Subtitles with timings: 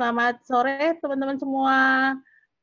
[0.00, 1.78] selamat sore teman-teman semua.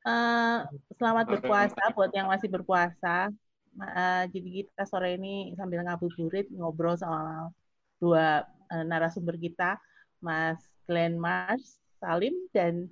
[0.01, 0.65] Uh,
[0.97, 3.29] selamat berpuasa buat yang masih berpuasa.
[3.77, 7.53] Uh, jadi kita sore ini sambil ngabuburit ngobrol sama
[8.01, 8.41] dua
[8.73, 9.77] uh, narasumber kita,
[10.17, 10.57] Mas
[10.89, 12.89] Glenn Mars Salim dan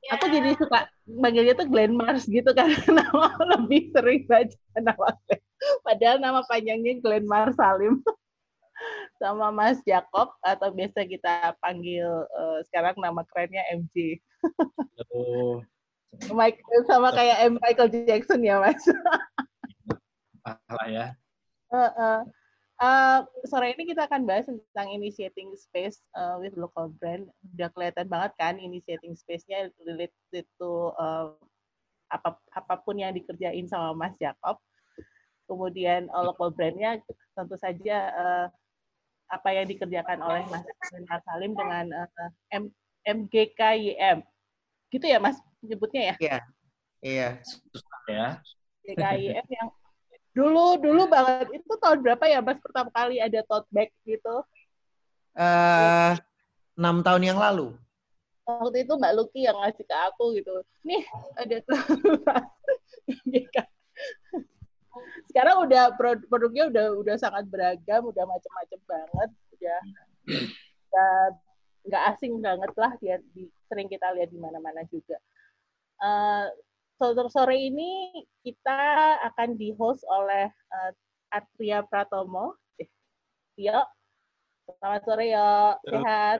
[0.00, 0.16] yeah.
[0.16, 3.28] aku jadi suka manggilnya tuh Glenn Mars gitu karena nama
[3.60, 5.44] lebih sering baca nama Glenn.
[5.84, 8.00] Padahal nama panjangnya Glenn Mars Salim
[9.22, 12.02] sama Mas Jacob atau biasa kita panggil
[12.34, 14.18] uh, sekarang nama kerennya MJ.
[14.98, 15.62] Halo.
[16.34, 16.58] Mike
[16.90, 17.54] sama kayak M.
[17.62, 18.82] Michael Jackson ya Mas.
[20.42, 21.06] Salah ya.
[21.70, 22.18] Uh, uh,
[22.82, 27.30] uh, sore ini kita akan bahas tentang initiating space uh, with local brand.
[27.54, 31.30] Udah kelihatan banget kan initiating space-nya related to uh,
[32.10, 34.58] apa apa pun yang dikerjain sama Mas Jacob.
[35.46, 36.98] Kemudian uh, local brand-nya
[37.32, 38.46] tentu saja uh,
[39.32, 40.62] apa yang dikerjakan oleh Mas
[41.24, 42.68] Salim dengan uh, M
[43.08, 44.20] MGKYM.
[44.92, 46.14] Gitu ya Mas nyebutnya ya?
[46.20, 46.38] Iya.
[47.00, 47.28] Iya.
[48.12, 48.28] Ya.
[48.84, 49.68] MGKYM yang
[50.32, 54.44] dulu dulu banget itu tahun berapa ya Mas pertama kali ada tote bag gitu?
[55.32, 56.12] Uh,
[56.76, 57.72] enam tahun yang lalu.
[58.44, 60.52] Waktu itu Mbak Luki yang ngasih ke aku gitu.
[60.84, 61.08] Nih
[61.40, 61.80] ada tuh
[65.32, 65.96] sekarang udah
[66.28, 69.80] produknya udah udah sangat beragam, udah macam-macam banget, udah
[71.88, 75.16] nggak asing banget lah dia di, sering kita lihat di mana-mana juga.
[76.04, 76.52] Uh,
[77.32, 78.12] sore ini
[78.44, 80.92] kita akan di host oleh uh,
[81.32, 82.54] Artria Pratomo.
[83.56, 83.80] Yo,
[84.68, 86.38] selamat sore yo, sehat.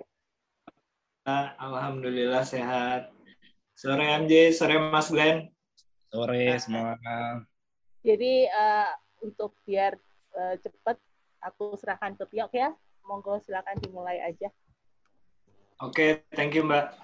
[1.59, 3.09] Alhamdulillah sehat.
[3.73, 5.49] Sore MJ, sore Mas Glenn.
[6.13, 6.95] Sore semua.
[8.03, 8.91] Jadi uh,
[9.23, 9.95] untuk biar
[10.35, 10.99] uh, cepat,
[11.39, 12.75] aku serahkan ke Piok ya.
[13.07, 14.51] Monggo silakan dimulai aja.
[15.83, 16.95] Oke, okay, thank you Mbak.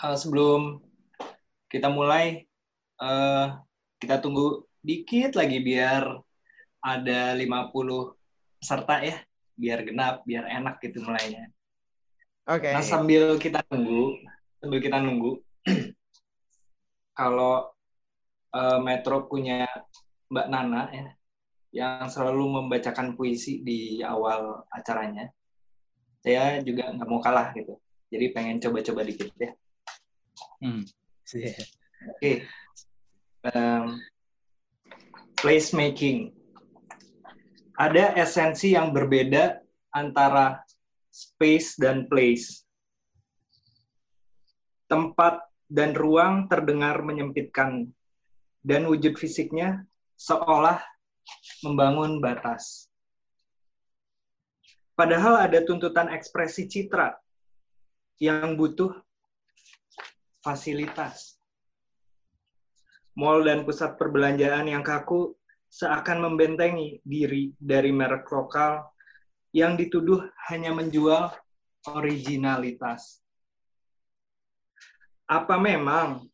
[0.00, 0.80] Uh, sebelum
[1.68, 2.44] kita mulai,
[3.00, 3.60] uh,
[4.00, 6.16] kita tunggu dikit lagi biar
[6.80, 8.16] ada 50
[8.60, 9.16] peserta ya,
[9.56, 11.48] biar genap, biar enak gitu mulainya.
[12.48, 12.68] Oke.
[12.68, 12.72] Okay.
[12.72, 14.16] Nah sambil kita tunggu,
[14.60, 15.40] sambil kita nunggu,
[17.18, 17.68] kalau
[18.58, 19.70] uh, Metro punya
[20.28, 21.06] Mbak Nana ya,
[21.70, 25.30] yang selalu membacakan puisi di awal acaranya.
[26.18, 27.78] Saya juga nggak mau kalah gitu.
[28.10, 29.52] Jadi pengen coba-coba dikit ya.
[30.58, 30.82] Hmm.
[30.82, 31.54] Oke.
[32.18, 32.36] Okay.
[33.54, 34.02] Um,
[35.38, 36.34] place making.
[37.78, 39.62] Ada esensi yang berbeda
[39.94, 40.58] antara
[41.14, 42.66] space dan place.
[44.90, 47.92] Tempat dan ruang terdengar menyempitkan
[48.62, 49.86] dan wujud fisiknya
[50.18, 50.82] seolah
[51.62, 52.88] membangun batas.
[54.98, 57.14] Padahal ada tuntutan ekspresi citra
[58.18, 58.90] yang butuh
[60.42, 61.38] fasilitas.
[63.14, 65.38] Mall dan pusat perbelanjaan yang kaku
[65.70, 68.90] seakan membentengi diri dari merek lokal
[69.54, 71.30] yang dituduh hanya menjual
[71.94, 73.22] originalitas.
[75.28, 76.24] Apa memang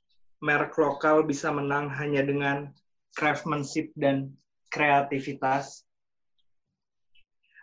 [0.45, 2.69] merek lokal bisa menang hanya dengan
[3.17, 4.37] craftsmanship dan
[4.69, 5.89] kreativitas?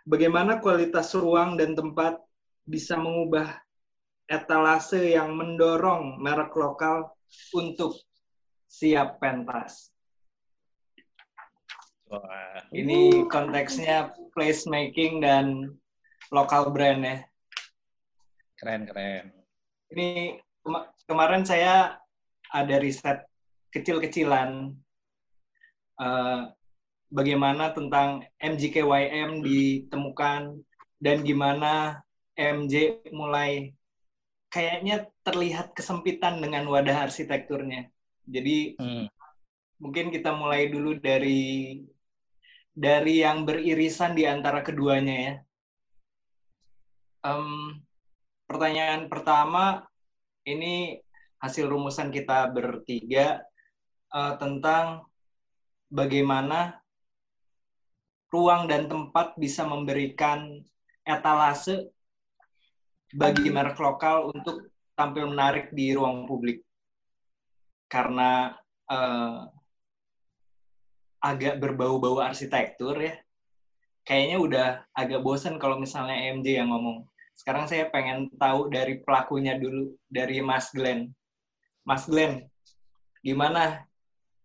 [0.02, 2.18] Bagaimana kualitas ruang dan tempat
[2.66, 3.54] bisa mengubah
[4.26, 7.14] etalase yang mendorong merek lokal
[7.54, 7.94] untuk
[8.66, 9.94] siap pentas?
[12.10, 12.66] Wah.
[12.74, 15.70] Ini konteksnya placemaking dan
[16.34, 17.16] lokal brand ya.
[18.58, 19.30] Keren, keren.
[19.94, 20.40] Ini
[21.06, 22.01] kemarin saya
[22.52, 23.24] ada riset
[23.72, 24.76] kecil-kecilan
[25.96, 26.52] uh,
[27.08, 30.60] bagaimana tentang MJKYM ditemukan
[31.00, 32.04] dan gimana
[32.36, 33.72] MJ mulai
[34.52, 37.88] kayaknya terlihat kesempitan dengan wadah arsitekturnya.
[38.28, 39.08] Jadi hmm.
[39.80, 41.80] mungkin kita mulai dulu dari
[42.72, 45.34] dari yang beririsan di antara keduanya ya.
[47.22, 47.80] Um,
[48.48, 49.86] pertanyaan pertama
[50.44, 50.98] ini
[51.42, 53.42] hasil rumusan kita bertiga
[54.14, 55.02] uh, tentang
[55.90, 56.78] bagaimana
[58.30, 60.62] ruang dan tempat bisa memberikan
[61.02, 61.90] etalase
[63.12, 66.62] bagi merek lokal untuk tampil menarik di ruang publik.
[67.90, 68.54] Karena
[68.88, 69.50] uh,
[71.20, 73.18] agak berbau-bau arsitektur ya.
[74.06, 77.04] Kayaknya udah agak bosen kalau misalnya MJ yang ngomong.
[77.36, 81.12] Sekarang saya pengen tahu dari pelakunya dulu dari Mas Glenn
[81.82, 82.46] Mas Glenn,
[83.26, 83.82] gimana?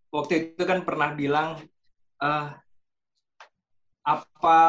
[0.10, 1.62] Waktu itu kan pernah bilang
[2.18, 2.50] uh,
[4.02, 4.60] apa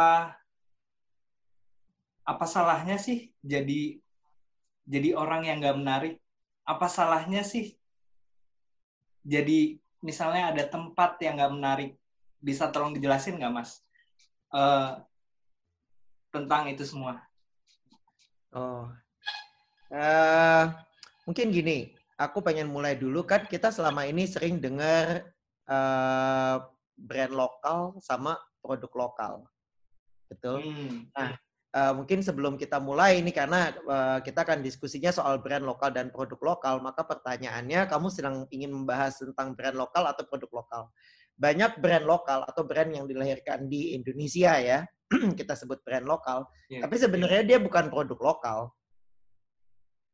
[2.29, 3.97] apa salahnya sih jadi
[4.85, 6.15] jadi orang yang nggak menarik?
[6.69, 7.73] Apa salahnya sih
[9.25, 11.91] jadi misalnya ada tempat yang nggak menarik?
[12.39, 13.81] Bisa tolong dijelasin nggak mas?
[14.53, 15.01] Uh,
[16.29, 17.25] tentang itu semua.
[18.53, 18.93] Oh.
[19.89, 20.69] Uh,
[21.25, 25.23] mungkin gini aku pengen mulai dulu kan kita selama ini sering dengar
[25.71, 26.67] uh,
[26.99, 29.35] brand lokal sama produk lokal
[30.27, 31.15] betul hmm.
[31.15, 31.39] nah
[31.73, 36.09] uh, mungkin sebelum kita mulai ini karena uh, kita akan diskusinya soal brand lokal dan
[36.09, 40.83] produk lokal, maka pertanyaannya kamu sedang ingin membahas tentang brand lokal atau produk lokal.
[41.39, 44.79] Banyak brand lokal atau brand yang dilahirkan di Indonesia ya,
[45.39, 46.83] kita sebut brand lokal, yeah.
[46.83, 48.59] tapi sebenarnya dia bukan produk lokal.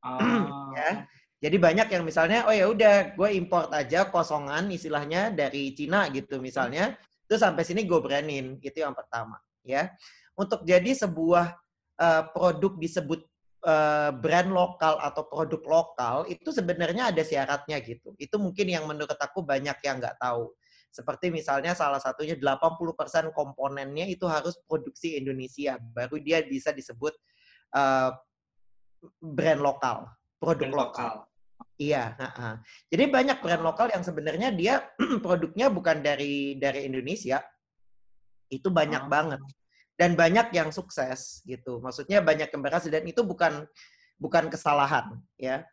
[0.04, 0.74] Uh.
[0.80, 1.08] ya.
[1.44, 6.40] Jadi banyak yang misalnya, oh ya udah, gue import aja kosongan istilahnya dari Cina gitu
[6.40, 6.96] misalnya,
[7.28, 9.92] terus sampai sini gue brandin, itu yang pertama, ya
[10.34, 11.54] untuk jadi sebuah
[11.98, 13.20] uh, produk disebut
[13.66, 18.14] uh, brand lokal atau produk lokal itu sebenarnya ada syaratnya gitu.
[18.18, 20.50] Itu mungkin yang menurut aku banyak yang nggak tahu.
[20.94, 27.14] Seperti misalnya salah satunya 80% komponennya itu harus produksi Indonesia, baru dia bisa disebut
[27.74, 28.14] uh,
[29.18, 30.06] brand lokal,
[30.38, 31.14] produk brand lokal.
[31.18, 31.33] lokal.
[31.74, 32.54] Iya, uh -huh.
[32.86, 34.86] jadi banyak brand lokal yang sebenarnya dia
[35.26, 37.42] produknya bukan dari dari Indonesia,
[38.46, 39.10] itu banyak oh.
[39.10, 39.42] banget
[39.98, 41.82] dan banyak yang sukses gitu.
[41.82, 43.66] Maksudnya banyak yang berhasil dan itu bukan
[44.18, 45.66] bukan kesalahan ya.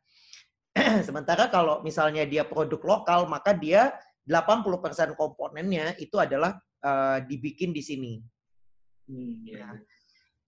[1.08, 3.94] Sementara kalau misalnya dia produk lokal maka dia
[4.26, 8.14] 80% komponennya itu adalah uh, dibikin di sini.
[9.10, 9.70] Hmm, ya.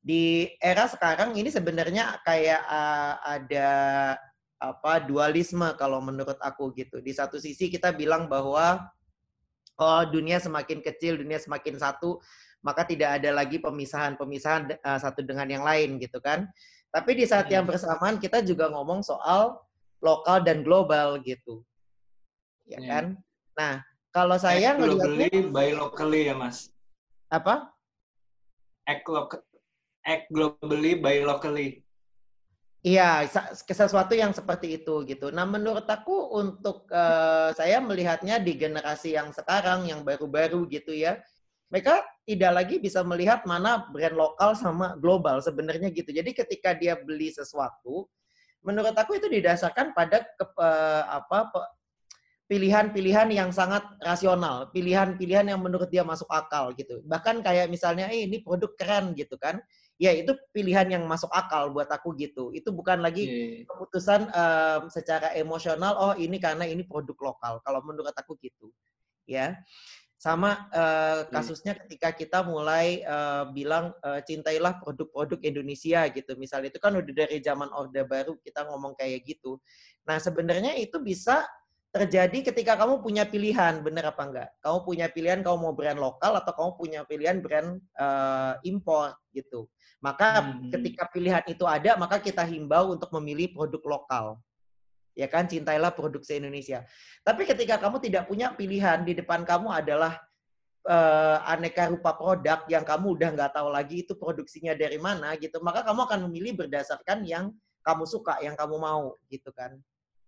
[0.04, 3.70] Di era sekarang ini sebenarnya kayak uh, ada
[4.64, 7.04] apa dualisme kalau menurut aku gitu.
[7.04, 8.80] Di satu sisi kita bilang bahwa
[9.76, 12.24] oh dunia semakin kecil, dunia semakin satu,
[12.64, 16.48] maka tidak ada lagi pemisahan-pemisahan uh, satu dengan yang lain gitu kan.
[16.96, 17.76] Tapi di saat yang hmm.
[17.76, 19.60] bersamaan kita juga ngomong soal
[20.00, 21.68] lokal dan global gitu.
[22.64, 22.88] Ya hmm.
[22.88, 23.06] kan?
[23.60, 23.74] Nah,
[24.16, 26.72] kalau saya ngelihatnya globally by locally ya, Mas.
[27.28, 27.68] Apa?
[28.88, 29.44] Act, lo-
[30.08, 31.83] act globally by locally.
[32.84, 33.24] Iya,
[33.56, 35.32] sesuatu yang seperti itu gitu.
[35.32, 41.16] Nah, menurut aku untuk uh, saya melihatnya di generasi yang sekarang yang baru-baru gitu ya,
[41.72, 46.12] mereka tidak lagi bisa melihat mana brand lokal sama global sebenarnya gitu.
[46.12, 48.12] Jadi ketika dia beli sesuatu,
[48.68, 51.56] menurut aku itu didasarkan pada ke, uh, apa
[52.52, 57.00] pilihan-pilihan yang sangat rasional, pilihan-pilihan yang menurut dia masuk akal gitu.
[57.08, 59.64] Bahkan kayak misalnya, eh ini produk keren gitu kan.
[60.02, 62.50] Ya itu pilihan yang masuk akal buat aku gitu.
[62.52, 63.66] Itu bukan lagi yeah.
[63.70, 67.62] keputusan um, secara emosional, oh ini karena ini produk lokal.
[67.62, 68.74] Kalau menurut aku gitu.
[69.24, 69.62] Ya
[70.24, 76.80] sama uh, kasusnya ketika kita mulai uh, bilang uh, cintailah produk-produk Indonesia gitu misalnya itu
[76.80, 79.60] kan udah dari zaman Orde Baru kita ngomong kayak gitu
[80.08, 81.44] nah sebenarnya itu bisa
[81.94, 86.34] terjadi ketika kamu punya pilihan bener apa enggak kamu punya pilihan kamu mau brand lokal
[86.42, 89.70] atau kamu punya pilihan brand uh, impor gitu
[90.02, 90.74] maka hmm.
[90.74, 94.42] ketika pilihan itu ada maka kita himbau untuk memilih produk lokal
[95.14, 96.86] ya kan cintailah produksi Indonesia.
[97.22, 100.18] Tapi ketika kamu tidak punya pilihan di depan kamu adalah
[100.90, 105.62] uh, aneka rupa produk yang kamu udah nggak tahu lagi itu produksinya dari mana gitu,
[105.62, 107.54] maka kamu akan memilih berdasarkan yang
[107.86, 109.78] kamu suka, yang kamu mau gitu kan.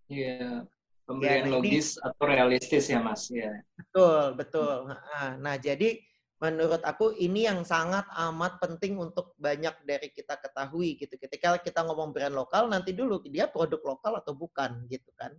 [0.06, 0.64] Iya.
[1.06, 3.30] Pembelian ya, nah logis ini, atau realistis ya Mas.
[3.30, 3.62] Ya.
[3.78, 4.90] Betul, betul.
[4.90, 6.02] Nah, nah jadi
[6.42, 11.14] menurut aku ini yang sangat amat penting untuk banyak dari kita ketahui gitu.
[11.14, 15.30] Ketika kita ngomong brand lokal, nanti dulu dia produk lokal atau bukan gitu kan.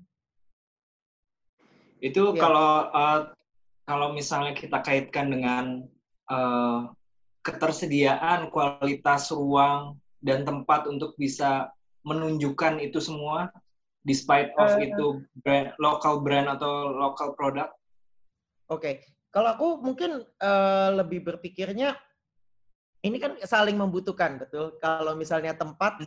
[1.99, 2.39] Itu ya.
[2.39, 3.21] kalau uh,
[3.83, 5.83] kalau misalnya kita kaitkan dengan
[6.31, 6.95] uh,
[7.43, 11.71] ketersediaan kualitas ruang dan tempat untuk bisa
[12.07, 13.51] menunjukkan itu semua
[14.07, 17.75] despite of uh, itu brand, local brand atau local product.
[18.71, 18.95] Oke, okay.
[19.27, 21.93] Kalau aku mungkin uh, lebih berpikirnya
[23.03, 24.79] ini kan saling membutuhkan, betul.
[24.81, 26.01] Kalau misalnya tempat,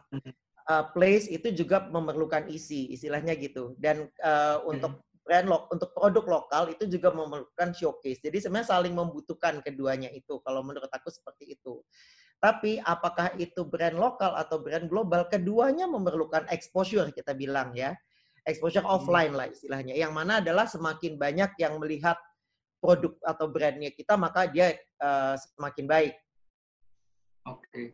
[0.66, 3.76] uh, place itu juga memerlukan isi, istilahnya gitu.
[3.78, 8.18] Dan uh, untuk brand lo, untuk produk lokal itu juga memerlukan showcase.
[8.18, 10.42] Jadi sebenarnya saling membutuhkan keduanya itu.
[10.42, 11.84] Kalau menurut aku seperti itu.
[12.40, 17.92] Tapi apakah itu brand lokal atau brand global, keduanya memerlukan exposure kita bilang ya.
[18.48, 18.96] Exposure hmm.
[18.96, 19.92] offline lah istilahnya.
[19.92, 22.16] Yang mana adalah semakin banyak yang melihat
[22.80, 24.72] produk atau brandnya kita maka dia
[25.04, 26.14] uh, semakin baik.
[27.44, 27.60] Oke.
[27.68, 27.86] Okay.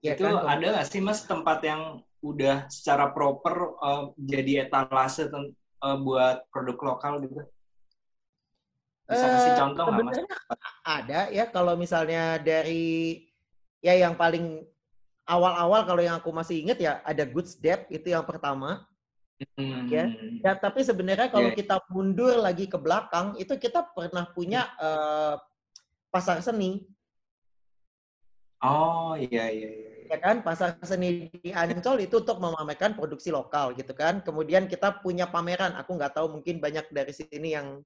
[0.00, 0.48] Ya, itu kan?
[0.48, 6.96] ada nggak sih mas tempat yang udah secara proper uh, jadi etalase uh, buat produk
[6.96, 7.44] lokal gitu?
[9.04, 10.16] Bisa kasih contoh nggak mas?
[10.88, 13.28] Ada ya kalau misalnya dari
[13.80, 14.64] ya yang paling
[15.24, 18.84] awal-awal kalau yang aku masih ingat ya ada goods debt itu yang pertama.
[19.56, 19.88] Hmm.
[19.88, 20.04] Ya.
[20.44, 21.64] Ya, tapi sebenarnya kalau Yeah.
[21.64, 25.34] kita mundur lagi ke belakang, itu kita pernah punya eh,
[26.12, 26.84] pasar seni,
[28.60, 29.90] Oh iya iya iya.
[30.12, 30.44] ya kan?
[30.44, 34.20] Pasar seni di Ancol itu untuk memamerkan produksi lokal, gitu kan?
[34.20, 35.72] Kemudian kita punya pameran.
[35.80, 37.80] Aku nggak tahu mungkin banyak dari sini yang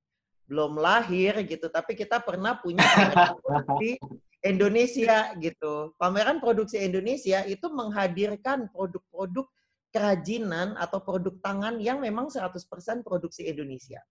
[0.51, 4.03] belum lahir gitu, tapi kita pernah punya pameran produksi
[4.45, 5.97] Indonesia gitu.
[5.97, 9.49] Pameran produksi Indonesia itu menghadirkan produk-produk
[9.89, 12.61] kerajinan atau produk tangan yang memang 100%
[13.01, 14.05] produksi Indonesia.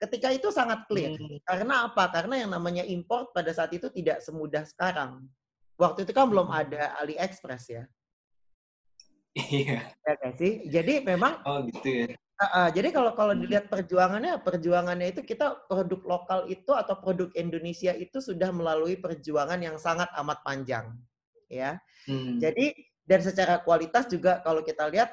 [0.00, 1.12] Ketika itu sangat clear.
[1.18, 1.42] Hmm.
[1.44, 2.08] Karena apa?
[2.08, 5.26] Karena yang namanya import pada saat itu tidak semudah sekarang.
[5.76, 7.84] Waktu itu kan belum ada AliExpress ya.
[9.34, 9.90] Iya.
[9.92, 10.66] Ya kan sih?
[10.70, 12.08] Jadi memang Oh gitu ya.
[12.40, 13.44] Uh, uh, jadi kalau kalau Hmm.
[13.44, 19.60] dilihat perjuangannya, perjuangannya itu kita produk lokal itu atau produk Indonesia itu sudah melalui perjuangan
[19.60, 20.96] yang sangat amat panjang.
[21.52, 21.78] Ya.
[22.08, 22.40] Hmm.
[22.40, 22.72] Jadi
[23.04, 25.12] dan secara kualitas juga kalau kita lihat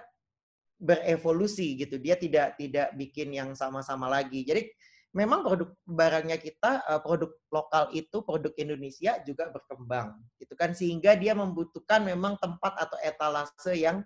[0.78, 1.98] berevolusi gitu.
[1.98, 4.46] Dia tidak tidak bikin yang sama-sama lagi.
[4.46, 4.70] Jadi
[5.18, 11.18] memang produk barangnya kita eh, produk lokal itu produk Indonesia juga berkembang gitu kan sehingga
[11.18, 14.06] dia membutuhkan memang tempat atau etalase yang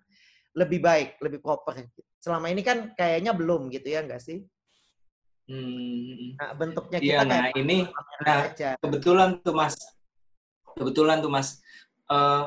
[0.51, 1.87] lebih baik, lebih proper.
[2.19, 4.43] Selama ini kan kayaknya belum gitu ya enggak sih?
[5.47, 6.37] Hmm.
[6.37, 7.77] Nah, bentuknya Iya, kita nah kayak ini
[8.23, 8.69] nah, aja.
[8.79, 9.75] kebetulan tuh Mas.
[10.75, 11.59] Kebetulan tuh Mas.
[12.11, 12.45] eh,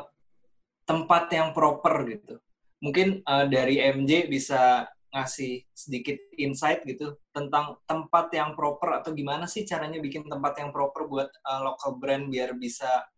[0.84, 2.36] tempat yang proper gitu.
[2.84, 9.46] Mungkin eh, dari MJ bisa ngasih sedikit insight gitu tentang tempat yang proper atau gimana
[9.46, 13.08] sih caranya bikin tempat yang proper buat eh, local brand biar bisa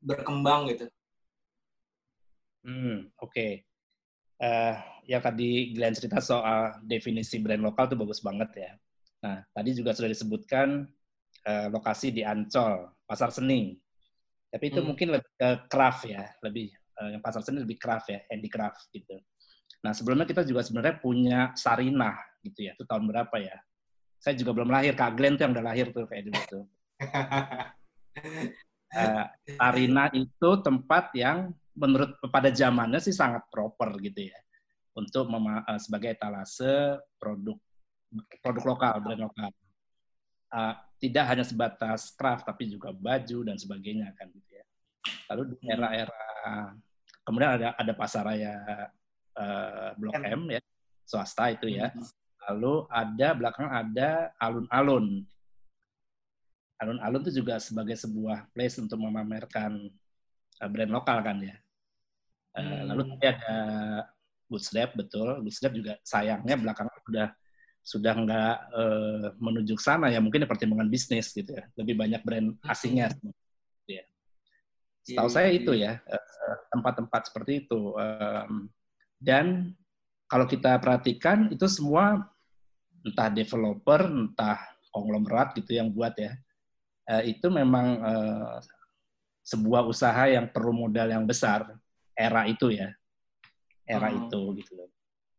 [0.00, 0.86] berkembang gitu.
[2.62, 3.71] Hmm, oke.
[4.42, 4.74] Eh,
[5.06, 8.72] yang tadi Glenn cerita soal definisi brand lokal itu bagus banget ya.
[9.22, 10.82] Nah, tadi juga sudah disebutkan
[11.42, 13.74] eh, lokasi di Ancol, pasar seni.
[14.50, 14.94] Tapi itu Hmm.
[14.94, 19.18] mungkin lebih ke craft ya, lebih eh, yang pasar seni lebih craft ya, handicraft gitu.
[19.82, 22.78] Nah, sebelumnya kita juga sebenarnya punya Sarinah gitu ya.
[22.78, 23.58] Itu tahun berapa ya?
[24.22, 26.64] Saya juga belum lahir, Kak Glenn tuh yang udah lahir tuh kayak dulu tuh.
[28.92, 29.24] Eh,
[29.56, 34.38] Sarina itu tempat yang menurut pada zamannya sih sangat proper gitu ya.
[34.92, 37.56] Untuk mema- eh, sebagai etalase produk
[38.44, 39.50] produk lokal brand lokal.
[40.52, 40.74] Eh,
[41.08, 44.64] tidak hanya sebatas craft tapi juga baju dan sebagainya kan gitu ya.
[45.32, 46.76] Lalu di era-era
[47.24, 48.54] kemudian ada ada pasaraya
[49.32, 50.44] eh, blok M.
[50.44, 50.60] M ya
[51.08, 51.92] swasta itu ya.
[51.92, 52.08] Hmm.
[52.42, 55.22] lalu ada belakang ada alun-alun.
[56.82, 60.01] Alun-alun itu juga sebagai sebuah place untuk memamerkan uh,
[60.70, 61.56] brand lokal kan ya.
[62.52, 62.84] Uh, Hmm.
[62.92, 63.56] Lalu tadi ada
[64.46, 67.28] Bootstrap betul, Bootstrap juga sayangnya belakangan sudah
[67.82, 72.54] sudah nggak uh, menuju ke sana ya mungkin pertimbangan bisnis gitu ya, lebih banyak brand
[72.68, 73.10] asingnya.
[73.16, 74.04] Gitu ya.
[75.02, 78.70] Setahu Iya, saya itu ya uh, tempat-tempat seperti itu Um,
[79.22, 79.72] dan
[80.26, 82.26] kalau kita perhatikan itu semua
[83.04, 84.58] entah developer entah
[84.94, 86.32] konglomerat gitu yang buat ya
[87.10, 88.56] eh, itu memang eh,
[89.42, 91.66] sebuah usaha yang perlu modal yang besar
[92.14, 92.94] era itu ya
[93.82, 94.30] era Hmm.
[94.30, 94.90] itu gitu loh.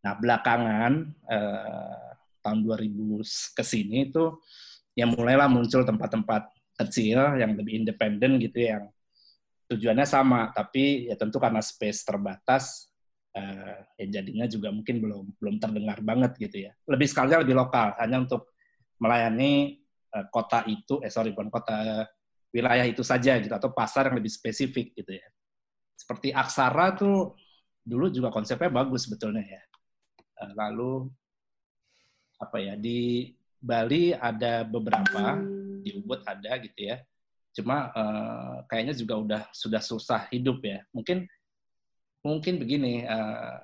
[0.04, 0.94] Nah belakangan
[1.32, 2.10] eh,
[2.44, 3.24] tahun 2000
[3.56, 4.36] ke sini itu
[5.00, 6.52] yang mulailah muncul tempat-tempat
[6.84, 8.92] kecil yang lebih independen gitu yang
[9.72, 12.92] tujuannya sama tapi ya tentu karena space terbatas
[13.32, 16.76] eh, ya jadinya juga mungkin belum belum terdengar banget gitu ya.
[16.84, 18.52] Lebih sekalinya lebih lokal hanya untuk
[19.00, 19.80] melayani
[20.14, 22.04] eh, kota itu eh sorry bukan kota
[22.54, 25.26] wilayah itu saja gitu atau pasar yang lebih spesifik gitu ya.
[25.98, 27.34] Seperti Aksara tuh
[27.82, 29.62] dulu juga konsepnya bagus sebetulnya ya.
[30.46, 31.10] Eh, Lalu
[32.38, 33.32] apa ya di
[33.64, 35.40] Bali ada beberapa,
[35.82, 37.02] di Ubud ada gitu ya.
[37.56, 40.86] Cuma eh, kayaknya juga udah sudah susah hidup ya.
[40.94, 41.26] Mungkin
[42.22, 43.58] mungkin begini, eh,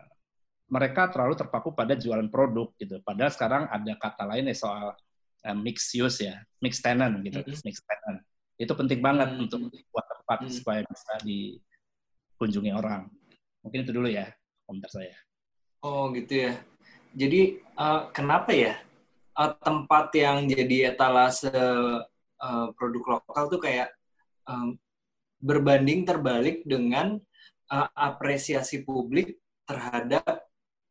[0.70, 3.02] mereka terlalu terpaku pada jualan produk gitu.
[3.06, 4.88] Padahal sekarang ada kata lain ya soal
[5.46, 7.62] eh, mixed use ya, mixed tenant gitu, Mhm.
[7.64, 8.20] mixed tenant.
[8.60, 9.48] Itu penting banget Hmm.
[9.48, 10.52] untuk buat tempat Hmm.
[10.52, 13.08] supaya bisa dikunjungi orang.
[13.64, 14.28] Mungkin itu dulu ya
[14.68, 15.16] komentar saya.
[15.80, 16.54] Oh gitu ya.
[17.16, 18.76] Jadi eh, kenapa ya
[19.40, 21.48] eh, tempat yang jadi etalase
[22.40, 23.96] eh, produk lokal tuh kayak
[24.44, 24.76] em,
[25.40, 27.16] berbanding terbalik dengan
[27.72, 30.44] eh, apresiasi publik terhadap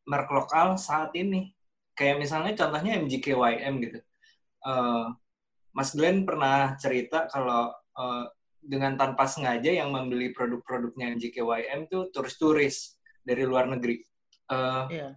[0.09, 1.53] merek lokal saat ini.
[1.93, 3.99] Kayak misalnya contohnya MJKYM gitu.
[4.65, 5.05] Eh,
[5.79, 8.25] Mas Glenn pernah cerita kalau eh,
[8.59, 14.03] dengan tanpa sengaja yang membeli produk-produknya MJKYM tuh turis-turis dari luar negeri.
[14.51, 15.09] Eh, Iya.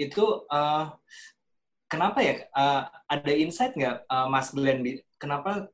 [0.00, 0.84] itu eh,
[1.86, 5.70] kenapa ya eh, ada insight nggak eh, Mas Glenn di kenapa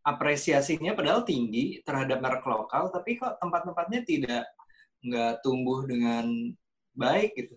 [0.00, 4.44] apresiasinya padahal tinggi terhadap merek lokal tapi kok tempat-tempatnya tidak
[5.04, 6.56] nggak tumbuh dengan
[6.96, 7.52] baik gitu?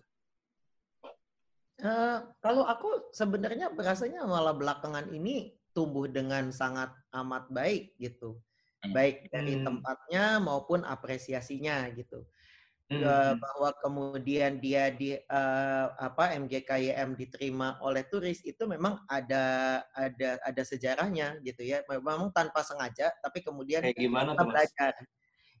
[1.82, 8.38] Uh, kalau aku sebenarnya berasanya malah belakangan ini tumbuh dengan sangat amat baik gitu,
[8.86, 8.94] hmm.
[8.94, 9.66] baik dari hmm.
[9.66, 12.22] tempatnya maupun apresiasinya gitu.
[12.86, 13.02] Hmm.
[13.02, 20.38] Uh, bahwa kemudian dia di uh, apa MGKYM diterima oleh turis itu memang ada ada
[20.44, 21.82] ada sejarahnya gitu ya.
[21.90, 24.92] Memang tanpa sengaja, tapi kemudian Kayak gimana kita belajar.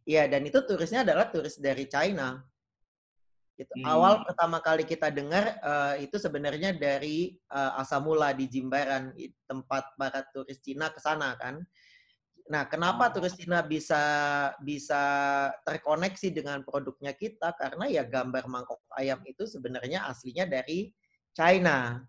[0.06, 2.42] Iya, dan itu turisnya adalah turis dari China.
[3.52, 3.72] Gitu.
[3.78, 3.84] Hmm.
[3.84, 9.12] Awal pertama kali kita dengar uh, itu sebenarnya dari uh, Asamula di Jimbaran,
[9.44, 11.60] tempat para turis Cina ke sana kan.
[12.48, 13.12] Nah, kenapa oh.
[13.12, 14.02] turis Cina bisa
[14.64, 15.02] bisa
[15.62, 17.54] terkoneksi dengan produknya kita?
[17.54, 20.90] Karena ya gambar mangkok ayam itu sebenarnya aslinya dari
[21.36, 22.02] China.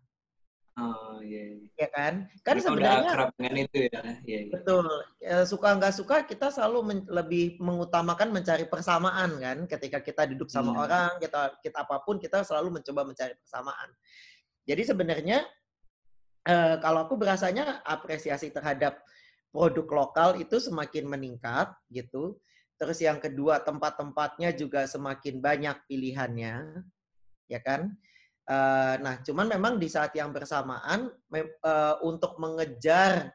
[0.73, 1.53] Oh iya.
[1.77, 1.85] Yeah.
[1.85, 2.13] Ya kan?
[2.41, 3.91] Kan kita sebenarnya udah dengan itu ya.
[3.93, 4.43] Yeah, yeah.
[4.49, 4.85] Betul.
[5.21, 9.57] Ya, suka nggak suka kita selalu men lebih mengutamakan mencari persamaan kan.
[9.69, 10.81] Ketika kita duduk sama hmm.
[10.81, 13.89] orang, kita kita apa pun kita selalu mencoba mencari persamaan.
[14.65, 15.45] Jadi sebenarnya
[16.49, 18.97] eh, kalau aku berasanya apresiasi terhadap
[19.53, 22.41] produk lokal itu semakin meningkat gitu.
[22.81, 26.81] Terus yang kedua tempat-tempatnya juga semakin banyak pilihannya,
[27.45, 27.93] ya kan?
[28.43, 31.07] Uh, nah, cuman memang di saat yang bersamaan
[31.63, 33.31] uh, untuk mengejar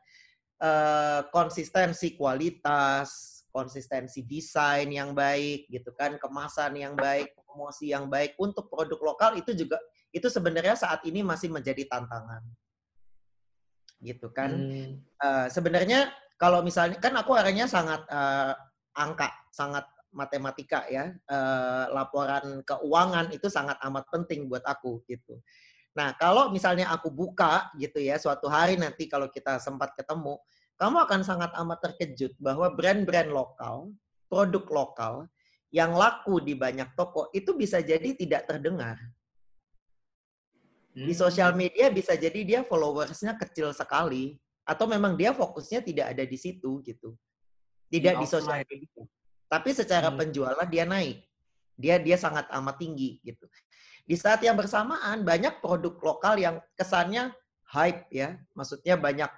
[0.60, 8.36] uh, konsistensi kualitas, konsistensi desain yang baik, gitu kan, kemasan yang baik, promosi yang baik
[8.36, 9.80] untuk produk lokal itu juga
[10.12, 12.44] itu sebenarnya saat ini masih menjadi tantangan,
[14.04, 14.52] gitu kan.
[14.52, 14.92] Hmm.
[15.18, 18.52] Uh, sebenarnya kalau misalnya kan aku orangnya sangat uh,
[18.92, 25.40] angka, sangat matematika ya, eh, laporan keuangan itu sangat amat penting buat aku gitu.
[25.96, 30.38] Nah, kalau misalnya aku buka gitu ya, suatu hari nanti kalau kita sempat ketemu,
[30.78, 33.90] kamu akan sangat amat terkejut bahwa brand-brand lokal,
[34.30, 35.14] produk lokal
[35.74, 38.96] yang laku di banyak toko itu bisa jadi tidak terdengar.
[40.94, 41.18] Di hmm.
[41.18, 46.38] sosial media bisa jadi dia followersnya kecil sekali, atau memang dia fokusnya tidak ada di
[46.38, 47.16] situ gitu.
[47.88, 49.02] Tidak di sosial media.
[49.48, 50.18] Tapi secara hmm.
[50.20, 51.24] penjualan dia naik.
[51.78, 53.48] Dia dia sangat amat tinggi gitu.
[54.04, 57.32] Di saat yang bersamaan banyak produk lokal yang kesannya
[57.68, 59.28] hype ya, maksudnya banyak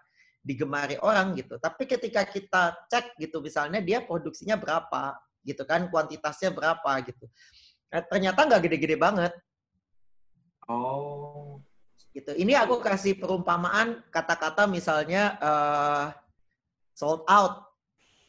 [0.41, 1.59] digemari orang gitu.
[1.59, 7.27] Tapi ketika kita cek gitu misalnya dia produksinya berapa gitu kan, kuantitasnya berapa gitu.
[7.91, 9.33] Nah, ternyata nggak gede-gede banget.
[10.71, 11.59] Oh.
[12.11, 12.31] Gitu.
[12.35, 16.05] Ini aku kasih perumpamaan kata-kata misalnya uh,
[16.95, 17.70] sold out.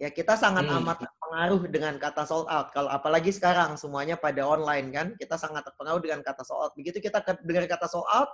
[0.02, 0.82] Ya kita sangat hmm.
[0.82, 2.74] amat terpengaruh dengan kata sold out.
[2.74, 6.74] Kalau apalagi sekarang semuanya pada online kan, kita sangat terpengaruh dengan kata sold out.
[6.74, 8.34] Begitu kita dengar kata sold out,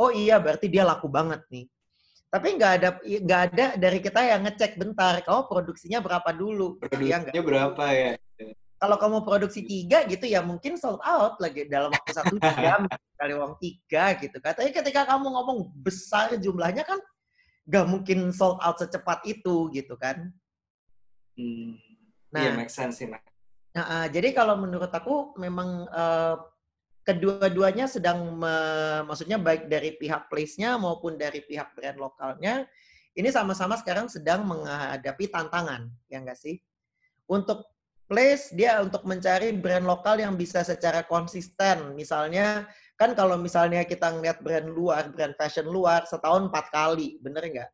[0.00, 1.68] oh iya berarti dia laku banget nih.
[2.32, 6.80] Tapi nggak ada nggak ada dari kita yang ngecek bentar, kamu produksinya berapa dulu?
[6.80, 8.12] Produksinya ya, berapa ya?
[8.80, 12.88] Kalau kamu produksi tiga gitu ya mungkin sold out lagi dalam waktu satu jam
[13.20, 14.40] kali uang tiga gitu.
[14.40, 16.96] Katanya ketika kamu ngomong besar jumlahnya kan
[17.68, 20.32] nggak mungkin sold out secepat itu gitu kan.
[21.36, 21.80] Hmm.
[22.32, 23.08] Nah, iya, make sense sih,
[23.72, 26.36] Nah, uh, jadi kalau menurut aku memang uh,
[27.04, 28.54] kedua-duanya sedang, me,
[29.08, 32.68] maksudnya baik dari pihak place-nya maupun dari pihak brand lokalnya,
[33.12, 36.60] ini sama-sama sekarang sedang menghadapi tantangan, ya enggak sih?
[37.28, 37.64] Untuk
[38.08, 41.96] place, dia untuk mencari brand lokal yang bisa secara konsisten.
[41.96, 42.68] Misalnya,
[43.00, 47.70] kan kalau misalnya kita ngeliat brand luar, brand fashion luar, setahun empat kali, bener nggak?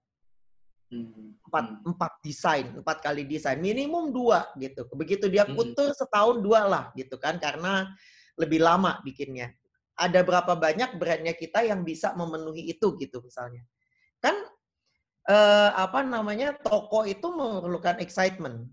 [0.89, 1.91] Hmm, empat hmm.
[1.93, 6.01] empat desain empat kali desain minimum dua gitu begitu dia putus hmm.
[6.01, 7.93] setahun dua lah gitu kan karena
[8.41, 9.53] lebih lama bikinnya
[10.01, 13.69] ada berapa banyak brandnya kita yang bisa memenuhi itu gitu misalnya
[14.25, 14.33] kan
[15.29, 18.65] eh, apa namanya toko itu memerlukan excitement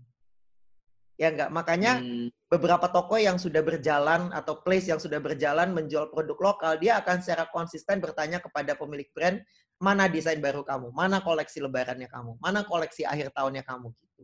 [1.20, 2.32] ya enggak makanya hmm.
[2.48, 7.20] beberapa toko yang sudah berjalan atau place yang sudah berjalan menjual produk lokal dia akan
[7.20, 9.36] secara konsisten bertanya kepada pemilik brand
[9.76, 14.22] mana desain baru kamu, mana koleksi lebarannya kamu, mana koleksi akhir tahunnya kamu gitu.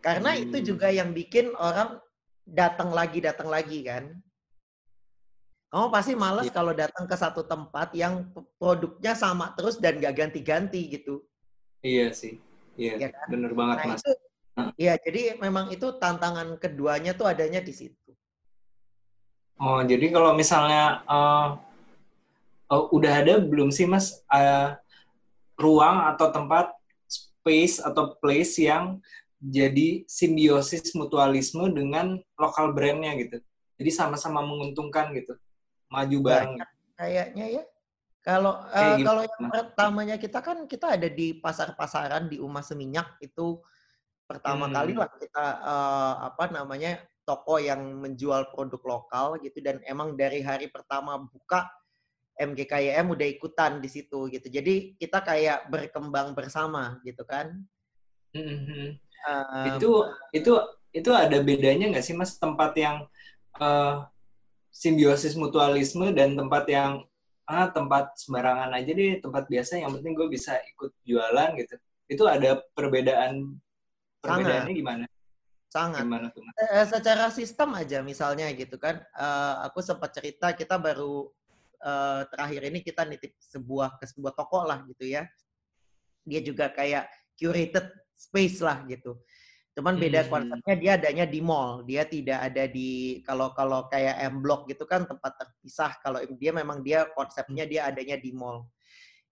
[0.00, 0.42] Karena hmm.
[0.48, 1.98] itu juga yang bikin orang
[2.46, 4.14] datang lagi datang lagi kan.
[5.70, 6.54] Kamu pasti males yeah.
[6.54, 8.26] kalau datang ke satu tempat yang
[8.58, 11.22] produknya sama terus dan gak ganti-ganti gitu.
[11.82, 12.42] Iya sih.
[12.74, 13.26] Iya, ya kan?
[13.30, 14.02] bener banget nah, Mas.
[14.76, 18.10] Iya, jadi memang itu tantangan keduanya tuh adanya di situ.
[19.60, 21.60] Oh, jadi kalau misalnya uh,
[22.70, 24.22] uh, udah ada belum sih mas?
[24.30, 24.78] Uh,
[25.60, 26.72] ruang atau tempat
[27.04, 29.02] space atau place yang
[29.40, 33.40] jadi simbiosis mutualisme dengan lokal brandnya gitu.
[33.80, 35.36] Jadi sama-sama menguntungkan gitu.
[35.90, 36.54] Maju bareng.
[36.96, 37.64] kayaknya ya.
[38.20, 43.56] Kalau uh, kalau yang pertamanya kita kan kita ada di pasar-pasaran di Umah Seminyak itu
[44.28, 44.74] pertama hmm.
[44.76, 49.64] kali lah kita uh, apa namanya toko yang menjual produk lokal gitu.
[49.64, 51.64] Dan emang dari hari pertama buka
[52.40, 54.48] MGKYM udah ikutan di situ gitu.
[54.48, 57.52] Jadi kita kayak berkembang bersama gitu kan.
[58.32, 58.96] Mm-hmm.
[59.28, 59.90] Um, itu
[60.32, 60.52] itu
[60.96, 62.40] itu ada bedanya nggak sih mas?
[62.40, 62.96] Tempat yang
[63.60, 64.08] uh,
[64.72, 67.04] simbiosis mutualisme dan tempat yang
[67.50, 71.76] ah tempat sembarangan aja deh tempat biasa yang penting gue bisa ikut jualan gitu.
[72.08, 73.60] Itu ada perbedaan
[74.22, 75.04] perbedaannya gimana?
[75.70, 76.02] Sangat.
[76.02, 79.02] Gimana tuh eh, secara sistem aja misalnya gitu kan.
[79.14, 81.30] Uh, aku sempat cerita kita baru
[81.84, 85.24] uh, terakhir ini kita nitip sebuah ke sebuah toko lah gitu ya
[86.24, 89.16] dia juga kayak curated space lah gitu
[89.70, 90.30] Cuman beda hmm.
[90.30, 91.86] konsepnya dia adanya di mall.
[91.86, 95.94] Dia tidak ada di kalau kalau kayak M Block gitu kan tempat terpisah.
[96.02, 98.66] Kalau dia memang dia konsepnya dia adanya di mall.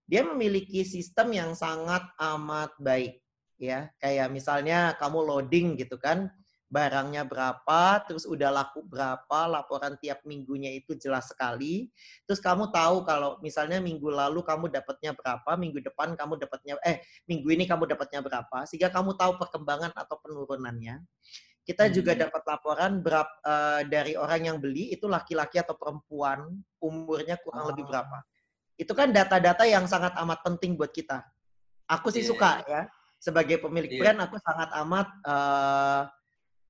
[0.08, 3.18] Dia memiliki sistem yang sangat amat baik
[3.58, 3.90] ya.
[3.98, 6.30] Kayak misalnya kamu loading gitu kan
[6.68, 11.88] barangnya berapa, terus udah laku berapa, laporan tiap minggunya itu jelas sekali.
[12.28, 17.00] Terus kamu tahu kalau misalnya minggu lalu kamu dapatnya berapa, minggu depan kamu dapatnya eh
[17.24, 21.00] minggu ini kamu dapatnya berapa, sehingga kamu tahu perkembangan atau penurunannya.
[21.64, 21.92] Kita hmm.
[21.92, 26.52] juga dapat laporan berapa uh, dari orang yang beli itu laki-laki atau perempuan,
[26.84, 27.68] umurnya kurang oh.
[27.72, 28.24] lebih berapa.
[28.76, 31.24] Itu kan data-data yang sangat amat penting buat kita.
[31.88, 32.28] Aku sih yeah.
[32.28, 32.68] suka iya.
[32.68, 32.82] ya
[33.18, 34.00] sebagai pemilik yeah.
[34.00, 36.02] brand aku sangat amat uh,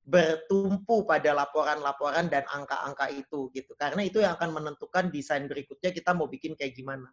[0.08, 3.76] bertumpu pada laporan-laporan dan angka-angka itu gitu.
[3.76, 7.12] Karena itu yang akan menentukan desain berikutnya kita mau bikin kayak gimana.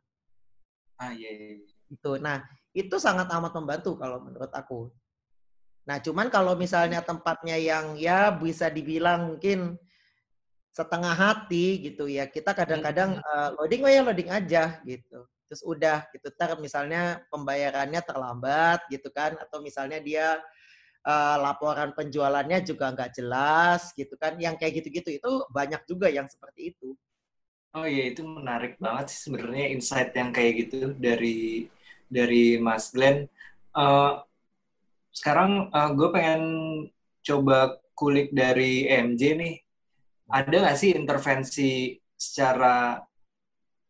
[0.96, 1.48] Ah iya, iya.
[1.60, 1.68] iya.
[1.92, 2.16] Itu.
[2.16, 2.40] Nah,
[2.72, 4.96] itu sangat amat membantu kalau menurut aku.
[5.86, 9.76] Nah, cuman kalau misalnya tempatnya yang ya bisa dibilang mungkin
[10.72, 12.32] setengah hati gitu ya.
[12.32, 15.28] Kita kadang-kadang uh, loading oh ya loading aja gitu.
[15.52, 16.32] Terus udah gitu.
[16.32, 20.40] Ntar misalnya pembayarannya terlambat gitu kan atau misalnya dia
[21.06, 24.36] uh, laporan penjualannya juga nggak jelas gitu kan.
[24.42, 26.98] Yang kayak gitu-gitu itu banyak juga yang seperti itu.
[27.76, 31.68] Oh iya itu menarik banget sih sebenarnya insight yang kayak gitu dari
[32.10, 33.28] dari Mas Glenn.
[33.76, 34.24] Uh,
[35.12, 36.44] sekarang uh, gue pengen
[37.24, 39.56] coba kulik dari MJ nih.
[40.26, 41.72] Ada nggak sih intervensi
[42.16, 42.98] secara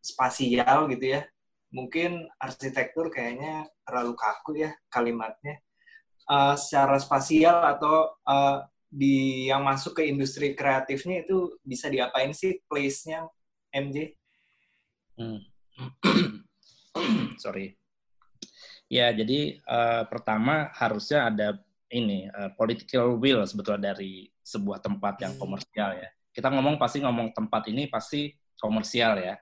[0.01, 1.21] spasial gitu ya?
[1.71, 5.64] Mungkin arsitektur kayaknya terlalu kaku ya kalimatnya
[6.29, 12.61] uh, secara spasial atau uh, di yang masuk ke industri kreatifnya itu bisa diapain sih
[12.69, 13.27] place-nya
[13.73, 14.15] MJ?
[15.19, 15.41] Hmm.
[17.43, 17.75] Sorry.
[18.85, 21.47] Ya, jadi uh, pertama harusnya ada
[21.89, 25.41] ini uh, political will sebetulnya dari sebuah tempat yang hmm.
[25.41, 26.09] komersial ya.
[26.31, 29.35] Kita ngomong pasti ngomong tempat ini pasti komersial ya.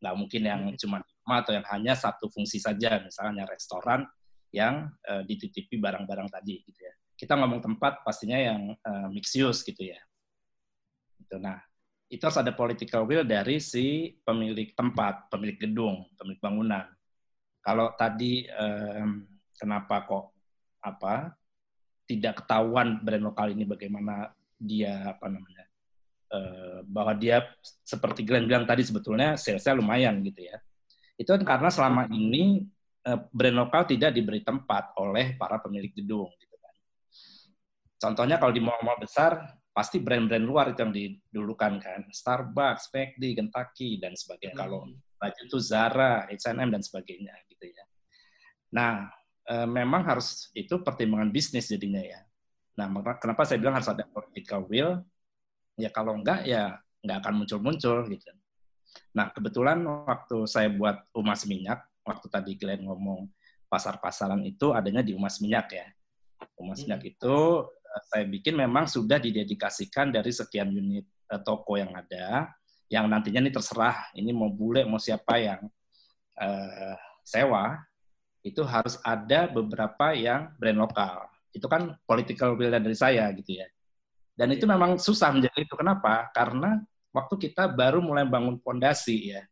[0.00, 0.78] Nggak mungkin yang hmm.
[0.78, 0.98] cuma
[1.30, 4.02] atau yang hanya satu fungsi saja, misalnya restoran
[4.50, 6.94] yang uh, dititipi barang-barang tadi gitu ya.
[7.14, 9.98] Kita ngomong tempat pastinya yang uh, mix use gitu ya.
[11.22, 11.38] Gitu.
[11.38, 11.62] Nah,
[12.10, 16.84] itu harus ada political will dari si pemilik tempat, pemilik gedung, pemilik bangunan.
[17.62, 19.22] Kalau tadi um,
[19.54, 20.24] kenapa kok
[20.80, 21.36] apa
[22.08, 25.64] tidak ketahuan brand lokal ini bagaimana dia apa namanya
[26.32, 27.44] uh, bahwa dia
[27.84, 30.56] seperti Glenn bilang tadi sebetulnya salesnya lumayan gitu ya.
[31.20, 36.28] Itu kan karena selama ini Eh, brand lokal tidak diberi tempat oleh para pemilik gedung
[36.36, 36.74] gitu kan.
[37.96, 43.96] Contohnya kalau di mall-mall besar pasti brand-brand luar itu yang didulukan kan, Starbucks, McD, Kentucky
[44.02, 44.56] dan sebagainya.
[44.58, 44.62] Hmm.
[44.66, 44.80] Kalau
[45.20, 47.84] baju itu Zara, H&M dan sebagainya gitu ya.
[48.74, 49.08] Nah,
[49.46, 52.20] e, memang harus itu pertimbangan bisnis jadinya ya.
[52.80, 52.88] Nah,
[53.20, 55.04] kenapa saya bilang harus ada political will?
[55.76, 58.30] Ya kalau enggak ya enggak akan muncul-muncul gitu.
[59.14, 63.30] Nah, kebetulan waktu saya buat Umas Minyak, waktu tadi kalian ngomong
[63.70, 65.86] pasar-pasaran itu adanya di Umas Minyak ya.
[66.58, 66.90] Umas hmm.
[66.90, 67.36] Minyak itu
[67.70, 72.50] eh, saya bikin memang sudah didedikasikan dari sekian unit uh, toko yang ada,
[72.90, 75.62] yang nantinya ini terserah, ini mau bule, mau siapa yang
[76.36, 77.78] uh, sewa,
[78.42, 81.30] itu harus ada beberapa yang brand lokal.
[81.54, 83.66] Itu kan political will dari saya gitu ya.
[84.34, 84.72] Dan itu iya.
[84.74, 85.74] memang susah menjadi itu.
[85.76, 86.32] Kenapa?
[86.32, 86.80] Karena
[87.12, 89.42] waktu kita baru mulai bangun fondasi ya,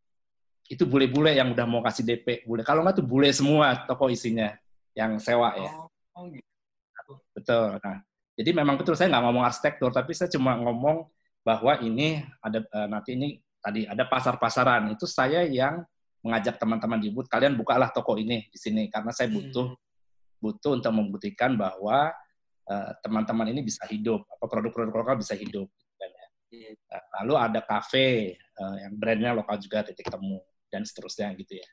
[0.69, 4.53] itu bule-bule yang udah mau kasih DP bule kalau nggak tuh bule semua toko isinya
[4.93, 5.89] yang sewa ya oh,
[6.21, 7.13] oh gitu.
[7.33, 8.05] betul nah
[8.37, 11.09] jadi memang betul saya nggak ngomong arsitektur tapi saya cuma ngomong
[11.41, 15.81] bahwa ini ada uh, nanti ini tadi ada pasar-pasaran itu saya yang
[16.21, 20.45] mengajak teman-teman di booth kalian bukalah toko ini di sini karena saya butuh hmm.
[20.45, 22.13] butuh untuk membuktikan bahwa
[22.69, 26.27] uh, teman-teman ini bisa hidup apa produk-produk lokal bisa hidup kan ya.
[26.49, 26.71] Iya.
[26.89, 31.69] Nah, lalu ada kafe uh, yang brandnya lokal juga titik temu dan seterusnya gitu ya.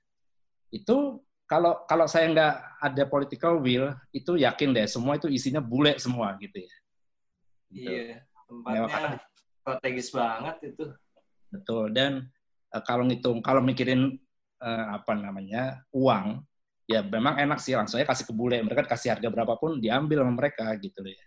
[0.72, 5.96] Itu kalau kalau saya nggak ada political will, itu yakin deh semua itu isinya bule
[6.02, 6.76] semua gitu ya.
[7.70, 7.90] Gitu.
[7.92, 8.26] Iya.
[8.46, 9.22] Tempatnya
[9.62, 10.86] strategis banget itu.
[11.50, 11.94] Betul.
[11.94, 12.30] Dan
[12.74, 14.18] uh, kalau ngitung, kalau mikirin
[14.62, 16.42] uh, apa namanya uang,
[16.86, 18.58] ya memang enak sih langsung aja kasih ke bule.
[18.62, 21.26] Mereka kasih harga berapapun diambil sama mereka gitu loh ya.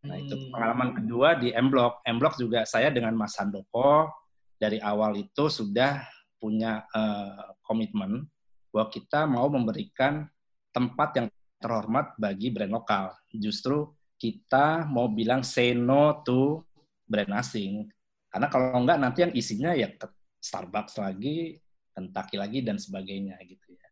[0.00, 0.48] Nah itu Hmm.
[0.52, 2.00] pengalaman kedua di M Block.
[2.08, 4.08] M Block juga saya dengan Mas Handoko
[4.56, 6.04] dari awal itu sudah
[6.40, 8.24] punya uh, komitmen
[8.72, 10.24] bahwa kita mau memberikan
[10.72, 11.26] tempat yang
[11.60, 13.12] terhormat bagi brand lokal.
[13.28, 16.64] Justru kita mau bilang say no to
[17.04, 17.86] brand asing.
[18.32, 19.92] Karena kalau enggak nanti yang isinya ya
[20.40, 21.60] Starbucks lagi,
[21.92, 23.88] Kentucky lagi dan sebagainya gitu ya.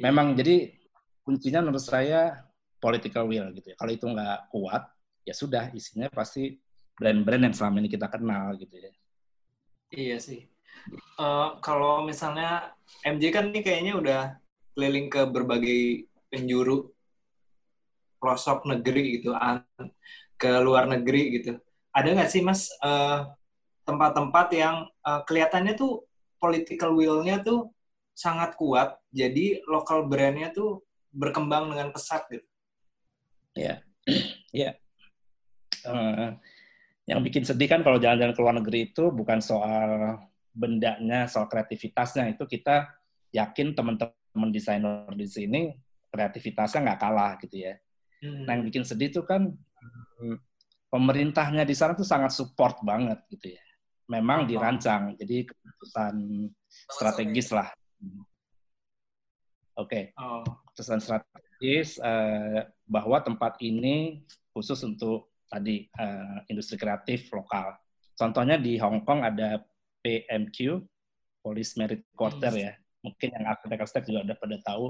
[0.00, 0.72] Memang jadi
[1.20, 2.46] kuncinya menurut saya
[2.80, 3.76] political will gitu ya.
[3.76, 4.88] Kalau itu nggak kuat,
[5.26, 6.56] ya sudah isinya pasti
[6.96, 8.90] brand-brand yang selama ini kita kenal gitu ya.
[9.92, 10.55] Iya sih.
[11.16, 14.20] Eh, kalau misalnya MJ kan ini kayaknya udah
[14.76, 16.92] keliling ke berbagai penjuru
[18.20, 19.32] pelosok negeri gitu,
[20.36, 21.56] ke luar negeri gitu.
[21.96, 23.20] Ada nggak sih mas eh,
[23.88, 26.04] tempat-tempat yang eh, kelihatannya tuh
[26.36, 27.72] political will-nya tuh
[28.16, 32.44] sangat kuat, jadi lokal brand-nya tuh berkembang dengan pesat gitu.
[35.86, 36.30] Eh,
[37.06, 40.18] yang bikin sedih kan kalau jalan-jalan ke luar negeri itu bukan soal
[40.56, 42.32] bendanya, soal kreativitasnya.
[42.32, 42.88] Itu kita
[43.36, 45.60] yakin teman-teman desainer di sini
[46.08, 47.76] kreativitasnya nggak kalah gitu ya.
[48.24, 50.36] Nah yang bikin sedih itu kan hmm,
[50.88, 53.62] pemerintahnya di sana tuh sangat support banget gitu ya.
[54.06, 56.14] Memang dirancang, jadi keputusan
[56.70, 57.68] strategis lah.
[59.76, 64.24] Oke, Oh, keputusan strategis eh, bahwa tempat ini
[64.56, 67.76] khusus untuk tadi eh, industri kreatif lokal.
[68.16, 69.60] Contohnya di Hong Kong ada
[70.06, 70.86] PMQ,
[71.42, 72.62] Police Merit Quarter Hmm.
[72.70, 72.72] ya.
[73.02, 74.86] Mungkin yang arsitek-arsitek juga udah pada tahu.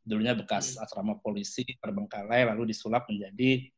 [0.00, 3.68] Dulunya bekas asrama polisi terbengkalai lalu disulap menjadi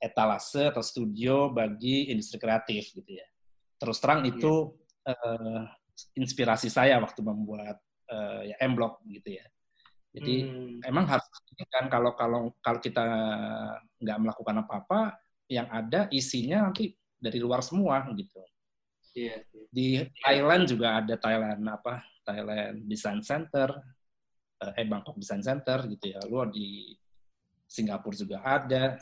[0.00, 3.24] etalase atau studio bagi industri kreatif gitu ya.
[3.76, 4.32] Terus terang Iya.
[4.32, 4.52] itu
[5.04, 5.62] eh,
[6.16, 7.76] inspirasi saya waktu membuat
[8.08, 9.44] eh, ya M Block gitu ya.
[10.14, 11.26] Jadi hmm, emang harus
[11.68, 13.04] kan kalau kalau kalau kita
[14.00, 15.16] nggak melakukan apa-apa
[15.48, 18.40] yang ada isinya nanti dari luar semua gitu
[19.14, 19.40] iya.
[19.70, 23.70] di Thailand juga ada Thailand apa Thailand Design Center
[24.72, 26.20] eh Bangkok Design Center gitu ya.
[26.24, 26.96] Luar di
[27.68, 28.96] Singapura juga ada.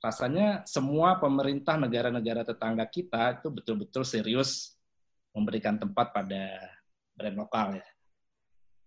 [0.00, 4.78] Rasanya semua pemerintah negara-negara tetangga kita itu betul-betul serius
[5.34, 6.72] memberikan tempat pada
[7.18, 7.88] brand lokal ya.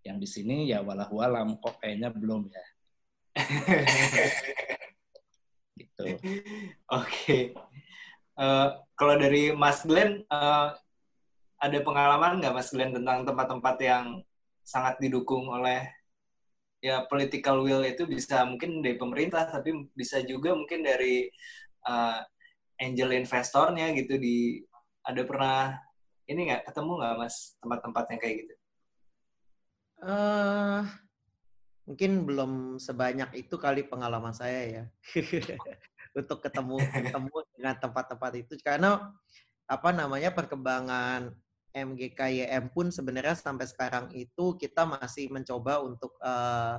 [0.04, 2.66] Yang di sini ya walau alam kok kayaknya belum ya.
[5.74, 6.06] Gitu.
[6.86, 7.58] Oke.
[8.34, 8.68] Eh,
[8.98, 10.68] kalau dari Mas Glenn, eh,
[11.64, 14.06] ada pengalaman nggak Mas Glenn tentang tempat-tempat yang
[14.64, 15.88] sangat didukung oleh
[16.84, 18.04] ya political will itu?
[18.10, 21.30] Bisa mungkin dari pemerintah, tapi bisa juga mungkin dari
[21.88, 22.20] eh,
[22.82, 24.18] angel investornya gitu.
[24.18, 24.60] Di
[25.04, 25.78] ada pernah
[26.30, 28.56] ini nggak ketemu nggak Mas tempat-tempat yang kayak gitu?
[30.04, 30.82] eh
[31.88, 34.84] mungkin belum sebanyak itu kali pengalaman saya ya
[36.14, 39.10] untuk ketemu ketemu dengan tempat-tempat itu karena
[39.66, 41.34] apa namanya perkembangan
[41.74, 46.78] MGKYM pun sebenarnya sampai sekarang itu kita masih mencoba untuk eh,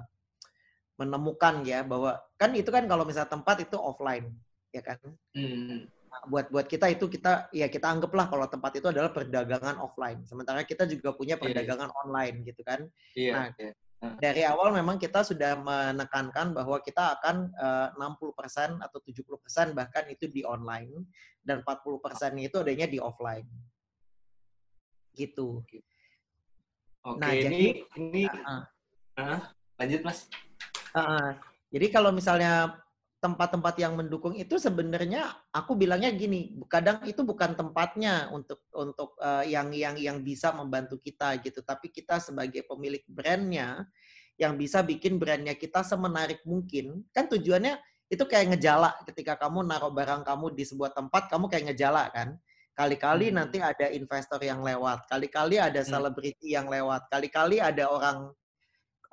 [0.95, 4.31] menemukan ya bahwa kan itu kan kalau misalnya tempat itu offline
[4.71, 4.99] ya kan
[5.35, 5.91] Hmm.
[6.15, 10.23] Nah, buat buat kita itu kita ya kita anggaplah kalau tempat itu adalah perdagangan offline
[10.23, 11.47] sementara kita juga punya Iya, iya.
[11.51, 12.87] perdagangan online gitu kan
[13.19, 13.33] Iya.
[13.35, 13.75] Nah, iya.
[14.21, 20.29] Dari awal memang kita sudah menekankan bahwa kita akan eh, 60% atau 70% bahkan itu
[20.29, 21.09] di online
[21.45, 23.49] dan 40% itu adanya di offline.
[25.15, 25.63] Gitu.
[27.05, 28.65] Oke, Nah, ini jadi- ini Ah,
[29.15, 29.41] Ah,
[29.79, 30.27] lanjut Mas.
[30.91, 31.29] ah, ah.
[31.71, 32.83] Jadi kalau misalnya
[33.25, 39.49] tempat-tempat yang mendukung itu sebenarnya aku bilangnya gini, kadang itu bukan tempatnya untuk untuk eh,
[39.49, 43.89] yang yang yang bisa membantu kita gitu, tapi kita sebagai pemilik brandnya
[44.37, 47.09] yang bisa bikin brandnya kita semenarik mungkin.
[47.17, 47.81] Kan tujuannya
[48.13, 52.37] itu kayak ngejala ketika kamu naruh barang kamu di sebuah tempat, kamu kayak ngejala kan.
[52.77, 53.41] Kali-kali Hmm.
[53.41, 55.89] nanti ada investor yang lewat, kali-kali ada Hmm.
[55.97, 58.37] selebriti yang lewat, kali-kali ada orang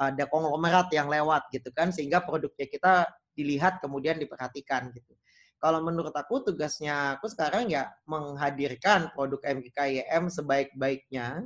[0.02, 3.06] ada konglomerat yang lewat gitu kan sehingga produknya kita
[3.38, 5.14] dilihat kemudian diperhatikan gitu.
[5.62, 11.46] Kalau menurut aku tugasnya aku sekarang ya menghadirkan produk MGKYM sebaik-baiknya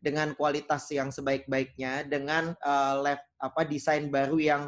[0.00, 4.64] dengan kualitas yang sebaik-baiknya dengan eh, lev- apa desain baru yang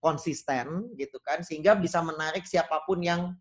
[0.00, 3.36] konsisten gitu kan sehingga bisa menarik siapa pun yang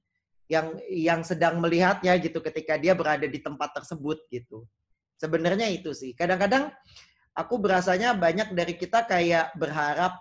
[0.52, 4.68] yang yang sedang melihatnya gitu ketika dia berada di tempat tersebut gitu.
[5.16, 6.12] Sebenarnya itu sih.
[6.12, 6.68] Kadang-kadang
[7.32, 10.20] aku berasanya banyak dari kita kayak berharap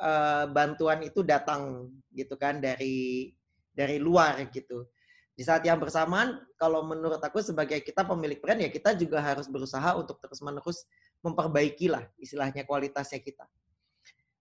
[0.00, 3.32] eh, bantuan itu datang gitu kan dari
[3.76, 4.88] dari luar gitu.
[5.36, 9.44] di saat yang bersamaan, kalau menurut aku sebagai kita pemilik brand ya kita juga harus
[9.44, 10.88] berusaha untuk terus-menerus
[11.20, 13.44] memperbaiki lah istilahnya kualitasnya kita.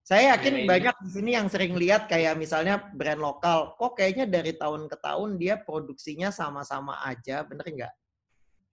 [0.05, 4.29] Saya yakin Iya, banyak di sini yang sering lihat kayak misalnya brand lokal, kok kayaknya
[4.29, 7.93] dari tahun ke tahun dia produksinya sama-sama aja, bener nggak?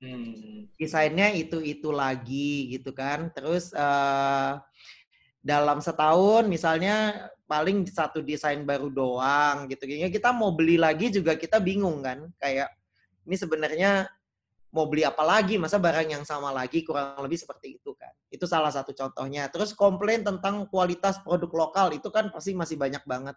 [0.04, 0.68] Hmm.
[0.76, 3.32] Desainnya itu-itu lagi gitu kan.
[3.32, 4.52] Terus eh,
[5.42, 9.84] dalam setahun misalnya paling satu desain baru doang gitu.
[9.84, 12.30] Kayaknya kita mau beli lagi juga kita bingung kan.
[12.38, 12.70] Kayak
[13.26, 14.06] ini sebenarnya
[14.72, 15.60] mau beli apa lagi?
[15.60, 18.14] Masa barang yang sama lagi kurang lebih seperti itu kan.
[18.32, 19.50] Itu salah satu contohnya.
[19.52, 23.36] Terus komplain tentang kualitas produk lokal itu kan pasti masih banyak banget.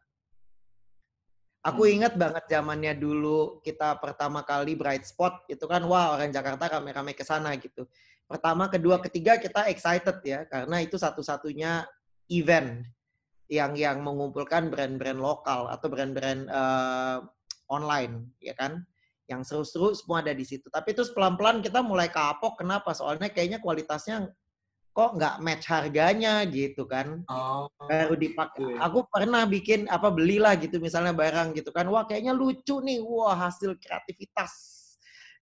[1.66, 1.98] Aku Hmm.
[1.98, 7.18] ingat banget zamannya dulu kita pertama kali Bright Spot itu kan wah orang Jakarta rame-rame
[7.18, 7.90] ke sana gitu.
[8.26, 11.86] Pertama, kedua, ketiga kita excited ya karena itu satu-satunya
[12.34, 12.82] event
[13.46, 17.18] yang yang mengumpulkan brand-brand lokal atau brand-brand eh,
[17.70, 18.82] online ya kan.
[19.26, 20.70] Yang seru-seru semua ada di situ.
[20.70, 22.94] Tapi terus pelan-pelan kita mulai kapok kenapa?
[22.94, 24.30] Soalnya kayaknya kualitasnya
[24.96, 27.68] kok nggak match harganya gitu kan Oh.
[27.84, 28.64] baru dipakai.
[28.64, 28.86] Iya.
[28.88, 31.90] Aku pernah bikin apa belilah gitu misalnya barang gitu kan.
[31.90, 33.02] Wah kayaknya lucu nih.
[33.02, 34.85] Wah hasil kreativitas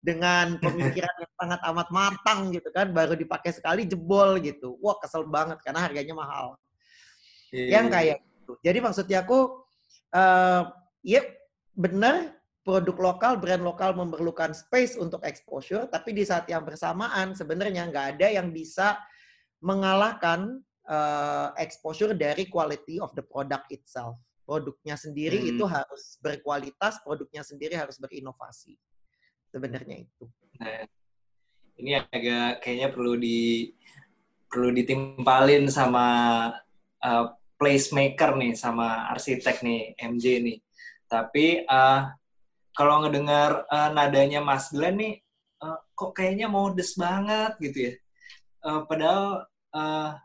[0.04, 2.92] dengan pemikiran yang sangat amat matang gitu kan.
[2.92, 4.76] Baru dipakai sekali jebol gitu.
[4.84, 6.60] Wah kesel banget karena harganya mahal.
[7.56, 7.80] Iya.
[7.80, 8.54] Yang kayak gitu.
[8.60, 9.40] Jadi maksudnya aku
[10.14, 10.62] eh
[11.02, 11.24] ya
[11.74, 17.88] benar produk lokal, brand lokal memerlukan space untuk exposure, tapi di saat yang bersamaan sebenarnya
[17.92, 19.00] nggak ada yang bisa
[19.64, 24.20] mengalahkan eh, exposure dari quality of the product itself.
[24.44, 25.52] Produknya sendiri Hmm.
[25.56, 28.76] itu harus berkualitas, produknya sendiri harus berinovasi.
[29.54, 30.26] Sebenarnya itu.
[30.58, 30.90] Nah,
[31.78, 33.70] ini agak kayaknya perlu di
[34.50, 36.06] perlu ditimpalin sama
[37.06, 37.26] uh,
[37.62, 40.58] placemaker nih, sama arsitek nih, MJ nih.
[41.06, 42.10] Tapi uh,
[42.74, 45.14] kalau ngedengar uh, nadanya Mas Glenn nih,
[45.62, 47.94] uh, kok kayaknya modest banget gitu ya.
[48.66, 49.46] Uh, padahal
[49.78, 50.18] uh,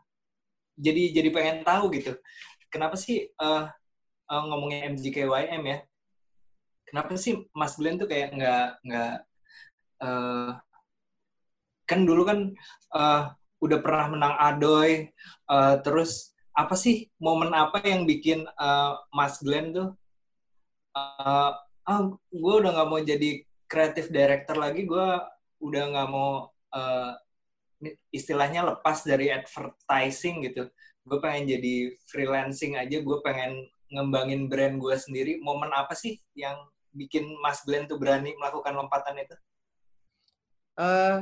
[0.73, 2.17] jadi jadi pengen tahu gitu.
[2.73, 3.69] Kenapa sih uh,
[4.29, 5.77] uh, ngomongin MJKYM ya?
[6.89, 9.15] Kenapa sih Mas Glenn tuh kayak nggak nggak
[10.01, 10.51] eh,
[11.89, 12.39] kan dulu kan
[12.97, 13.21] eh,
[13.59, 15.09] udah pernah menang Adoy,
[15.49, 19.93] eh, terus apa sih momen apa yang bikin eh, Mas Glenn tuh
[20.97, 21.51] eh,
[21.89, 23.29] ah gue udah nggak mau jadi
[23.69, 25.07] kreatif director lagi, gue
[25.61, 26.49] udah nggak mau
[27.79, 30.67] ini istilahnya lepas dari advertising gitu.
[31.07, 31.75] Gue pengen jadi
[32.11, 35.41] freelancing aja, gue pengen ngembangin brand gue sendiri.
[35.41, 36.57] Momen apa sih yang
[36.93, 39.35] bikin Mas Glenn tuh berani melakukan lompatan itu?
[40.79, 41.17] eh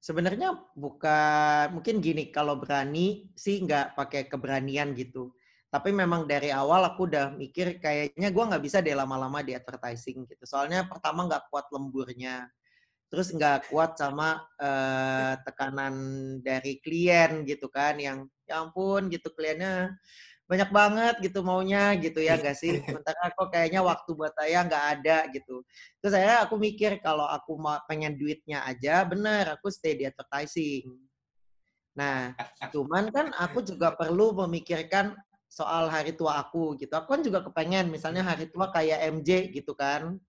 [0.00, 5.36] sebenarnya bukan mungkin gini kalau berani sih nggak pakai keberanian gitu.
[5.72, 10.28] Tapi memang dari awal aku udah mikir kayaknya gue nggak bisa deh lama-lama di advertising
[10.28, 10.44] gitu.
[10.44, 12.48] Soalnya pertama nggak kuat lemburnya.
[13.08, 15.94] Terus nggak kuat sama eh, tekanan
[16.44, 19.96] dari klien gitu kan yang ya ampun gitu kliennya
[20.52, 22.76] banyak banget gitu maunya gitu ya nggak sih?
[22.84, 25.64] Sementara kok kayaknya waktu buat saya nggak ada gitu.
[26.04, 30.92] Terus akhirnya aku mikir kalau aku mau pengen duitnya aja bener aku stay di advertising.
[31.96, 32.36] Nah
[32.68, 35.16] cuman kan aku juga perlu memikirkan
[35.48, 36.92] soal hari tua aku gitu.
[36.92, 40.20] Aku kan juga kepengen misalnya hari tua kayak MJ gitu kan.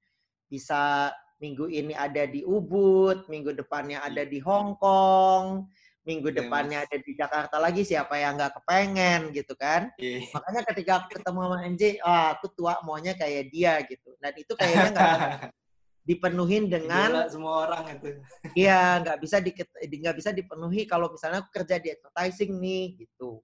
[0.47, 1.12] Bisa
[1.43, 5.67] minggu ini ada di Ubud minggu depannya ada di Hong Kong
[6.04, 6.88] minggu Iya, depannya Mas.
[6.92, 10.28] ada di Jakarta lagi siapa yang nggak kepengen gitu kan Iya.
[10.36, 14.54] makanya ketika aku ketemu sama MJ ah aku tua maunya kayak dia gitu dan itu
[14.56, 15.12] kayaknya nggak
[16.04, 18.20] dipenuhin dengan Idola semua orang itu.
[18.60, 19.56] Iya, nggak bisa di
[20.04, 23.39] nggak bisa dipenuhi kalau misalnya aku kerja di advertising nih gitu.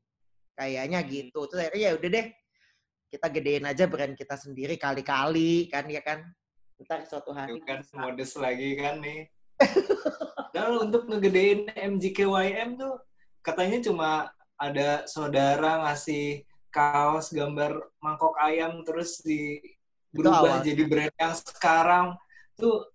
[0.60, 1.48] Kayaknya gitu.
[1.48, 2.28] Terus akhirnya ya udah deh.
[3.10, 6.20] Kita gedein aja brand kita sendiri kali-kali kan ya kan.
[6.84, 9.32] Ntar suatu hari Itu kan modest lagi kan nih.
[10.56, 13.00] Dan untuk ngegedein MJKYM tuh
[13.44, 14.10] katanya cuma
[14.60, 19.58] ada saudara ngasih kaos gambar mangkok ayam terus di
[20.14, 22.08] berubah jadi brand yang sekarang
[22.58, 22.86] tuh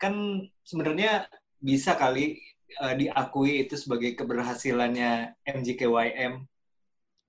[0.00, 1.26] kan sebenarnya
[1.60, 2.40] bisa kali
[2.80, 6.48] eh, diakui itu sebagai keberhasilannya MJKYM.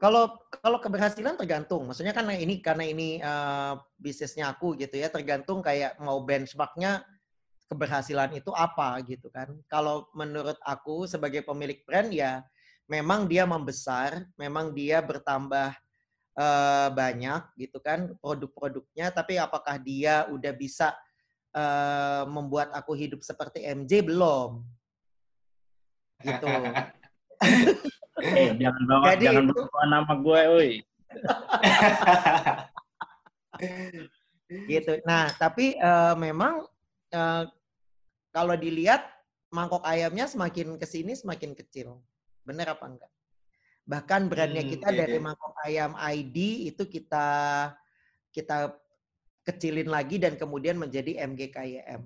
[0.02, 1.86] Kalau kalau keberhasilan tergantung.
[1.86, 7.04] Maksudnya kan ini karena ini eh, bisnisnya aku gitu ya, tergantung kayak mau benchmarknya
[7.72, 9.48] keberhasilan itu apa gitu kan.
[9.72, 12.44] Kalau menurut aku sebagai pemilik brand ya
[12.92, 15.72] memang dia membesar, memang dia bertambah
[16.36, 20.92] eh, banyak gitu kan produk-produknya, tapi apakah dia udah bisa
[21.56, 24.60] eh, membuat aku hidup seperti MJ belum?
[26.20, 26.52] Gitu.
[28.22, 30.72] Eh, jangan bawa Jadi jangan itu- bawa nama gue, woi.
[34.72, 34.94] gitu.
[35.08, 36.68] Nah, tapi uh, memang
[37.16, 37.44] uh,
[38.32, 39.04] kalau dilihat
[39.52, 42.00] mangkok ayamnya semakin ke sini semakin kecil.
[42.48, 43.12] Benar apa enggak?
[43.86, 45.24] Bahkan brandnya hmm, kita iya, dari iya.
[45.24, 46.38] mangkok ayam ID
[46.72, 47.28] itu kita
[48.32, 48.72] kita
[49.44, 52.02] kecilin lagi dan kemudian menjadi MGKYM.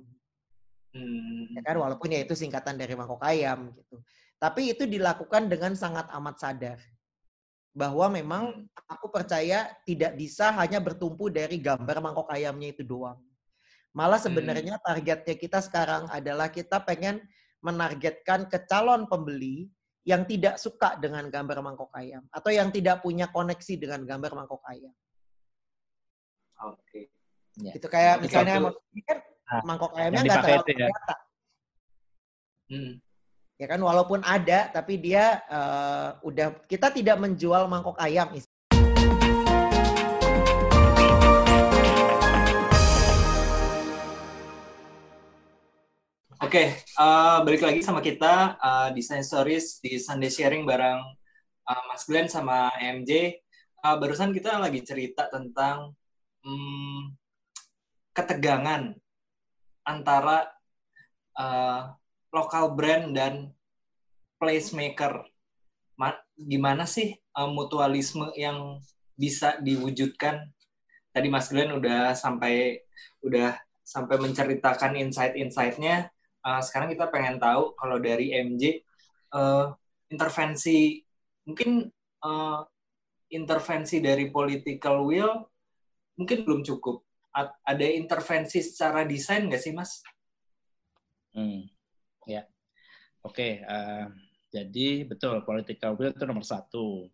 [0.96, 1.46] Hmm.
[1.54, 4.02] Ya kan walaupun ya itu singkatan dari mangkok ayam gitu.
[4.42, 6.80] Tapi itu dilakukan dengan sangat amat sadar
[7.76, 8.88] bahwa memang hmm.
[8.88, 13.20] aku percaya tidak bisa hanya bertumpu dari gambar mangkok ayamnya itu doang.
[13.96, 14.28] Malah hmm.
[14.28, 17.24] sebenarnya targetnya kita sekarang adalah kita pengen
[17.64, 19.72] menargetkan ke calon pembeli
[20.06, 24.62] yang tidak suka dengan gambar mangkok ayam atau yang tidak punya koneksi dengan gambar mangkok
[24.70, 24.94] ayam.
[26.62, 26.78] Oke.
[26.86, 27.06] Okay.
[27.64, 27.74] Ya.
[27.74, 28.70] Itu kayak misalnya
[29.08, 29.18] kan
[29.50, 30.88] ah, mangkok ayamnya nggak terlalu ya.
[32.70, 32.94] Hmm.
[33.56, 38.36] Ya kan walaupun ada tapi dia uh, udah kita tidak menjual mangkok ayam.
[46.46, 46.68] Oke, okay,
[47.02, 51.02] uh, balik lagi sama kita uh, Design Stories di Sunday Sharing bareng
[51.66, 53.42] uh, Mas Glenn sama MJ.
[53.82, 55.98] Uh, barusan kita lagi cerita tentang
[56.46, 57.10] um,
[58.14, 58.94] ketegangan
[59.90, 60.54] antara
[61.34, 61.98] uh,
[62.30, 63.50] lokal brand dan
[64.38, 65.26] placemaker.
[65.98, 68.78] Ma gimana sih uh, mutualisme yang
[69.18, 70.46] bisa diwujudkan?
[71.10, 72.86] Tadi Mas Glenn udah sampai
[73.26, 76.14] udah sampai menceritakan insight-insightnya.
[76.46, 78.86] Uh, sekarang kita pengen tahu kalau dari MJ
[79.34, 79.74] uh,
[80.14, 81.02] intervensi
[81.42, 81.90] mungkin
[82.22, 82.62] uh,
[83.34, 85.50] intervensi dari political will
[86.14, 87.06] mungkin belum cukup
[87.44, 90.00] ada intervensi secara desain nggak sih, Mas?
[91.36, 91.68] Hmm,
[92.24, 92.48] ya.
[93.26, 94.06] Oke, okay, uh, eh,
[94.56, 97.12] jadi betul political will itu nomor satu.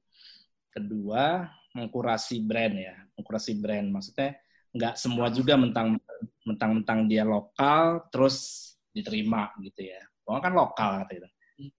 [0.70, 3.90] Kedua, mengkurasi brand ya, mengkurasi brand.
[3.90, 4.38] Maksudnya
[4.72, 6.00] nggak semua juga mentang
[6.46, 10.00] mentang dia lokal terus diterima gitu ya.
[10.22, 11.28] Pokoknya kan lokal gitu.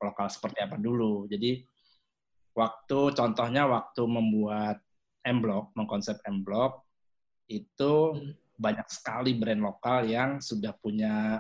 [0.01, 1.29] Lokal seperti apa dulu.
[1.29, 1.63] Jadi
[2.57, 4.81] waktu contohnya waktu membuat
[5.23, 6.83] M Block, mengkonsep M Block,
[7.47, 8.59] itu hmm.
[8.59, 11.39] banyak sekali brand lokal yang sudah punya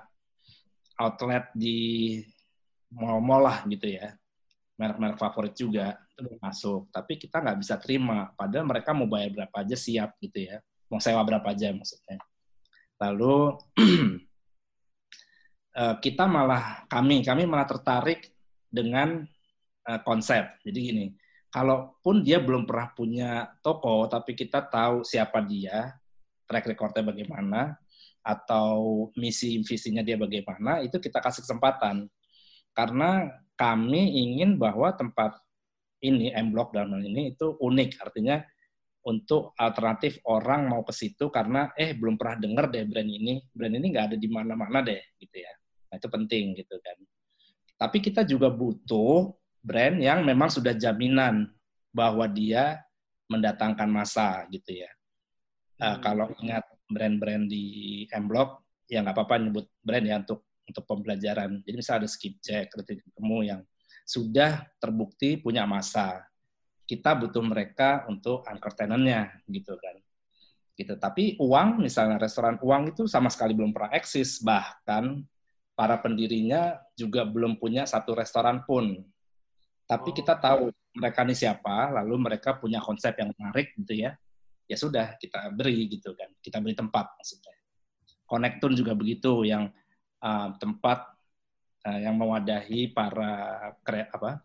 [1.00, 2.20] outlet di
[2.92, 4.14] mall-mall lah gitu ya.
[4.76, 6.88] Merek-merek favorit juga itu masuk.
[6.92, 8.30] Tapi kita nggak bisa terima.
[8.34, 10.60] Padahal mereka mau bayar berapa aja siap gitu ya.
[10.92, 12.20] Mau sewa berapa aja maksudnya.
[13.00, 13.56] Lalu
[15.72, 18.32] kita malah kami kami malah tertarik
[18.72, 19.24] dengan
[19.88, 20.60] eh, konsep.
[20.64, 21.06] Jadi gini,
[21.52, 25.92] kalaupun dia belum pernah punya toko, tapi kita tahu siapa dia,
[26.48, 27.76] track recordnya bagaimana,
[28.24, 32.08] atau misi visinya dia bagaimana, itu kita kasih kesempatan.
[32.72, 35.36] Karena kami ingin bahwa tempat
[36.00, 38.00] ini, M Block dalam hal ini, itu unik.
[38.00, 38.40] Artinya
[39.02, 43.74] untuk alternatif orang mau ke situ karena eh belum pernah dengar deh brand ini, brand
[43.74, 45.52] ini nggak ada di mana-mana deh gitu ya.
[45.92, 46.96] Nah, itu penting gitu kan.
[47.76, 51.52] Tapi kita juga butuh brand yang memang sudah jaminan
[51.92, 52.80] bahwa dia
[53.28, 54.88] mendatangkan masa gitu ya.
[55.76, 60.84] Uh, kalau ingat brand-brand di M Block, ya nggak apa-apa nyebut brand ya untuk untuk
[60.88, 61.60] pembelajaran.
[61.60, 63.60] Jadi misalnya ada Skipjack, Kritik Temu yang
[64.08, 66.24] sudah terbukti punya masa.
[66.88, 69.96] Kita butuh mereka untuk anchor tenant-nya gitu kan.
[70.72, 70.96] Gitu.
[70.96, 74.40] Tapi uang, misalnya restoran uang itu sama sekali belum pernah eksis.
[74.40, 75.20] Bahkan
[75.82, 79.02] para pendirinya juga belum punya satu restoran pun
[79.92, 80.14] tapi oh.
[80.14, 84.16] kita tahu mereka ini siapa, lalu mereka punya konsep yang menarik gitu ya.
[84.64, 87.52] Ya sudah kita beri gitu kan, kita beri tempat maksudnya.
[88.24, 89.68] Konektun juga begitu yang
[90.24, 91.12] uh, tempat
[91.84, 93.32] uh, yang mewadahi para
[93.84, 94.40] kre, apa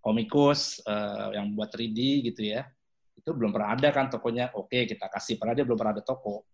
[0.00, 2.64] komikus uh, yang buat 3D gitu ya.
[3.12, 4.56] Itu belum pernah ada kan tokonya.
[4.56, 6.48] Oke, kita kasih padahal dia belum pernah ada toko.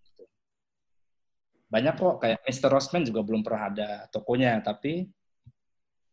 [1.75, 2.71] Banyak kok kayak Mr.
[2.71, 5.11] Rosman juga belum pernah ada tokonya, tapi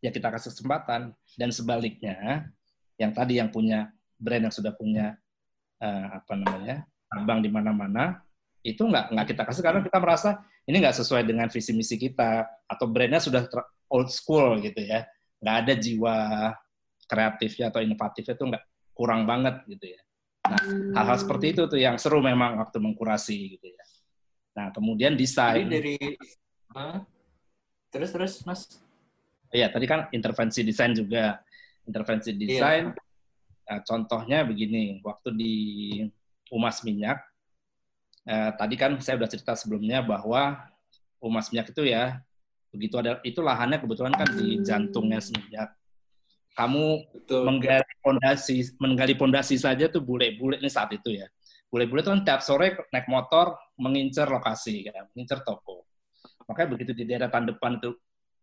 [0.02, 1.14] ya kita kasih kesempatan.
[1.38, 2.50] Dan sebaliknya
[2.98, 3.86] yang tadi yang punya
[4.18, 5.14] brand yang sudah punya
[5.78, 6.82] uh, apa namanya
[7.14, 8.26] abang di mana-mana
[8.66, 12.42] itu nggak nggak kita kasih karena kita merasa ini nggak sesuai dengan visi misi kita
[12.66, 13.46] atau brandnya sudah
[13.86, 15.06] old school gitu ya.
[15.38, 16.16] Nggak ada jiwa
[17.06, 18.64] kreatifnya atau inovatifnya itu nggak
[18.98, 20.02] kurang banget gitu ya.
[20.42, 20.62] Nah
[20.98, 23.82] hal-hal seperti itu tuh yang seru memang waktu mengkurasi gitu ya
[24.52, 25.96] nah kemudian desain dari
[26.76, 27.00] huh?
[27.88, 28.82] terus terus mas
[29.52, 31.44] Iya, tadi kan intervensi desain juga.
[31.84, 32.40] Intervensi iya.
[32.40, 33.68] desain, iya.
[33.68, 35.54] nah, contohnya begini, waktu di
[36.48, 37.20] Umas Minyak,
[38.24, 40.56] eh, tadi kan saya sudah cerita sebelumnya bahwa
[41.20, 42.24] Umas Minyak itu ya,
[42.72, 45.76] begitu ada, itu lahannya kebetulan kan di jantungnya seminyak.
[46.56, 47.44] Kamu Betul.
[47.44, 51.28] menggali pondasi, menggali pondasi saja tuh bule-bule nih saat itu ya.
[51.72, 55.88] bule-bule itu kan tiap sore naik motor mengincar lokasi, kan, mengincar toko.
[56.46, 57.96] Makanya begitu di daerah depan itu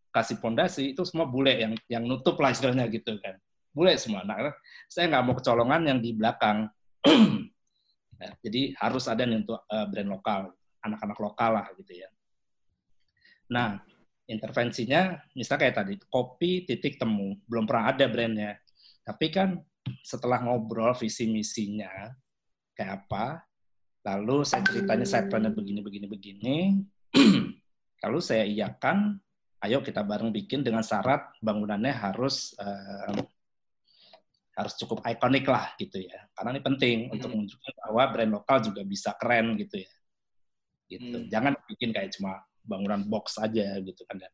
[0.09, 3.37] kasih pondasi, itu semua bule yang yang nutup lah istilahnya gitu kan.
[3.69, 4.25] Bule semua.
[4.25, 4.49] Nah,
[4.89, 6.65] saya nggak mau kecolongan yang di belakang.
[8.17, 10.41] nah, jadi harus ada yang untuk uh, brand lokal,
[10.81, 12.09] anak-anak lokal lah gitu ya.
[13.53, 13.77] Nah,
[14.29, 18.57] intervensinya misalnya kayak tadi, kopi titik temu, belum pernah ada brandnya.
[19.05, 19.57] Tapi kan
[20.05, 21.89] setelah ngobrol visi misinya,
[22.77, 23.48] kayak apa,
[24.09, 26.57] lalu saya ceritanya saya plannya begini, begini, begini,
[28.03, 29.21] lalu saya iakan,
[29.61, 33.13] ayo kita bareng bikin dengan syarat bangunannya harus uh,
[34.57, 37.13] harus cukup ikonik lah gitu ya, karena ini penting hmm.
[37.15, 39.93] untuk menunjukkan bahwa brand lokal juga bisa keren gitu ya,
[40.89, 41.17] gitu.
[41.21, 41.27] Hmm.
[41.29, 44.29] Jangan bikin kayak cuma bangunan box aja gitu kan dan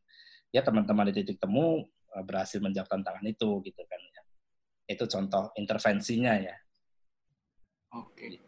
[0.50, 1.84] ya teman-teman di titik temu
[2.16, 4.22] eh, berhasil menjawab tantangan itu gitu kan ya.
[4.90, 6.56] Itu contoh intervensinya ya.
[7.94, 8.40] Oke.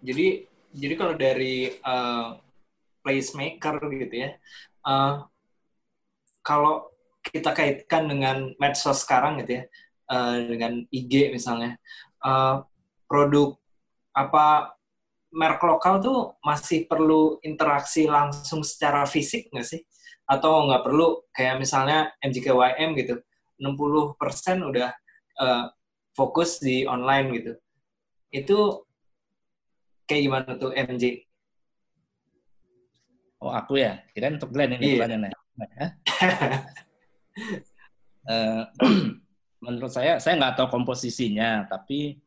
[0.00, 2.38] Jadi jadi kalau dari uh,
[3.02, 4.30] placemaker gitu ya,
[4.86, 5.26] uh,
[6.46, 6.88] kalau
[7.20, 9.64] kita kaitkan dengan medsos sekarang gitu ya,
[10.08, 11.76] uh, dengan IG misalnya,
[12.22, 12.62] uh,
[13.10, 13.58] produk
[14.14, 14.74] apa
[15.30, 19.82] merek lokal tuh masih perlu interaksi langsung secara fisik nggak sih?
[20.26, 23.18] Atau nggak perlu kayak misalnya MJKYM gitu,
[23.58, 24.90] 60% udah
[25.42, 25.66] uh,
[26.14, 27.52] fokus di online gitu.
[28.30, 28.58] Itu
[30.10, 31.22] Kayak gimana tuh MJ?
[33.38, 35.06] Oh aku ya, kira untuk Glenn ini yeah.
[35.06, 35.38] pertanyaannya.
[38.26, 38.62] uh,
[39.64, 42.18] menurut saya, saya nggak tahu komposisinya, tapi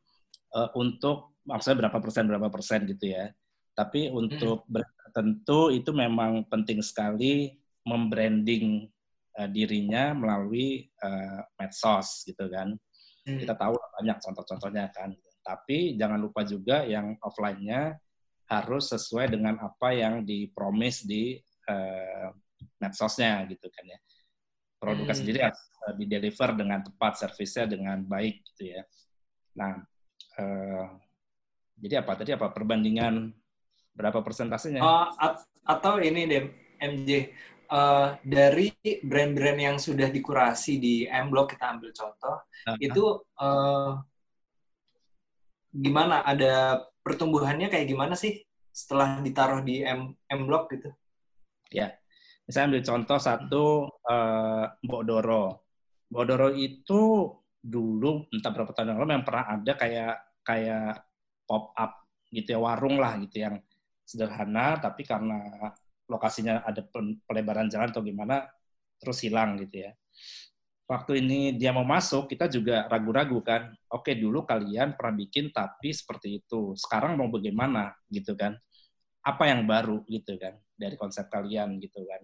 [0.55, 3.27] uh, untuk maksudnya berapa persen berapa persen gitu ya.
[3.75, 5.11] Tapi untuk hmm.
[5.11, 7.51] tentu itu memang penting sekali
[7.83, 8.87] membranding
[9.35, 12.79] uh, dirinya melalui uh, medsos gitu kan.
[13.27, 13.37] Hmm.
[13.43, 15.11] Kita tahu banyak contoh-contohnya kan.
[15.43, 17.99] Tapi jangan lupa juga yang offline-nya
[18.47, 21.35] harus sesuai dengan apa yang dipromis di
[21.67, 22.31] uh,
[22.79, 23.99] medsosnya gitu kan ya.
[24.79, 25.21] Produknya hmm.
[25.23, 28.81] sendiri harus uh, di-deliver dengan tepat, servisnya dengan baik gitu ya.
[29.59, 29.83] Nah,
[30.39, 30.87] uh,
[31.79, 33.31] jadi apa tadi apa perbandingan
[33.95, 34.79] berapa persentasenya?
[34.79, 35.07] Uh,
[35.63, 36.43] atau ini deh
[36.83, 37.31] MJ
[37.71, 38.71] uh, dari
[39.03, 42.77] brand-brand yang sudah dikurasi di M Block kita ambil contoh uh -huh.
[42.79, 43.03] itu
[43.39, 44.03] uh,
[45.73, 50.93] gimana ada pertumbuhannya kayak gimana sih setelah ditaruh di M, M Block gitu?
[51.73, 51.97] Ya,
[52.45, 53.65] saya ambil contoh satu
[54.05, 55.45] uh, Mbok Doro.
[56.13, 57.29] Mbok Doro itu
[57.63, 61.07] dulu entah berapa tahun yang lalu yang pernah ada kayak kayak
[61.47, 63.55] pop up gitu ya warung lah gitu yang
[64.03, 65.71] sederhana tapi karena
[66.11, 66.83] lokasinya ada
[67.23, 68.43] pelebaran jalan atau gimana
[68.99, 69.95] terus hilang gitu ya
[70.93, 73.73] waktu ini dia mau masuk, kita juga ragu-ragu kan.
[73.89, 76.77] Oke, dulu kalian pernah bikin tapi seperti itu.
[76.77, 78.53] Sekarang mau bagaimana gitu kan?
[79.25, 82.21] Apa yang baru gitu kan dari konsep kalian gitu kan.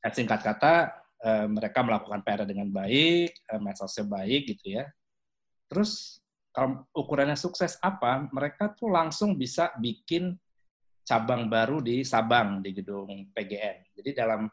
[0.00, 0.74] Dan singkat kata,
[1.20, 4.88] eh, mereka melakukan PR dengan baik, eh, medsosnya baik gitu ya.
[5.68, 6.20] Terus
[6.54, 8.30] kalau ukurannya sukses apa?
[8.30, 10.38] Mereka tuh langsung bisa bikin
[11.04, 13.92] cabang baru di Sabang di gedung PGN.
[14.00, 14.48] Jadi dalam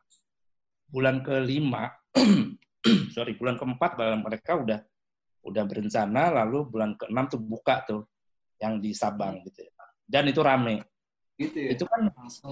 [0.91, 1.87] bulan kelima
[3.15, 4.79] sorry bulan keempat mereka udah
[5.41, 8.01] udah berencana lalu bulan keenam tuh buka tuh
[8.61, 9.73] yang di Sabang gitu ya.
[10.05, 10.85] dan itu rame
[11.37, 11.69] gitu ya?
[11.73, 12.01] itu kan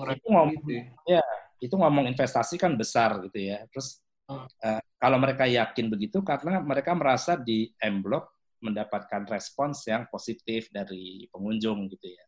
[0.10, 0.86] itu ngomong gitu ya?
[1.06, 1.24] ya
[1.62, 4.46] itu ngomong investasi kan besar gitu ya terus hmm.
[4.66, 10.68] uh, kalau mereka yakin begitu karena mereka merasa di M Block mendapatkan respons yang positif
[10.74, 12.26] dari pengunjung gitu ya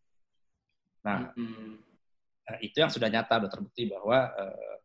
[1.01, 1.73] nah hmm.
[2.53, 4.77] uh, itu yang sudah nyata sudah terbukti bahwa uh,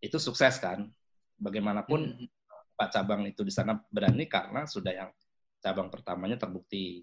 [0.00, 0.88] itu sukses kan
[1.36, 2.37] bagaimanapun hmm
[2.78, 5.10] Pak cabang itu di sana berani karena sudah yang
[5.58, 7.02] cabang pertamanya terbukti.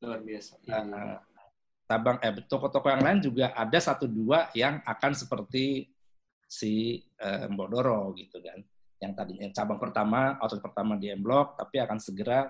[0.00, 0.56] Luar biasa.
[0.64, 1.20] Uh,
[1.84, 5.92] cabang eh toko-toko yang lain juga ada satu dua yang akan seperti
[6.48, 8.64] si uh, Mbok Doro gitu kan.
[8.96, 12.48] Yang tadinya cabang pertama, outlet pertama di M Block, tapi akan segera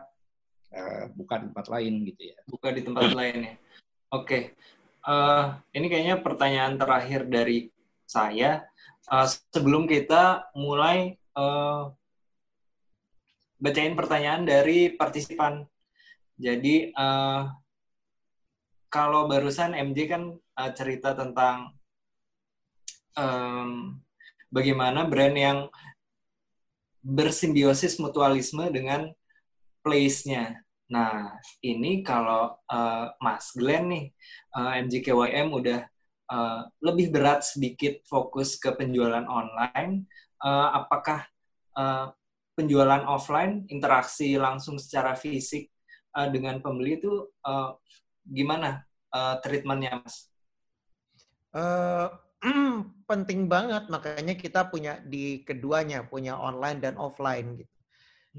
[0.70, 2.38] uh, buka di tempat lain gitu ya.
[2.46, 3.54] Buka di tempat lain ya.
[4.14, 4.24] Oke.
[4.24, 4.42] Okay.
[5.00, 7.74] Uh, ini kayaknya pertanyaan terakhir dari
[8.06, 8.62] saya.
[9.10, 11.90] Uh, sebelum kita mulai uh,
[13.60, 15.62] bacain pertanyaan dari partisipan.
[16.40, 17.44] Jadi uh,
[18.88, 21.76] kalau barusan MJ kan uh, cerita tentang
[23.14, 24.00] um,
[24.48, 25.58] bagaimana brand yang
[27.04, 29.12] bersimbiosis mutualisme dengan
[29.80, 30.60] place-nya.
[30.90, 34.06] Nah, ini kalau uh, Mas Glenn nih,
[34.56, 35.80] uh, MJKYM udah
[36.28, 40.04] uh, lebih berat sedikit fokus ke penjualan online.
[40.40, 41.24] Uh, apakah
[41.78, 42.10] uh,
[42.60, 45.72] penjualan offline, interaksi langsung secara fisik
[46.12, 47.72] uh, dengan pembeli itu uh,
[48.28, 48.84] gimana
[49.16, 50.28] uh, treatmentnya, Mas?
[51.56, 52.12] Uh,
[53.10, 57.74] penting banget, makanya kita punya di keduanya, punya online dan offline gitu.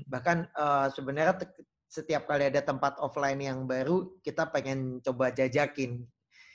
[0.05, 1.41] Bahkan uh, sebenarnya
[1.89, 6.05] setiap kali ada tempat offline yang baru, kita pengen coba jajakin.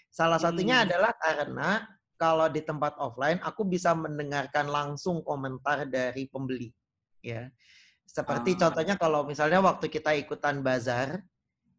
[0.08, 0.84] Salah satunya hmm.
[0.88, 1.70] adalah karena
[2.16, 6.72] kalau di tempat offline aku bisa mendengarkan langsung komentar dari pembeli
[7.26, 7.50] ya
[8.06, 8.66] seperti ah.
[8.66, 11.18] contohnya kalau misalnya waktu kita ikutan bazar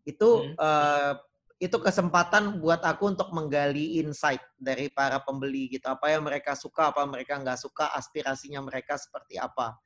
[0.03, 0.59] itu hmm.
[0.59, 1.15] uh,
[1.57, 6.93] itu kesempatan buat aku untuk menggali insight dari para pembeli gitu apa yang mereka suka
[6.93, 9.79] apa mereka nggak suka aspirasinya mereka seperti apa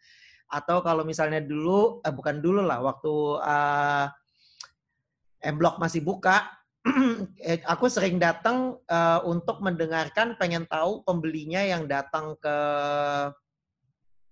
[0.51, 4.05] atau kalau misalnya dulu eh, bukan dulu lah waktu uh,
[5.41, 6.61] M Block masih buka
[7.41, 12.57] Eh, aku sering datang uh, untuk mendengarkan, pengen tahu pembelinya yang datang ke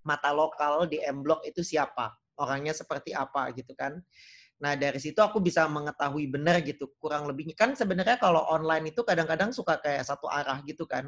[0.09, 2.09] mata lokal di M Block itu siapa,
[2.41, 4.01] orangnya seperti apa gitu kan.
[4.59, 9.05] Nah dari situ aku bisa mengetahui benar gitu, kurang lebihnya kan sebenarnya kalau online itu
[9.05, 11.05] kadang-kadang suka kayak satu arah gitu kan.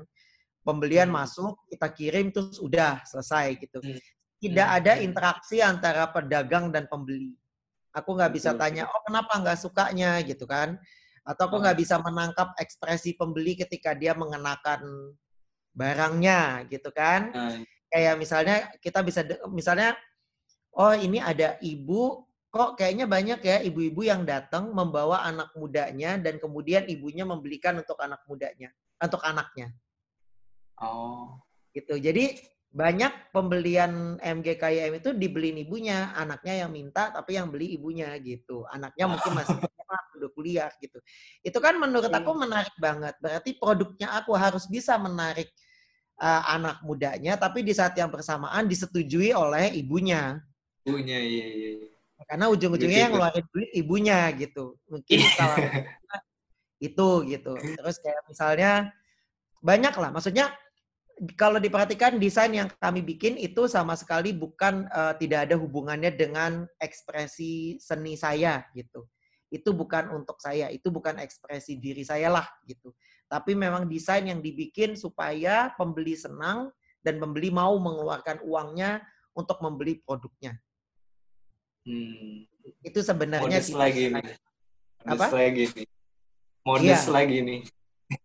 [0.61, 1.17] Pembelian hmm.
[1.17, 3.81] masuk, kita kirim terus udah selesai gitu.
[3.81, 3.97] Hmm.
[4.37, 4.77] Tidak hmm.
[4.77, 7.33] ada interaksi antara pedagang dan pembeli.
[7.97, 10.77] Aku nggak bisa tanya, oh kenapa nggak sukanya gitu kan
[11.21, 15.13] atau aku nggak bisa menangkap ekspresi pembeli ketika dia mengenakan
[15.71, 17.61] barangnya gitu kan hmm.
[17.91, 19.21] Kayak misalnya kita bisa
[19.51, 19.99] misalnya
[20.79, 26.39] oh ini ada ibu kok kayaknya banyak ya ibu-ibu yang datang membawa anak mudanya dan
[26.39, 28.71] kemudian ibunya membelikan untuk anak mudanya
[29.03, 29.75] untuk anaknya
[30.79, 31.35] oh
[31.75, 32.39] gitu jadi
[32.71, 38.63] banyak pembelian MGKIM itu dibeliin ibunya, anaknya yang minta tapi yang beli ibunya gitu.
[38.71, 39.59] Anaknya mungkin masih
[40.15, 41.03] udah kuliah gitu.
[41.43, 43.19] Itu kan menurut aku menarik banget.
[43.19, 45.51] Berarti produknya aku harus bisa menarik
[46.21, 50.37] uh, anak mudanya tapi di saat yang bersamaan disetujui oleh ibunya.
[50.85, 51.69] Ibunya iya iya.
[52.29, 54.77] Karena ujung-ujungnya yang ngeluarin duit ibunya gitu.
[54.87, 55.57] Mungkin kalau
[56.87, 57.53] itu gitu.
[57.57, 58.71] Terus kayak misalnya
[59.59, 60.09] banyak lah.
[60.13, 60.53] Maksudnya
[61.37, 66.65] kalau diperhatikan desain yang kami bikin itu sama sekali bukan uh, tidak ada hubungannya dengan
[66.81, 69.05] ekspresi seni saya gitu.
[69.51, 72.95] Itu bukan untuk saya, itu bukan ekspresi diri saya lah gitu.
[73.31, 76.67] Tapi memang desain yang dibikin supaya pembeli senang
[76.99, 78.99] dan pembeli mau mengeluarkan uangnya
[79.31, 80.59] untuk membeli produknya.
[81.87, 82.43] Hmm.
[82.83, 84.35] Itu sebenarnya modest lagi nih.
[85.07, 85.25] Apa?
[85.31, 85.87] lagi nih.
[86.67, 87.13] Modest iya.
[87.15, 87.61] lagi nih.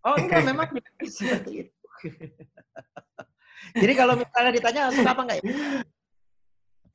[0.03, 0.69] Oh enggak, memang
[1.07, 1.87] seperti itu.
[3.79, 5.45] Jadi kalau misalnya ditanya suka apa enggak ya?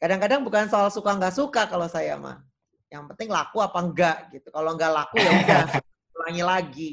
[0.02, 2.44] Kadang-kadang bukan soal suka nggak suka kalau saya mah.
[2.92, 4.52] Yang penting laku apa enggak gitu.
[4.52, 5.64] Kalau enggak laku ya udah
[6.20, 6.92] ulangi lagi.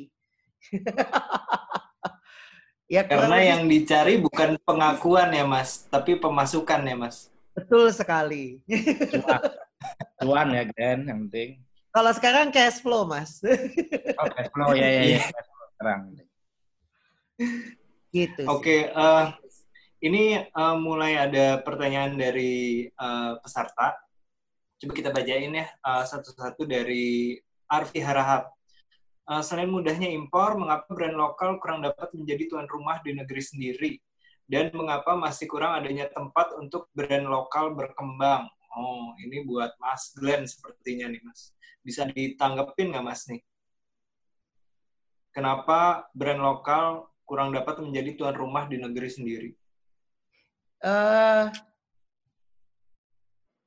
[2.94, 7.32] ya karena yang dicari bukan pengakuan ya mas, tapi pemasukan ya mas.
[7.56, 8.62] Betul sekali.
[10.22, 11.58] Cuan ya Gen, yang penting.
[11.90, 13.42] Kalau sekarang cash flow mas.
[14.18, 15.22] oh cash flow ya ya ya.
[15.74, 16.00] Sekarang.
[18.08, 18.42] Gitu.
[18.50, 19.38] Oke, okay, uh, eh,
[20.02, 23.94] ini uh, mulai ada pertanyaan dari uh, peserta.
[24.78, 28.57] Coba kita bacain ya uh, satu-satu dari Arfi Harahap.
[29.29, 33.93] Uh, selain mudahnya impor, mengapa brand lokal kurang dapat menjadi tuan rumah di negeri sendiri?
[34.49, 38.49] Dan mengapa masih kurang adanya tempat untuk brand lokal berkembang?
[38.72, 41.53] Oh, ini buat Mas Glenn sepertinya nih, Mas.
[41.85, 43.45] Bisa ditanggepin nggak, Mas, nih?
[45.37, 49.51] Kenapa brand lokal kurang dapat menjadi tuan rumah di negeri sendiri?
[50.81, 51.53] Uh,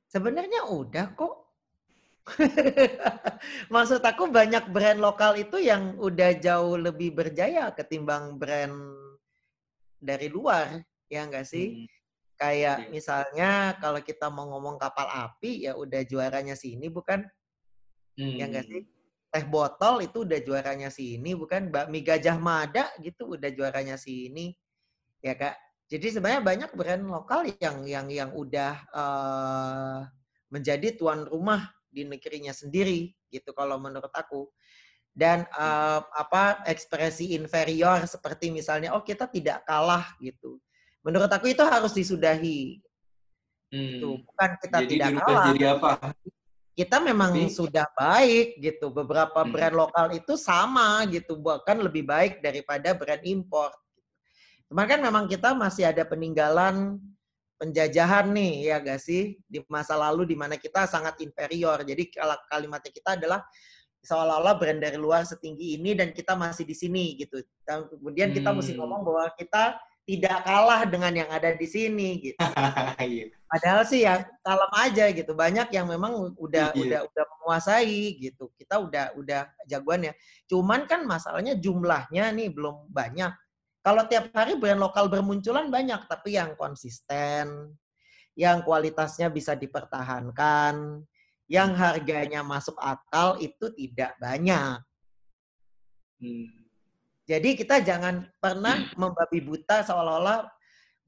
[0.09, 1.40] sebenarnya udah kok.
[3.73, 8.77] Maksud aku banyak brand lokal itu yang udah jauh lebih berjaya ketimbang brand
[9.97, 11.85] dari luar, ya enggak sih?
[11.85, 11.87] Hmm.
[12.37, 12.89] Kayak yeah.
[12.89, 17.25] misalnya kalau kita mau ngomong kapal api, ya udah juaranya sini bukan?
[18.17, 18.35] Hmm.
[18.37, 18.85] Ya enggak sih?
[19.31, 24.27] teh botol itu udah juaranya si ini bukan bakmi gajah mada gitu udah juaranya si
[24.27, 24.51] ini
[25.23, 25.55] ya kak
[25.87, 30.03] jadi sebenarnya banyak brand lokal yang yang yang udah uh,
[30.51, 34.47] menjadi tuan rumah di negerinya sendiri gitu kalau menurut aku
[35.11, 40.55] dan uh, apa ekspresi inferior seperti misalnya oh kita tidak kalah gitu
[41.03, 43.75] menurut aku itu harus disudahi gitu.
[43.75, 43.91] hmm.
[43.99, 45.91] itu bukan kita jadi tidak kalah jadi apa
[46.71, 48.89] kita memang Tapi, sudah baik gitu.
[48.89, 49.51] Beberapa hmm.
[49.51, 53.69] brand lokal itu sama gitu, bahkan lebih baik daripada brand impor.
[54.71, 56.95] Cuman kan memang kita masih ada peninggalan
[57.61, 61.85] penjajahan nih ya gak sih di masa lalu di mana kita sangat inferior.
[61.85, 62.09] Jadi
[62.49, 63.45] kalimatnya kita adalah
[64.01, 67.37] seolah-olah brand dari luar setinggi ini dan kita masih di sini gitu.
[67.61, 68.57] Dan kemudian kita hmm.
[68.57, 69.77] mesti ngomong bahwa kita
[70.09, 72.41] tidak kalah dengan yang ada di sini gitu.
[72.97, 73.29] Iya.
[73.45, 75.31] Padahal sih ya kalem aja gitu.
[75.37, 76.81] Banyak yang memang udah Iya.
[76.81, 78.49] udah udah menguasai gitu.
[78.57, 80.17] Kita udah udah jagoannya.
[80.49, 83.29] Cuman kan masalahnya jumlahnya nih belum banyak.
[83.81, 87.73] Kalau tiap hari brand lokal bermunculan banyak, tapi yang konsisten,
[88.37, 91.01] yang kualitasnya bisa dipertahankan,
[91.49, 94.79] yang harganya masuk akal itu tidak banyak.
[96.21, 96.47] Hmm.
[97.25, 100.45] Jadi kita jangan pernah membabi buta seolah-olah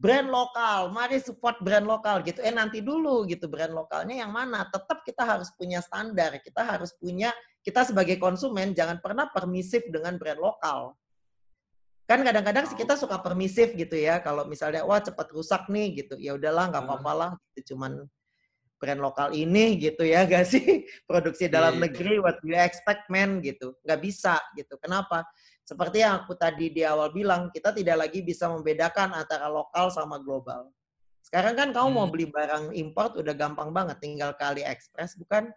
[0.01, 2.41] brand lokal, mari support brand lokal gitu.
[2.41, 4.65] Eh nanti dulu gitu brand lokalnya yang mana?
[4.67, 7.29] Tetap kita harus punya standar, kita harus punya
[7.63, 10.97] kita sebagai konsumen jangan pernah permisif dengan brand lokal.
[12.13, 14.21] Kan kadang-kadang sih kita suka permisif gitu ya.
[14.21, 16.93] Kalau misalnya wah cepat rusak nih gitu, ya udahlah nggak Hmm.
[17.01, 17.31] apa-apa lah.
[17.57, 18.05] Itu cuman
[18.77, 20.85] brand lokal ini gitu ya, gak sih?
[21.09, 21.89] Produksi dalam Iya.
[21.89, 23.73] negeri, what you expect man gitu.
[23.81, 24.77] Nggak bisa gitu.
[24.77, 25.25] Kenapa?
[25.65, 30.21] Seperti yang aku tadi di awal bilang, kita tidak lagi bisa membedakan antara lokal sama
[30.21, 30.69] global.
[31.25, 32.13] Sekarang kan kamu mau Hmm.
[32.13, 35.49] beli barang import udah gampang banget, tinggal ke AliExpress, bukan?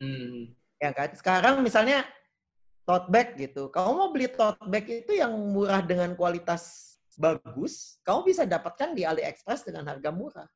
[0.00, 0.48] Hmm.
[0.80, 1.12] Ya kan?
[1.12, 2.08] Sekarang misalnya
[2.84, 3.72] tote bag gitu.
[3.72, 9.02] Kamu mau beli tote bag itu yang murah dengan kualitas bagus, kamu bisa dapatkan di
[9.06, 10.48] AliExpress dengan harga murah.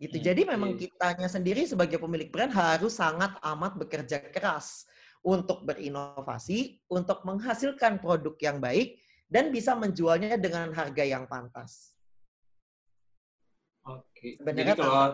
[0.00, 0.16] Gitu.
[0.16, 4.88] Hmm, Jadi memang kitanya sendiri sebagai pemilik brand harus sangat amat bekerja keras
[5.20, 8.96] untuk berinovasi, untuk menghasilkan produk yang baik
[9.28, 11.92] dan bisa menjualnya dengan harga yang pantas.
[13.84, 14.40] Oke.
[14.40, 15.04] Sebenarnya Jadi kalau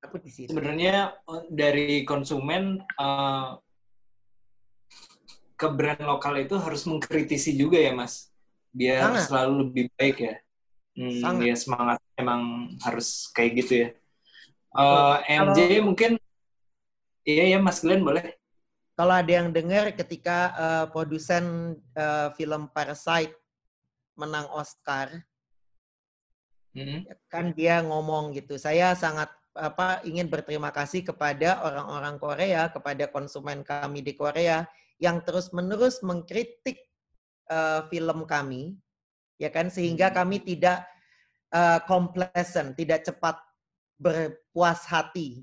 [0.00, 0.48] aku di situ.
[0.48, 3.50] sebenarnya eh, dari konsumen eh,
[5.54, 8.28] ke brand lokal itu harus mengkritisi juga ya mas
[8.72, 9.22] biar Sangat.
[9.28, 10.34] selalu lebih baik ya
[10.96, 11.42] hmm, Sangat.
[11.48, 12.42] ya semangat emang
[12.82, 13.88] harus kayak gitu ya
[14.72, 16.16] Eh, MJ mungkin
[17.28, 18.40] iya ya mas Glenn boleh
[18.96, 23.36] Kalau ada yang dengar ketika eh, produsen eh, film Parasite
[24.16, 25.12] menang Oscar,
[26.72, 27.04] Hmm.
[27.28, 33.60] kan dia ngomong gitu saya sangat apa ingin berterima kasih kepada orang-orang Korea kepada konsumen
[33.60, 34.64] kami di Korea
[35.02, 36.78] yang terus menerus mengkritik
[37.50, 38.78] eh, film kami
[39.42, 39.66] ya kan?
[39.66, 40.22] Sehingga Hmm.
[40.22, 40.86] kami tidak
[41.50, 43.36] eh, complacent tidak cepat
[43.98, 45.42] berpuas hati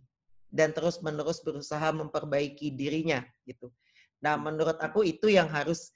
[0.49, 3.69] dan terus menerus berusaha memperbaiki dirinya gitu.
[4.23, 5.91] Nah menurut aku itu yang harus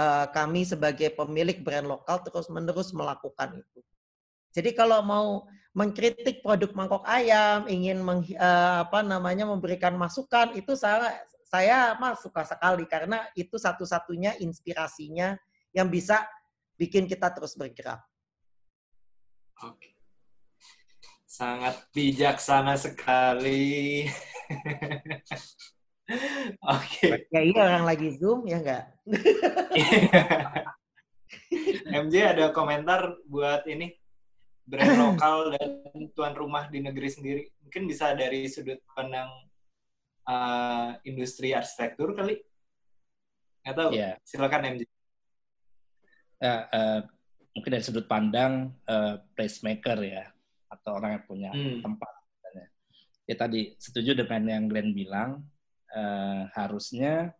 [0.00, 3.80] eh, kami sebagai pemilik brand lokal terus menerus melakukan itu.
[4.52, 10.76] Jadi kalau mau mengkritik produk mangkok ayam, ingin meng, eh, apa namanya memberikan masukan, itu
[10.76, 11.16] saya
[11.52, 15.36] saya mah suka sekali karena itu satu-satunya inspirasinya
[15.76, 16.24] yang bisa
[16.80, 18.00] bikin kita terus bergerak.
[19.60, 19.92] Oke.
[21.28, 24.08] Sangat bijaksana sekali.
[26.72, 27.28] Oke.
[27.28, 28.84] Ya iya orang lagi zoom ya enggak?
[31.92, 33.92] MJ ada komentar buat ini
[34.64, 35.84] brand lokal dan
[36.16, 37.44] tuan rumah di negeri sendiri.
[37.60, 39.28] Mungkin bisa dari sudut pandang
[40.26, 42.38] uh, industri arsitektur kali.
[43.62, 43.90] Nggak tahu.
[43.94, 44.10] Iya.
[44.26, 44.82] Silakan MJ.
[46.42, 47.00] Ya, eh,
[47.54, 50.26] mungkin dari sudut pandang eh, placemaker ya
[50.66, 51.78] atau orang yang punya Hmm.
[51.78, 52.10] tempat.
[52.10, 52.66] misalnya.
[53.30, 55.46] Ya tadi setuju dengan yang Glenn bilang
[55.94, 57.30] eh, harusnya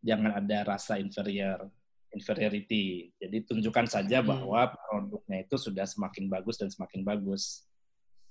[0.00, 1.68] jangan ada rasa inferior
[2.08, 3.12] inferiority.
[3.20, 4.32] Jadi tunjukkan saja Hmm.
[4.32, 7.67] bahwa produknya itu sudah semakin bagus dan semakin bagus.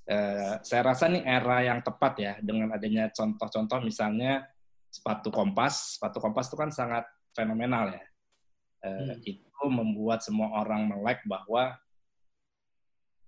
[0.07, 4.47] Eh, saya rasa nih era yang tepat ya dengan adanya contoh-contoh misalnya
[4.87, 5.99] sepatu kompas.
[5.99, 7.03] Sepatu kompas itu kan sangat
[7.35, 8.05] fenomenal ya.
[8.87, 9.19] Eh, Hmm.
[9.19, 11.75] Itu membuat semua orang melek bahwa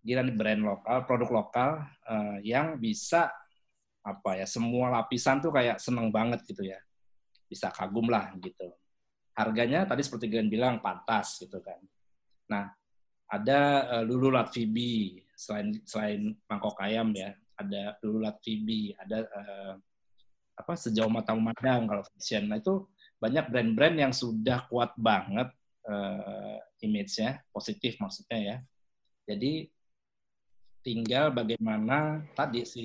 [0.07, 1.69] gila nih brand lokal, produk lokal
[2.07, 3.27] eh, yang bisa
[3.99, 6.79] apa ya semua lapisan tuh kayak seneng banget gitu ya,
[7.51, 8.71] bisa kagum lah gitu.
[9.35, 11.83] Harganya tadi seperti Glenn bilang pantas gitu kan.
[12.47, 12.71] Nah
[13.27, 13.59] ada
[14.07, 19.73] Lulu Latvibi selain selain mangkok ayam ya, ada Lulu Latvibi, ada eh,
[20.59, 22.51] apa sejauh mata memandang kalau fashion.
[22.51, 22.83] Nah itu
[23.23, 25.47] banyak brand-brand yang sudah kuat banget
[25.87, 28.57] eh, image-nya, positif maksudnya ya.
[29.31, 29.71] Jadi
[30.83, 32.83] tinggal bagaimana tadi si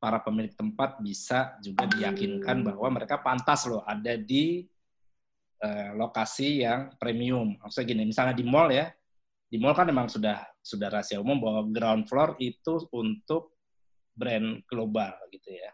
[0.00, 4.64] para pemilik tempat bisa juga diyakinkan bahwa mereka pantas loh ada di
[5.60, 7.60] eh, lokasi yang premium.
[7.60, 8.88] Maksudnya gini, misalnya di mall ya,
[9.54, 13.54] di mall kan memang sudah sudah rahasia umum bahwa ground floor itu untuk
[14.10, 15.70] brand global gitu ya.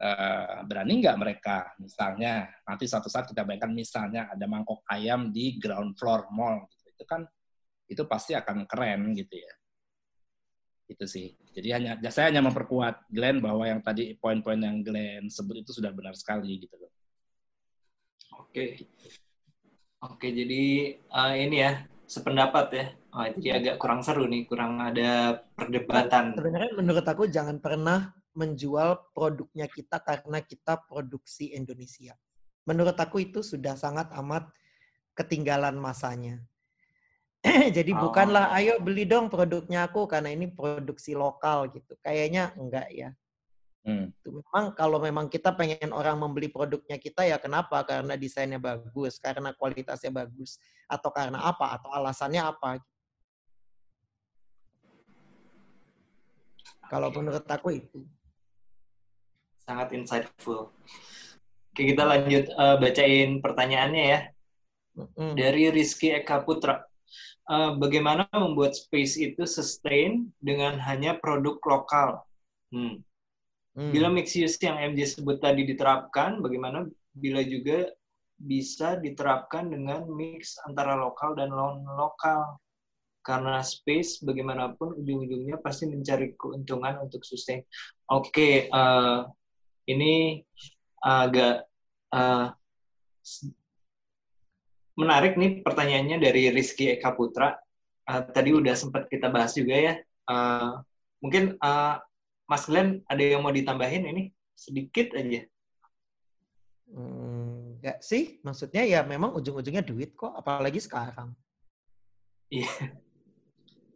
[0.00, 5.60] Eh, berani nggak mereka misalnya nanti suatu saat kita bayangkan misalnya ada mangkok ayam di
[5.60, 6.88] ground floor mall gitu.
[6.96, 7.28] itu kan
[7.84, 9.52] itu pasti akan keren gitu ya
[10.88, 15.68] itu sih jadi hanya saya hanya memperkuat Glenn bahwa yang tadi poin-poin yang Glenn sebut
[15.68, 16.88] itu sudah benar sekali gitu loh
[18.40, 18.80] Oke.
[18.80, 18.84] Oke.
[20.00, 22.86] Oke, jadi uh, ini ya sependapat ya.
[23.14, 26.34] Oh, jadi agak kurang seru nih, kurang ada perdebatan.
[26.34, 32.18] Sebenarnya menurut aku jangan pernah menjual produknya kita karena kita produksi Indonesia.
[32.66, 34.50] Menurut aku itu sudah sangat amat
[35.14, 36.42] ketinggalan masanya.
[37.76, 38.10] Jadi oh.
[38.10, 41.94] bukanlah ayo beli dong produknya aku karena ini produksi lokal gitu.
[42.02, 43.10] Kayaknya enggak ya.
[43.80, 44.12] Hmm.
[44.28, 47.80] memang kalau memang kita pengen orang membeli produknya kita ya kenapa?
[47.80, 51.80] Karena desainnya bagus, karena kualitasnya bagus, atau karena apa?
[51.80, 52.76] Atau alasannya apa?
[56.90, 58.04] Kalau menurut aku itu.
[59.64, 60.74] Sangat insightful.
[61.70, 64.20] Oke, kita lanjut uh, bacain pertanyaannya ya.
[65.16, 65.34] Mm.
[65.38, 66.82] Dari Rizky Eka Putra.
[67.46, 72.22] Uh, bagaimana membuat space itu sustain dengan hanya produk lokal?
[72.74, 73.02] Hmm.
[73.78, 73.94] Hmm.
[73.94, 77.86] Bila mix use yang MJ sebut tadi diterapkan, bagaimana bila juga
[78.40, 82.58] bisa diterapkan dengan mix antara lokal dan non lokal?
[83.20, 87.62] Karena space bagaimanapun ujung-ujungnya pasti mencari keuntungan untuk sustain.
[88.08, 90.40] Oke, okay, uh, eh, ini
[91.04, 91.68] agak
[92.16, 92.48] uh,
[94.96, 97.54] menarik nih pertanyaannya dari Rizky Eka Putra.
[98.08, 99.94] Uh, tadi udah sempat kita bahas juga ya.
[100.24, 100.80] Uh,
[101.20, 102.00] mungkin uh,
[102.50, 105.46] Mas Glenn ada yang mau ditambahin ini sedikit aja.
[106.90, 111.30] Hmm, enggak sih, maksudnya ya memang ujung-ujungnya duit kok, apalagi sekarang.
[112.50, 112.74] Iya.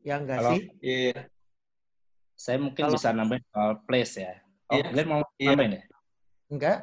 [0.06, 0.62] Ya enggak Kalau, sih?
[0.78, 1.18] Iya.
[2.38, 4.38] Saya mungkin Kalau, bisa nambahin soal place ya.
[4.70, 4.86] Oh, iya.
[4.94, 5.48] Glenn mau iya.
[5.50, 5.84] nambahin ya?
[6.54, 6.78] Enggak.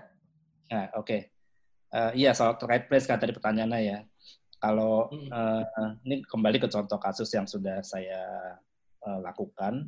[0.68, 1.08] Nah, oke.
[1.08, 1.22] Okay.
[1.92, 4.00] Uh, iya, soal terkait place kan tadi pertanyaannya ya.
[4.60, 5.64] Kalau uh,
[6.04, 8.20] ini kembali ke contoh kasus yang sudah saya
[9.08, 9.88] uh, lakukan,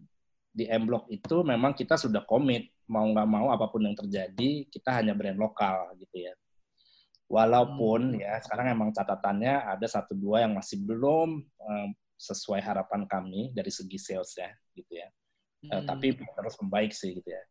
[0.53, 4.69] di M Block itu memang kita sudah komit mau nggak mau apa pun yang terjadi
[4.69, 6.33] kita hanya brand lokal gitu ya.
[7.25, 8.21] Walaupun hmm.
[8.21, 11.89] ya sekarang emang catatannya ada satu dua yang masih belum um,
[12.21, 15.07] sesuai harapan kami dari segi sales ya gitu ya.
[15.65, 15.69] Hmm.
[15.73, 17.43] Uh, tapi terus membaik sih gitu ya.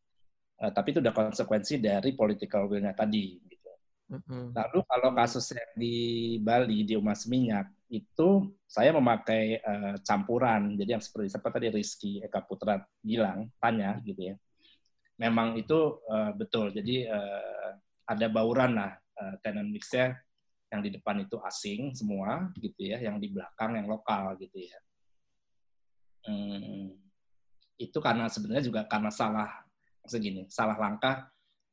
[0.63, 3.71] Uh, tapi itu udah konsekuensi dari political will-nya tadi gitu.
[4.15, 4.55] Hmm.
[4.55, 5.97] Lalu kalau kasus yang di
[6.39, 10.73] Bali di Umas Minyak itu saya memakai uh, campuran.
[10.81, 14.35] Jadi yang seperti seperti tadi Rizky Eka Putra bilang, tanya gitu ya.
[15.21, 16.73] Memang itu uh, betul.
[16.73, 17.77] Jadi uh,
[18.09, 20.17] ada bauran lah uh, tenant mixnya
[20.73, 24.79] yang di depan itu asing semua gitu ya, yang di belakang yang lokal gitu ya.
[26.25, 26.97] Hmm,
[27.77, 29.53] itu karena sebenarnya juga karena salah
[30.09, 31.29] segini, salah langkah.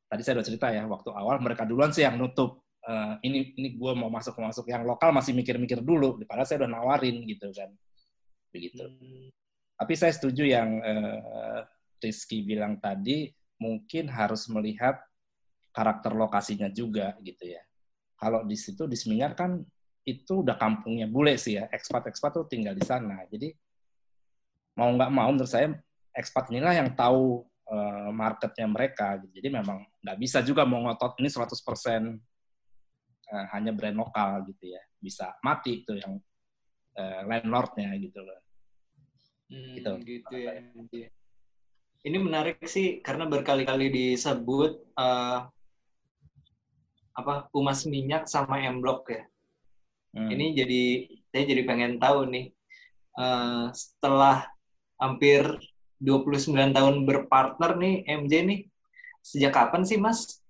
[0.09, 2.59] Tadi saya udah cerita ya, waktu awal mereka duluan sih yang nutup
[2.89, 6.71] uh, ini ini gue mau masuk masuk yang lokal masih mikir-mikir dulu padahal saya udah
[6.73, 7.69] nawarin gitu kan.
[8.49, 8.81] Begitu.
[8.81, 9.29] Hmm.
[9.79, 11.63] tapi saya setuju yang uh,
[12.03, 13.31] Rizky bilang tadi
[13.61, 14.99] mungkin harus melihat
[15.71, 17.63] karakter lokasinya juga gitu ya.
[18.19, 19.63] Kalau di situ di Seminyak kan
[20.03, 21.71] itu udah kampungnya bule sih ya.
[21.71, 23.23] Ekspat-ekspat tuh tinggal di sana.
[23.31, 23.55] Jadi
[24.75, 25.71] mau nggak mau menurut saya
[26.15, 29.43] ekspat inilah yang tahu uh, marketnya mereka gitu.
[29.43, 31.55] jadi memang nggak bisa juga mau ngotot ini 100%
[33.31, 34.81] uh, hanya brand lokal gitu ya.
[34.99, 36.17] Bisa mati tuh yang
[36.99, 38.39] uh, landlordnya gitu loh.
[39.49, 39.91] Hmm, gitu.
[40.05, 41.09] gitu ya
[42.03, 45.47] ini menarik sih karena berkali-kali disebut uh,
[47.19, 49.23] apa umas minyak sama M Block ya.
[50.09, 50.25] Hmm.
[50.25, 50.83] ini jadi
[51.29, 52.49] saya jadi pengen tahu nih
[53.13, 54.49] uh, setelah
[54.97, 55.45] hampir
[56.01, 58.59] 29 tahun berpartner nih MJ nih
[59.21, 60.41] sejak kapan sih Mas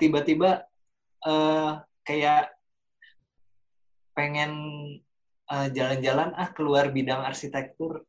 [0.00, 0.64] tiba-tiba
[1.26, 2.52] uh, kayak
[4.14, 4.52] pengen
[5.50, 8.04] eh, jalan-jalan ah keluar bidang arsitektur.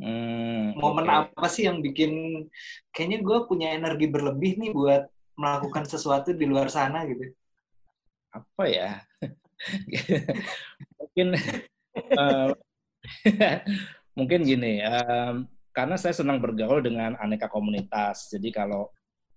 [0.00, 1.16] Hmm, Momen okay.
[1.28, 2.44] apa sih yang bikin
[2.88, 5.04] kayaknya gue punya energi berlebih nih buat
[5.36, 7.32] melakukan sesuatu di luar sana gitu?
[8.32, 8.90] Apa ya?
[11.00, 11.36] mungkin
[12.16, 12.50] uh,
[14.18, 15.44] mungkin gini, um,
[15.76, 18.32] karena saya senang bergaul dengan aneka komunitas.
[18.32, 18.88] Jadi kalau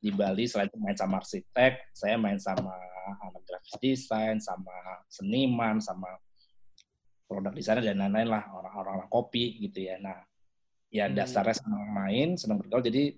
[0.04, 2.76] di Bali selain main sama arsitek, saya main sama
[3.24, 4.76] anak grafis desain, sama
[5.08, 6.20] seniman, sama
[7.24, 9.96] produk desainer dan lain-lain lah orang-orang kopi gitu ya.
[10.04, 10.20] Nah,
[10.92, 11.16] ya hmm.
[11.16, 13.16] dasarnya senang main, senang bergaul, jadi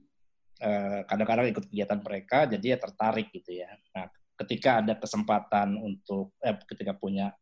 [0.62, 3.70] eh, kadang-kadang ikut kegiatan mereka, jadi ya tertarik gitu ya.
[3.98, 4.06] Nah,
[4.46, 7.34] ketika ada kesempatan untuk, eh, ketika punya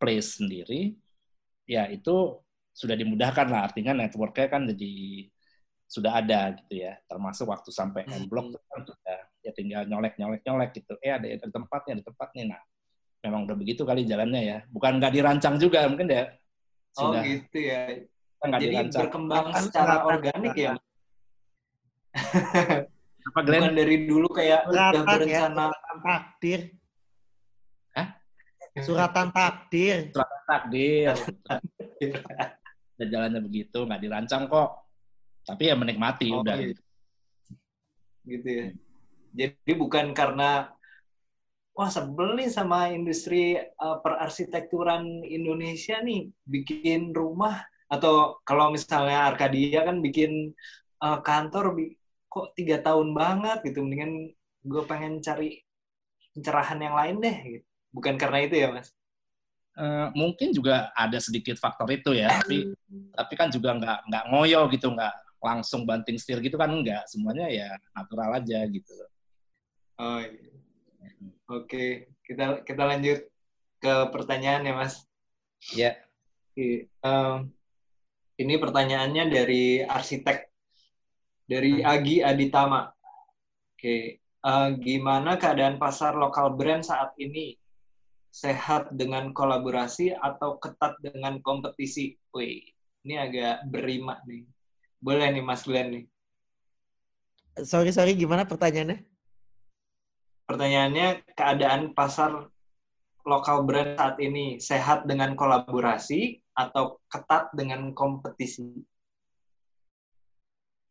[0.00, 0.96] place sendiri,
[1.68, 2.40] ya itu
[2.72, 3.68] sudah dimudahkan lah.
[3.68, 4.92] Artinya networknya kan jadi
[5.90, 8.62] sudah ada gitu ya termasuk waktu sampai M block hmm.
[8.70, 12.62] kan sudah ya tinggal nyolek nyolek nyolek gitu eh ada ada tempatnya ada tempatnya nah
[13.26, 16.30] memang udah begitu kali jalannya ya bukan nggak dirancang juga mungkin ya
[17.02, 18.06] oh gitu ya
[18.38, 19.02] nggak jadi dirancang.
[19.02, 20.72] berkembang secara organik ya
[23.34, 23.60] apa Glenn?
[23.66, 26.60] bukan dari dulu kayak udah berencana ya, takdir
[27.90, 28.06] Hah?
[28.86, 30.14] Suratan takdir.
[30.14, 31.14] Suratan takdir.
[32.94, 34.79] Dan jalannya begitu, nggak dirancang kok.
[35.50, 36.56] Tapi ya menikmati Oh, udah.
[36.62, 36.74] iya.
[38.22, 38.66] gitu ya.
[39.34, 40.70] Jadi bukan karena
[41.74, 49.82] wah sebel nih sama industri uh, perarsitekturan Indonesia nih bikin rumah atau kalau misalnya Arkadia
[49.82, 50.54] kan bikin
[51.02, 51.98] uh, kantor bi-
[52.30, 54.30] kok tiga tahun banget gitu mendingan
[54.62, 55.66] gue pengen cari
[56.30, 57.66] pencerahan yang lain deh gitu.
[57.90, 58.94] bukan karena itu ya mas
[59.80, 62.74] Eh, mungkin juga ada sedikit faktor itu ya, tapi
[63.14, 67.08] tapi kan juga nggak nggak ngoyo gitu, nggak langsung banting setir gitu kan nggak.
[67.08, 68.94] Semuanya ya natural aja gitu.
[70.00, 70.48] oh iya.
[71.44, 73.20] oke kita kita lanjut
[73.80, 75.04] ke pertanyaan ya mas
[75.76, 76.00] Ya.
[76.50, 77.36] Oke, em,
[78.40, 80.48] ini pertanyaannya dari arsitek
[81.44, 82.88] dari Agi Aditama.
[83.76, 87.54] Oke, eh, gimana keadaan pasar lokal brand saat ini?
[88.30, 92.14] Sehat dengan kolaborasi atau ketat dengan kompetisi?
[92.32, 92.62] Wih,
[93.04, 94.46] ini agak berima nih.
[95.00, 96.04] Boleh nih Mas Glenn nih.
[97.64, 99.00] Sorry, sorry, gimana pertanyaannya?
[100.44, 102.52] Pertanyaannya keadaan pasar
[103.24, 108.84] lokal brand saat ini sehat dengan kolaborasi atau ketat dengan kompetisi?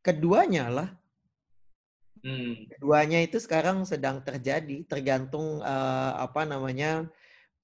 [0.01, 0.89] Keduanya lah.
[2.19, 2.67] Hmm.
[2.75, 7.07] Keduanya itu sekarang sedang terjadi, tergantung eh, apa namanya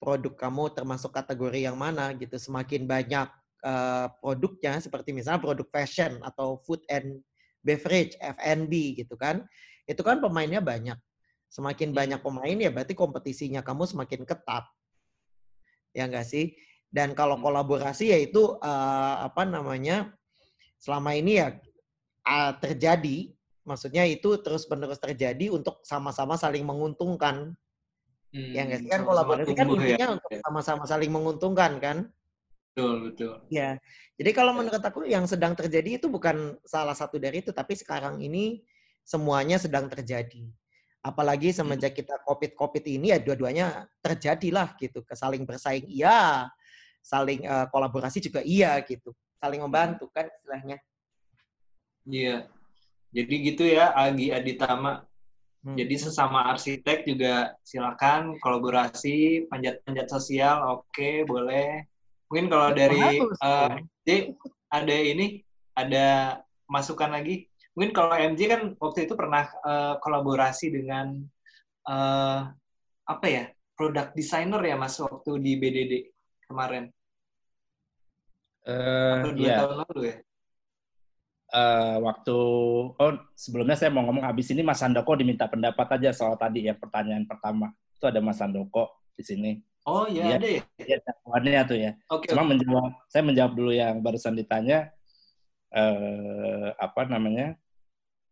[0.00, 2.36] produk kamu termasuk kategori yang mana gitu.
[2.36, 3.28] Semakin banyak
[3.64, 7.22] eh, produknya, seperti misalnya produk fashion atau food and
[7.64, 9.44] beverage (F&B) gitu kan,
[9.88, 10.98] itu kan pemainnya banyak.
[11.46, 14.66] Semakin banyak pemain ya berarti kompetisinya kamu semakin ketat,
[15.94, 16.52] ya enggak sih?
[16.90, 20.12] Dan kalau kolaborasi yaitu eh, apa namanya
[20.76, 21.56] selama ini ya
[22.26, 23.36] ah, terjadi
[23.66, 27.58] maksudnya itu terus-menerus terjadi untuk sama-sama saling menguntungkan.
[28.30, 28.90] Ya nggak sih?
[28.90, 29.74] Kan sama-sama kolaborasi kan ya.
[29.74, 31.98] intinya untuk sama-sama saling menguntungkan kan?
[32.76, 33.40] Betul, betul.
[33.48, 33.80] Ya.
[34.20, 38.20] Jadi kalau menurut aku yang sedang terjadi itu bukan salah satu dari itu, tapi sekarang
[38.20, 38.60] ini
[39.00, 40.44] semuanya sedang terjadi.
[41.00, 45.00] Apalagi semenjak kita COVID-COVID ini ya dua-duanya terjadilah gitu.
[45.08, 46.52] Saling bersaing iya,
[47.00, 49.16] saling eh, kolaborasi juga iya gitu.
[49.40, 50.76] Saling membantu kan istilahnya.
[52.04, 52.44] Iya.
[53.08, 55.00] Jadi gitu ya, Agi Aditama.
[55.64, 55.80] Hmm.
[55.80, 61.95] Jadi sesama arsitek juga silakan kolaborasi, panjat-panjat sosial, oke, boleh.
[62.26, 63.68] Mungkin kalau dari eh.
[64.02, 64.08] MJ
[64.72, 65.40] ada ini,
[65.76, 66.06] ada
[66.66, 67.46] masukan lagi.
[67.76, 71.22] Mungkin kalau MJ kan waktu itu pernah eh, kolaborasi dengan
[71.86, 72.40] eh,
[73.06, 73.46] apa ya,
[73.78, 75.92] produk designer ya Mas waktu di BDD
[76.48, 76.90] kemarin
[78.66, 80.16] Eh, atau dua ya, tahun lalu ya.
[81.54, 82.36] eh, waktu
[82.98, 86.74] oh sebelumnya saya mau ngomong habis ini Mas Handoko diminta pendapat aja soal tadi ya
[86.74, 87.70] pertanyaan pertama.
[87.94, 89.50] Itu ada Mas Handoko di sini.
[89.86, 90.36] Oh iya Iya.
[90.42, 90.62] ada ya.
[91.06, 91.92] Jawabannya tuh ya.
[92.10, 92.26] Oke.
[92.34, 94.90] Cuma menjawab, saya menjawab dulu yang barusan ditanya
[95.70, 97.54] eh, apa namanya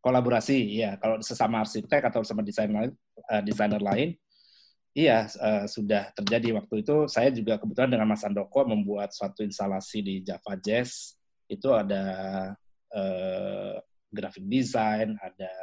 [0.03, 0.83] kolaborasi.
[0.83, 2.91] Ya, kalau sesama arsitek atau sama desainer
[3.31, 4.19] eh, desainer lain,
[4.99, 7.07] iya eh, sudah terjadi waktu itu.
[7.07, 11.15] Saya juga kebetulan dengan Mas Andoko membuat suatu instalasi di Java Jazz.
[11.47, 12.03] Itu ada
[12.91, 13.79] eh,
[14.11, 15.55] graphic design, ada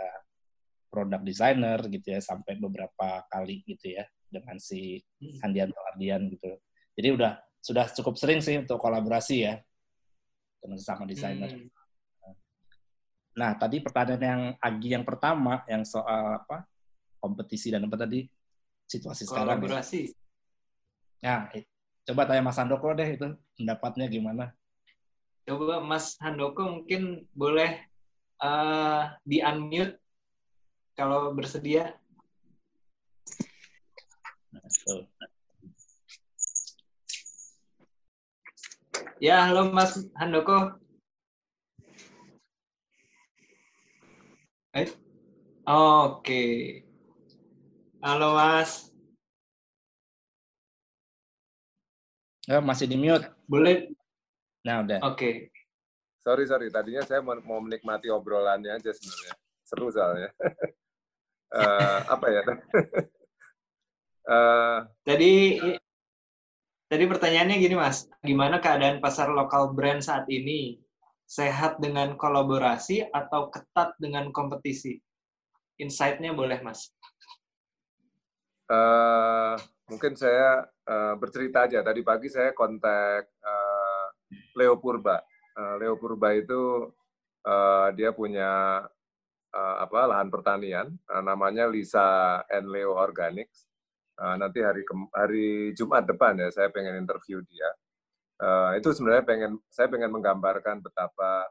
[0.88, 5.04] product designer gitu ya, sampai beberapa kali gitu ya dengan si
[5.44, 6.56] Handian Ardian gitu.
[6.96, 9.60] Jadi udah sudah cukup sering sih untuk kolaborasi ya
[10.64, 11.52] dengan sesama desainer.
[11.52, 11.70] Hmm.
[13.32, 16.66] Nah, tadi pertanyaan yang Agi yang pertama yang soal apa?
[17.22, 18.26] kompetisi dan apa tadi?
[18.92, 19.64] situasi sekarang.
[19.64, 19.64] Ya.
[19.64, 20.02] Kolaborasi.
[21.24, 21.64] Nah, eh,
[22.04, 24.52] coba tanya Mas Andoko deh itu pendapatnya gimana?
[25.48, 27.88] Coba Mas Handoko mungkin boleh
[28.44, 29.96] eh, di unmute
[31.00, 31.96] kalau bersedia.
[34.52, 34.68] Nah.
[39.24, 40.76] Ya, halo Mas Handoko.
[44.76, 44.92] Eh?
[45.64, 46.44] Oke.
[48.04, 48.92] Halo Mas.
[52.52, 53.32] Eh, masih di mute.
[53.48, 53.88] Boleh?
[54.68, 55.00] Nah, udah.
[55.08, 55.48] Oke.
[56.28, 56.68] Sorry, sorry.
[56.68, 59.34] Tadinya saya mau, mau menikmati obrolannya aja sebenarnya.
[59.64, 60.30] Seru soalnya.
[61.52, 62.48] Eh, apa ya?
[64.22, 65.34] Eh, Tadi
[66.86, 70.78] tadi pertanyaannya gini Mas, gimana keadaan pasar lokal brand saat ini?
[71.26, 75.00] Sehat dengan kolaborasi atau ketat dengan kompetisi?
[75.80, 76.92] Insight-nya boleh Mas.
[78.72, 79.56] eh,
[79.92, 81.80] mungkin saya eh, bercerita aja.
[81.84, 84.08] Tadi pagi saya kontak eh,
[84.56, 85.24] Leo Purba.
[85.56, 86.92] Eh, Leo Purba itu
[87.48, 88.84] eh, dia punya
[89.52, 93.71] eh, apa lahan pertanian, eh, namanya Lisa and Leo Organics.
[94.22, 97.70] Uh, nanti hari hari Jumat depan ya saya pengen interview dia.
[98.42, 101.46] Uh, itu sebenarnya pengen saya pengen menggambarkan betapa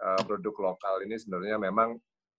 [0.00, 1.96] uh, produk lokal ini sebenarnya memang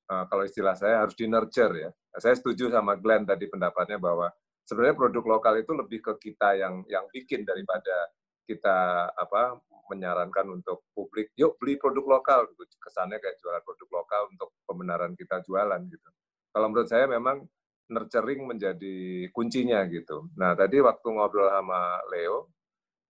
[0.09, 1.89] uh, kalau istilah saya harus di nurture ya.
[2.17, 4.31] Saya setuju sama Glenn tadi pendapatnya bahwa
[4.65, 8.09] sebenarnya produk lokal itu lebih ke kita yang yang bikin daripada
[8.45, 9.57] kita apa
[9.89, 12.65] menyarankan untuk publik yuk beli produk lokal gitu.
[12.81, 16.09] kesannya kayak jualan produk lokal untuk pembenaran kita jualan gitu
[16.49, 17.45] kalau menurut saya memang
[17.91, 22.49] nurturing menjadi kuncinya gitu nah tadi waktu ngobrol sama Leo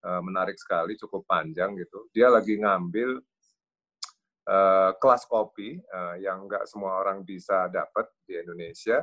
[0.04, 3.20] eh, menarik sekali cukup panjang gitu dia lagi ngambil
[4.46, 9.02] uh, kelas kopi uh, yang nggak semua orang bisa dapat di Indonesia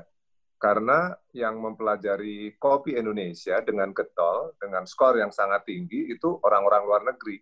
[0.63, 7.03] karena yang mempelajari kopi Indonesia dengan getol, dengan skor yang sangat tinggi, itu orang-orang luar
[7.03, 7.35] negeri.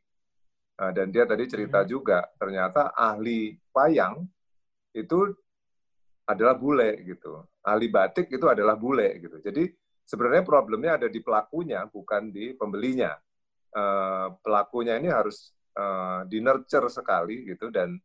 [0.82, 1.90] Nah, dan dia tadi cerita hmm.
[1.90, 4.26] juga, ternyata ahli wayang
[4.98, 5.38] itu
[6.34, 7.44] adalah bule gitu.
[7.62, 9.38] Ahli batik itu adalah bule gitu.
[9.44, 9.70] Jadi
[10.06, 13.16] sebenarnya problemnya ada di pelakunya, bukan di pembelinya.
[13.72, 17.96] Uh, pelakunya ini harus uh, di nurture sekali gitu dan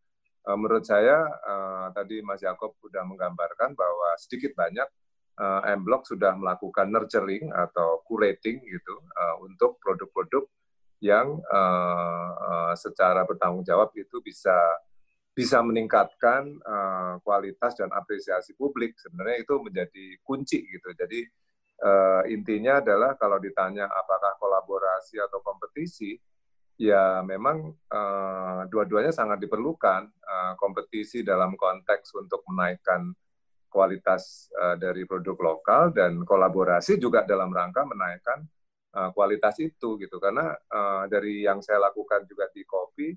[0.47, 1.27] uh, menurut saya
[1.91, 4.87] tadi Mas Yakob sudah menggambarkan bahwa sedikit banyak
[5.43, 8.95] uh, M-Block sudah melakukan nurturing atau curating gitu
[9.43, 10.47] untuk produk-produk
[11.03, 11.43] yang
[12.79, 14.55] secara bertanggung jawab itu bisa
[15.37, 18.97] bisa meningkatkan uh, kualitas dan apresiasi publik.
[18.97, 20.97] Sebenarnya itu menjadi kunci gitu.
[20.97, 21.29] Jadi
[21.85, 26.17] uh, intinya adalah kalau ditanya apakah kolaborasi atau kompetisi
[26.81, 30.09] ya memang uh, dua-duanya sangat diperlukan.
[30.25, 33.13] Uh, kompetisi dalam konteks untuk menaikkan
[33.69, 38.41] kualitas uh, dari produk lokal dan kolaborasi juga dalam rangka menaikkan
[38.97, 40.17] uh, kualitas itu gitu.
[40.17, 43.13] Karena uh, dari yang saya lakukan juga di kopi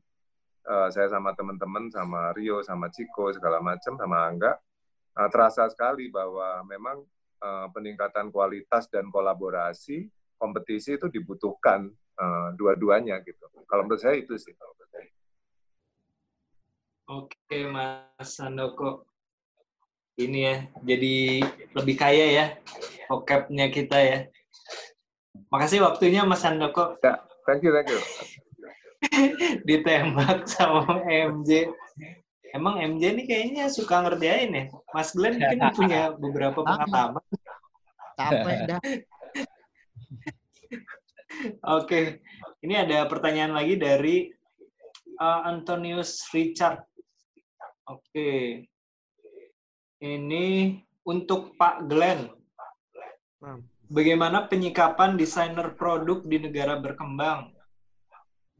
[0.65, 4.57] uh, saya sama teman-teman sama Rio sama Ciko segala macam sama Angga
[5.15, 7.03] uh, terasa sekali bahwa memang
[7.39, 11.87] uh, peningkatan kualitas dan kolaborasi kompetisi itu dibutuhkan
[12.19, 14.55] uh, dua-duanya gitu kalau menurut saya itu sih
[17.09, 19.05] Oke Mas Sandoko
[20.19, 20.55] ini ya
[20.85, 21.41] jadi
[21.73, 22.45] lebih kaya ya
[23.09, 24.19] vocabnya kita ya.
[25.49, 27.01] Makasih waktunya Mas Handoko.
[27.01, 27.99] Ya, thank you, thank you.
[29.67, 31.71] Ditembak sama MJ.
[32.49, 34.63] Emang MJ ini kayaknya suka ngerjain ya.
[34.91, 37.23] Mas Glenn mungkin punya beberapa pengalaman.
[38.17, 38.81] Sampai dah.
[41.79, 42.19] Oke,
[42.65, 44.27] ini ada pertanyaan lagi dari
[45.21, 46.83] uh, Antonius Richard.
[47.87, 48.65] Oke,
[50.03, 50.45] ini
[51.05, 52.27] untuk Pak Glenn.
[53.89, 57.58] Bagaimana penyikapan desainer produk di negara berkembang?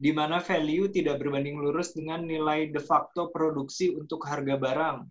[0.00, 5.04] Di mana value tidak berbanding lurus dengan nilai de facto produksi untuk harga barang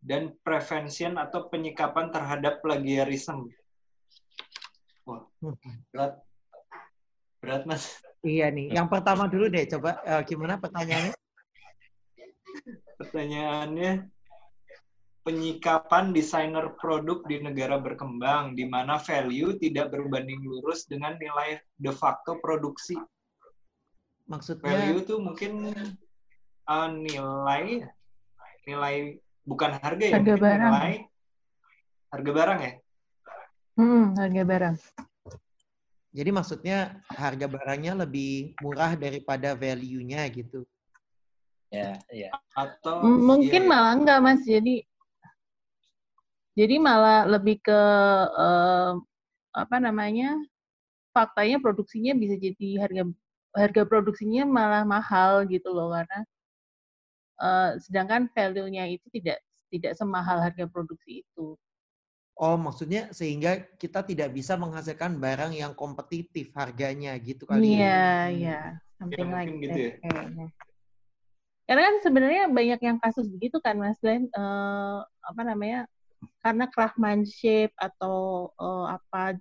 [0.00, 3.52] dan prevention atau penyikapan terhadap plagiarisme.
[5.04, 5.20] Wah,
[5.92, 6.16] berat.
[7.44, 8.00] Berat, Mas.
[8.24, 8.72] Iya nih.
[8.72, 11.14] Yang pertama dulu deh, coba uh, gimana pertanyaannya?
[12.96, 13.92] Pertanyaannya,
[15.26, 21.92] penyikapan desainer produk di negara berkembang, di mana value tidak berbanding lurus dengan nilai de
[21.92, 22.96] facto produksi.
[24.26, 25.70] Maksudnya value tuh mungkin
[26.66, 27.86] uh, nilai
[28.66, 28.96] nilai
[29.46, 30.72] bukan harga ya, harga barang.
[30.74, 30.94] nilai
[32.10, 32.72] harga barang ya.
[33.78, 34.76] Hmm, harga barang.
[36.16, 36.78] Jadi maksudnya
[37.12, 40.66] harga barangnya lebih murah daripada value-nya gitu.
[41.70, 42.32] Ya, ya.
[42.56, 44.42] Atau mungkin ya, malah enggak Mas.
[44.42, 44.82] Jadi
[46.56, 47.80] jadi malah lebih ke
[48.32, 48.96] uh,
[49.52, 50.40] apa namanya
[51.12, 53.04] faktanya produksinya bisa jadi harga
[53.56, 56.20] harga produksinya malah mahal gitu loh karena
[57.40, 59.40] uh, sedangkan value-nya itu tidak
[59.72, 61.58] tidak semahal harga produksi itu.
[62.36, 67.72] Oh, maksudnya sehingga kita tidak bisa menghasilkan barang yang kompetitif harganya gitu kali ya?
[67.72, 68.60] Iya, iya.
[69.00, 69.94] Something ya, like gitu ya.
[71.66, 74.28] Karena kan sebenarnya banyak yang kasus begitu kan, Mas Glenn.
[74.36, 75.88] Uh, apa namanya?
[76.40, 79.36] karena craftsmanship atau uh, apa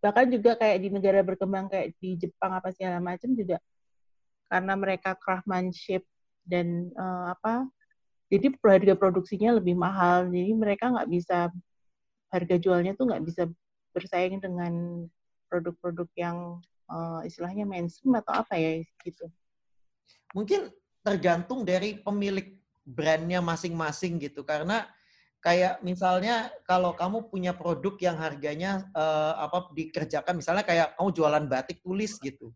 [0.00, 3.60] bahkan juga kayak di negara berkembang kayak di Jepang apa segala macam juga
[4.48, 6.02] karena mereka craftsmanship
[6.42, 7.68] dan uh, apa
[8.30, 10.30] jadi harga produksinya lebih mahal.
[10.30, 11.50] Jadi mereka nggak bisa
[12.30, 13.50] harga jualnya tuh nggak bisa
[13.90, 15.04] bersaing dengan
[15.50, 19.26] produk-produk yang uh, istilahnya mainstream atau apa ya gitu.
[20.30, 20.70] Mungkin
[21.02, 22.54] tergantung dari pemilik
[22.86, 24.46] brandnya masing-masing gitu.
[24.46, 24.86] Karena
[25.40, 31.44] kayak misalnya kalau kamu punya produk yang harganya uh, apa dikerjakan misalnya kayak kamu jualan
[31.48, 32.52] batik tulis gitu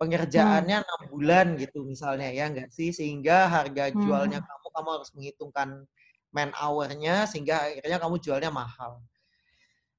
[0.00, 0.84] pengerjaannya hmm.
[0.88, 1.10] enam hmm.
[1.12, 4.48] bulan gitu misalnya ya enggak sih sehingga harga jualnya hmm.
[4.48, 5.68] kamu kamu harus menghitungkan
[6.34, 9.04] man hour-nya sehingga akhirnya kamu jualnya mahal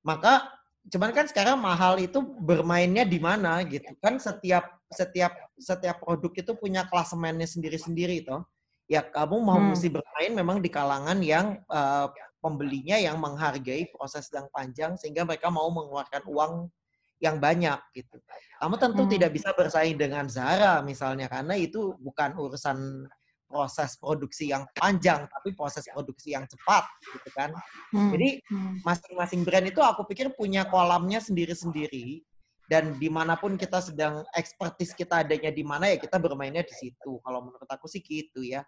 [0.01, 0.49] maka
[0.89, 6.51] cuman kan sekarang mahal itu bermainnya di mana gitu kan setiap setiap setiap produk itu
[6.53, 8.45] punya klasemennya sendiri-sendiri toh
[8.85, 9.73] ya kamu mau Hmm.
[9.73, 12.07] mesti bermain memang di kalangan yang uh,
[12.41, 16.69] pembelinya yang menghargai proses yang panjang sehingga mereka mau mengeluarkan uang
[17.17, 18.21] yang banyak gitu.
[18.61, 19.11] Kamu tentu Hmm.
[19.11, 23.09] tidak bisa bersaing dengan Zara misalnya karena itu bukan urusan
[23.45, 27.49] proses produksi yang panjang tapi proses produksi yang cepat gitu kan.
[27.95, 28.11] Hmm.
[28.13, 28.77] Jadi Hmm.
[28.85, 32.21] masing-masing brand itu aku pikir punya kolamnya sendiri-sendiri
[32.65, 36.73] dan di mana pun kita sedang expertise kita adanya di mana ya kita bermainnya di
[36.73, 37.21] situ.
[37.21, 38.65] Kalau menurut aku sih gitu ya.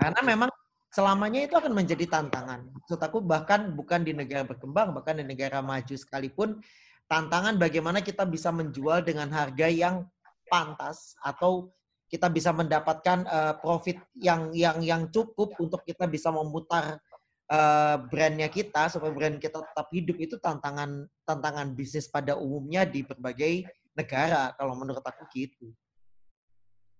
[0.00, 0.50] Karena memang
[0.88, 2.64] selamanya itu akan menjadi tantangan.
[2.72, 6.60] Maksud aku bahkan bukan di negara berkembang, bahkan di negara maju sekalipun
[7.06, 10.08] tantangan bagaimana kita bisa menjual dengan harga yang
[10.50, 11.70] pantas atau
[12.06, 17.02] kita bisa mendapatkan eh, profit yang yang yang cukup untuk kita bisa memutar
[17.50, 23.06] eh, brandnya kita supaya brand kita tetap hidup itu tantangan tantangan bisnis pada umumnya di
[23.06, 23.66] berbagai
[23.96, 25.72] negara kalau menurut aku gitu.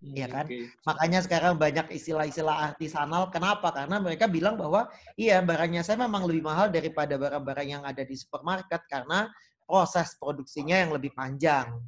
[0.04, 0.44] Iya kan?
[0.44, 0.70] Oke.
[0.84, 3.32] Makanya sekarang banyak istilah-istilah artisanal.
[3.32, 3.72] Kenapa?
[3.72, 4.86] Karena mereka bilang bahwa
[5.16, 9.26] iya barangnya saya memang lebih mahal daripada barang-barang yang ada di supermarket karena
[9.64, 11.80] proses produksinya yang lebih panjang.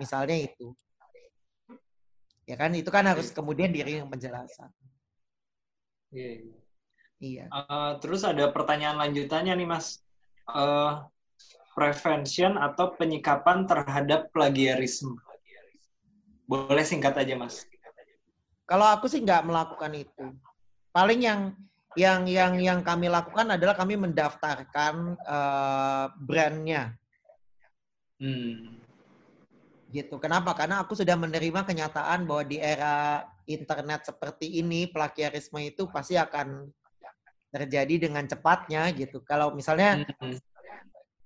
[0.00, 0.72] Misalnya itu.
[2.48, 2.72] Ya kan?
[2.72, 4.72] Itu kan harus kemudian diri yang penjelasan.
[6.10, 6.58] Iya, iya.
[7.20, 7.46] Iya.
[7.52, 10.00] Eh, terus ada pertanyaan lanjutannya nih Mas.
[10.48, 10.92] Eh,
[11.76, 15.14] prevention atau penyikapan terhadap plagiarisme.
[16.48, 17.62] Boleh singkat aja Mas.
[18.66, 20.34] Kalau aku sih nggak melakukan itu.
[20.90, 21.40] Paling yang
[21.98, 26.96] yang yang yang kami lakukan adalah kami mendaftarkan eh, brandnya
[28.20, 28.76] Hmm.
[29.88, 30.20] gitu.
[30.20, 30.52] Kenapa?
[30.52, 36.68] Karena aku sudah menerima kenyataan bahwa di era internet seperti ini plagiarisme itu pasti akan
[37.50, 39.20] terjadi dengan cepatnya gitu.
[39.26, 40.38] Kalau misalnya Hmm.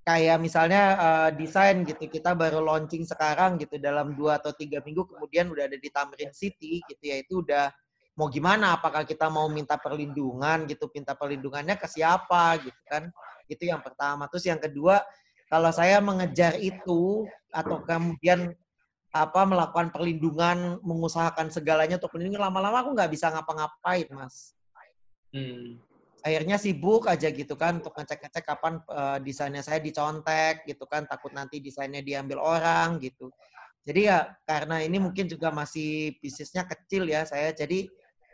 [0.04, 5.08] kayak misalnya eh, desain gitu kita baru launching sekarang gitu dalam dua atau tiga minggu
[5.08, 7.72] kemudian udah ada di Tamrin City gitu ya itu udah
[8.14, 13.08] mau gimana apakah kita mau minta perlindungan gitu minta perlindungannya ke siapa gitu kan
[13.48, 15.00] itu yang pertama terus yang kedua
[15.48, 18.52] kalau saya mengejar itu atau kemudian
[19.08, 24.52] apa melakukan perlindungan mengusahakan segalanya untuk perlindungan lama-lama aku nggak bisa ngapa-ngapain mas
[25.34, 25.82] Hmm.
[26.24, 31.36] Akhirnya sibuk aja gitu kan untuk ngecek-ngecek kapan eh, desainnya saya dicontek gitu kan takut
[31.36, 33.28] nanti desainnya diambil orang gitu
[33.84, 34.18] jadi ya
[34.48, 37.84] karena ini mungkin juga masih bisnisnya kecil ya saya jadi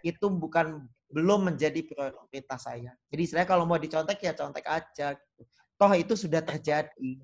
[0.06, 5.42] itu bukan belum menjadi prioritas saya jadi saya kalau mau dicontek ya contek aja gitu.
[5.74, 7.18] toh itu sudah terjadi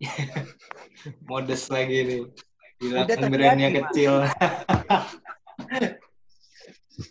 [1.28, 2.22] Modest lagi nih.
[2.80, 3.76] Bilang Udah terjadi, brandnya Mas.
[3.84, 4.12] kecil.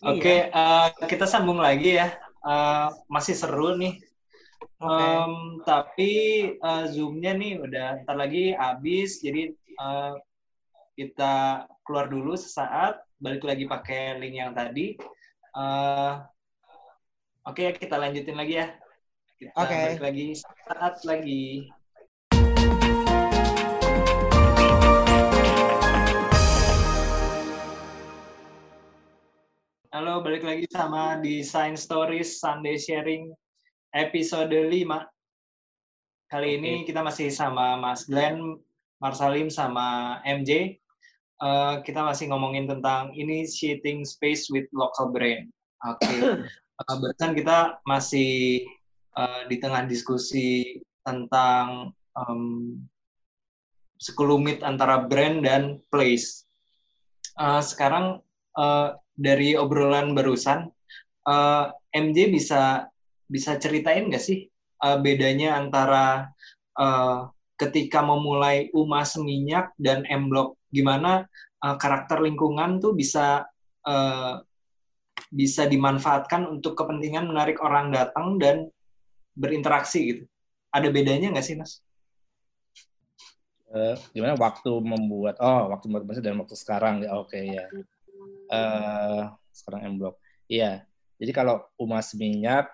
[0.09, 2.13] Oke, eh, kita sambung lagi ya.
[2.39, 3.99] Eh, masih seru nih.
[4.79, 4.95] Oke.
[4.95, 5.33] Em,
[5.67, 6.11] tapi
[6.55, 10.13] eh, zoomnya nih udah ntar lagi habis, jadi eh,
[10.95, 14.95] kita keluar dulu sesaat, balik lagi pakai link yang tadi.
[15.55, 16.13] Eh,
[17.49, 18.67] Oke, kita lanjutin lagi ya.
[19.39, 19.73] Kita Oke.
[19.73, 21.71] balik lagi saat lagi.
[29.89, 33.33] Halo, balik lagi sama Design Stories Sunday Sharing
[33.89, 34.85] episode 5.
[36.29, 38.61] Kali ini kita masih sama Mas Glenn,
[39.01, 40.77] Marsalim, sama MJ.
[41.41, 45.49] Eh, kita masih ngomongin tentang initiating space with local brand.
[45.81, 46.05] Oke.
[46.79, 48.63] Eh, barusan kita masih
[49.17, 52.77] eh, di tengah diskusi tentang em,
[53.97, 56.45] sekelumit antara brand dan place.
[57.41, 58.21] Eh, sekarang
[58.53, 58.89] eh,
[59.19, 60.71] dari obrolan barusan,
[61.27, 62.87] eh, MJ bisa
[63.27, 64.47] bisa ceritain nggak sih
[64.79, 66.31] eh, bedanya antara
[66.79, 67.19] eh,
[67.59, 71.27] ketika memulai Uma Seminyak dan M Block, gimana
[71.59, 73.43] eh, karakter lingkungan tuh bisa
[73.83, 74.35] eh,
[75.29, 78.71] bisa dimanfaatkan untuk kepentingan menarik orang datang dan
[79.35, 80.23] berinteraksi gitu.
[80.71, 81.83] Ada bedanya nggak sih, Mas?
[83.69, 87.69] Eh, gimana waktu membuat oh waktu membuat dan waktu sekarang ya oke ya
[88.49, 89.23] Eh,
[89.53, 90.17] sekarang M Block.
[90.49, 90.83] Iya.
[91.21, 92.65] Jadi kalau Uma Seminyak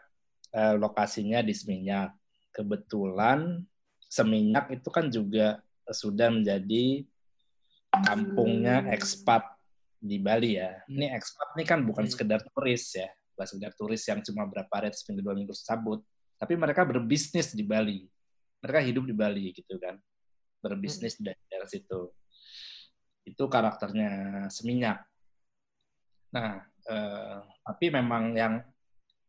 [0.55, 2.15] eh, lokasinya di Seminyak.
[2.55, 3.59] Kebetulan
[4.07, 5.59] Seminyak itu kan juga
[5.91, 7.03] sudah menjadi
[7.91, 9.43] kampungnya ekspat
[9.99, 10.79] di Bali ya.
[10.87, 12.11] Ini ekspat ini kan bukan Hmm.
[12.15, 13.11] sekedar turis ya.
[13.35, 15.99] Bukan sekedar turis yang cuma berapa hari seminggu dua minggu cabut
[16.35, 18.07] tapi mereka berbisnis di Bali.
[18.63, 19.99] Mereka hidup di Bali gitu kan.
[20.63, 22.11] Berbisnis di daerah situ.
[23.25, 25.03] Itu karakternya Seminyak.
[26.35, 26.59] Nah,
[26.91, 28.59] eh, tapi memang yang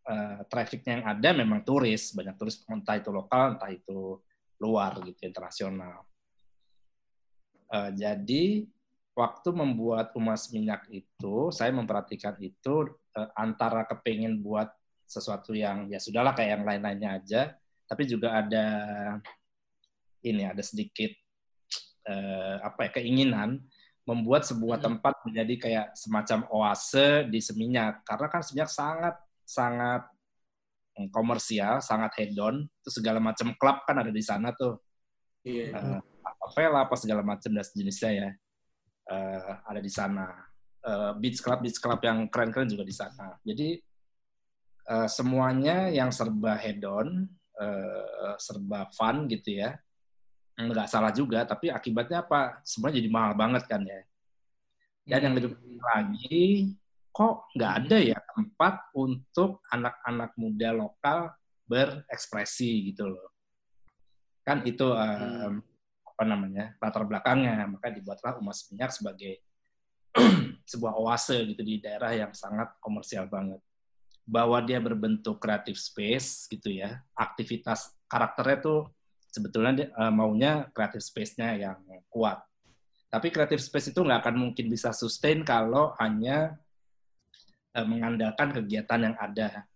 [0.07, 4.19] uh, trafficnya yang ada memang turis, banyak turis entah itu lokal, entah itu
[4.59, 6.03] luar gitu, internasional.
[7.70, 8.66] Uh, jadi
[9.15, 14.70] waktu membuat umas minyak itu, saya memperhatikan itu uh, antara kepengen buat
[15.07, 17.43] sesuatu yang ya sudahlah kayak yang lain-lainnya aja,
[17.87, 18.66] tapi juga ada
[20.27, 21.15] ini ada sedikit
[22.11, 23.62] uh, apa ya keinginan
[24.07, 24.87] membuat sebuah hmm.
[24.87, 30.07] tempat menjadi kayak semacam oase di Seminyak karena kan Seminyak sangat sangat
[30.99, 34.78] mm, komersial, sangat hedon, itu segala macam klub kan ada di sana tuh.
[35.43, 35.74] Iya.
[35.74, 35.99] Yeah.
[35.99, 38.28] Uh, Vela apa segala macam dan sejenisnya ya
[39.11, 40.31] uh, ada di sana.
[40.87, 43.35] Uh, beach club beach club yang keren-keren juga di sana.
[43.43, 43.74] Jadi
[44.87, 47.27] uh, semuanya yang serba hedon,
[47.59, 49.74] uh, serba fun gitu ya
[50.57, 52.65] nggak salah juga, tapi akibatnya apa?
[52.65, 54.01] Semuanya jadi mahal banget kan ya.
[55.07, 56.41] Dan yang lebih penting lagi,
[57.12, 61.31] kok nggak ada ya tempat untuk anak-anak muda lokal
[61.69, 63.31] berekspresi gitu loh.
[64.43, 65.61] Kan itu um,
[66.16, 69.45] apa namanya latar belakangnya, maka dibuatlah Umas Minyak sebagai
[70.73, 73.61] sebuah oase gitu di daerah yang sangat komersial banget.
[74.27, 78.81] Bahwa dia berbentuk creative space gitu ya, aktivitas karakternya tuh
[79.36, 81.76] sebetulnya dia, uh, maunya creative space-nya yang
[82.08, 82.40] kuat.
[83.12, 86.56] Tapi creative space itu nggak akan mungkin bisa sustain kalau hanya
[87.76, 89.68] uh, mengandalkan kegiatan yang ada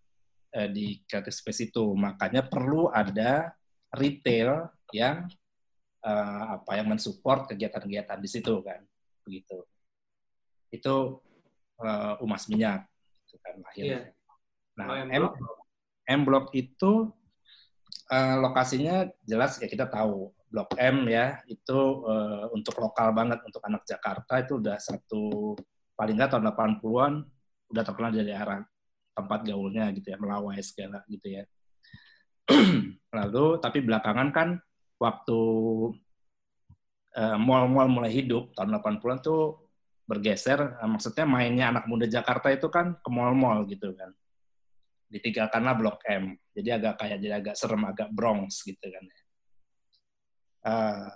[0.56, 1.84] uh, di creative space itu.
[1.92, 3.52] Makanya perlu ada
[3.92, 5.28] retail yang
[6.00, 8.80] uh, apa yang mensupport kegiatan-kegiatan di situ kan,
[9.28, 9.60] begitu.
[10.72, 11.20] Itu
[11.84, 12.88] uh, umas minyak,
[13.28, 14.00] itu kan akhirnya.
[14.08, 14.18] Yeah.
[14.80, 15.24] Nah, M,
[16.08, 17.12] M Block itu
[18.10, 23.62] uh, lokasinya jelas ya kita tahu Blok M ya itu uh, untuk lokal banget untuk
[23.62, 25.54] anak Jakarta itu udah satu
[25.94, 27.12] paling nggak tahun 80-an
[27.70, 28.60] udah terkenal dari arah
[29.14, 31.44] tempat gaulnya gitu ya melawai segala gitu ya.
[33.16, 34.48] Lalu tapi belakangan kan
[34.98, 35.40] waktu
[37.14, 39.70] uh, mall-mall mulai hidup tahun 80-an tuh
[40.10, 44.10] bergeser maksudnya mainnya anak muda Jakarta itu kan ke mall-mall gitu kan
[45.10, 46.38] ditinggalkanlah Blok M.
[46.54, 49.04] Jadi agak kayak jadi agak serem, agak Bronx gitu kan.
[50.60, 51.10] Uh,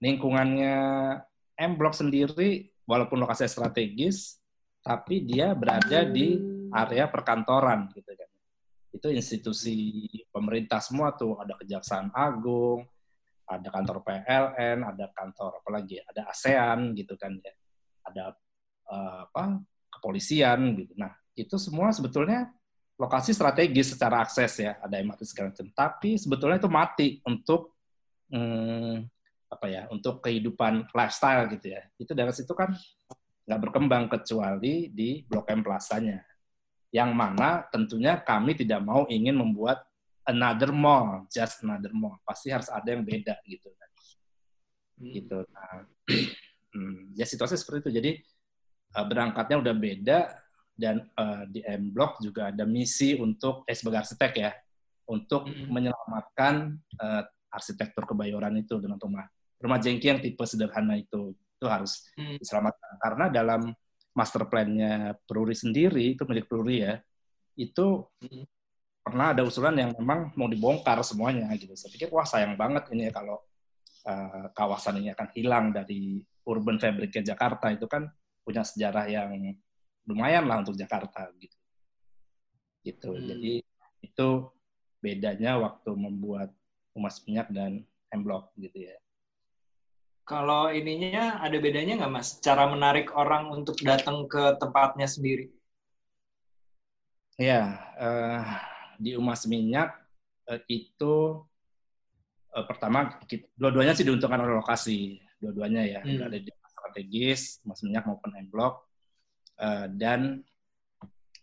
[0.00, 0.76] lingkungannya
[1.60, 4.40] M Block sendiri, walaupun lokasi strategis,
[4.80, 6.40] tapi dia berada di
[6.72, 8.30] area perkantoran gitu kan.
[8.90, 12.88] Itu institusi pemerintah semua tuh, ada Kejaksaan Agung,
[13.44, 17.52] ada kantor PLN, ada kantor apa lagi, ada ASEAN gitu kan ya,
[18.08, 18.24] ada
[18.88, 19.60] uh, apa
[19.92, 20.92] kepolisian gitu.
[20.96, 22.48] Nah itu semua sebetulnya
[22.94, 25.66] lokasi strategis secara akses ya, ada MRT segala macam.
[25.74, 27.74] Tapi sebetulnya itu mati untuk
[28.30, 29.02] hmm,
[29.50, 31.82] apa ya, untuk kehidupan lifestyle gitu ya.
[31.98, 32.70] Itu dari situ kan
[33.44, 36.22] nggak berkembang kecuali di Blok M Plaza-nya.
[36.94, 39.82] Yang mana tentunya kami tidak mau ingin membuat
[40.24, 42.14] another mall, just another mall.
[42.22, 43.90] Pasti harus ada yang beda gitu kan.
[45.02, 45.12] Hmm.
[45.12, 45.38] Gitu.
[45.50, 45.82] Nah,
[46.78, 47.92] hmm, ya situasi seperti itu.
[47.98, 48.10] Jadi
[48.94, 50.18] eh, berangkatnya udah beda,
[50.74, 54.52] dan uh, di M Block juga ada misi untuk eh sebagai arsitek ya
[55.06, 55.70] untuk mm-hmm.
[55.70, 57.22] menyelamatkan uh,
[57.54, 59.26] arsitektur kebayoran itu dengan rumah
[59.62, 62.36] rumah jengki yang tipe sederhana itu itu harus mm-hmm.
[62.42, 63.62] diselamatkan karena dalam
[64.14, 66.94] master plan-nya Peruri sendiri itu milik Peruri ya
[67.54, 68.44] itu mm-hmm.
[69.06, 73.06] pernah ada usulan yang memang mau dibongkar semuanya gitu saya pikir wah sayang banget ini
[73.06, 73.38] ya kalau
[74.10, 76.18] uh, kawasan ini akan hilang dari
[76.50, 78.10] urban fabricnya Jakarta itu kan
[78.44, 79.30] punya sejarah yang
[80.04, 81.56] lumayan lah untuk Jakarta gitu.
[82.84, 83.10] Gitu.
[83.10, 83.24] Hmm.
[83.24, 83.52] Jadi
[84.04, 84.28] itu
[85.00, 86.52] bedanya waktu membuat
[86.94, 87.82] Umas Minyak dan
[88.12, 88.96] Hemblok gitu ya.
[90.24, 92.40] Kalau ininya ada bedanya nggak mas?
[92.40, 95.52] Cara menarik orang untuk datang ke tempatnya sendiri?
[97.36, 98.40] Ya, uh,
[98.96, 99.92] di Umas Minyak
[100.48, 101.44] uh, itu
[102.56, 103.20] uh, pertama
[103.58, 106.24] dua-duanya sih diuntungkan oleh lokasi, dua-duanya ya, hmm.
[106.24, 108.93] ada di strategis, Umas Minyak maupun Hemblok
[109.60, 110.42] uh, dan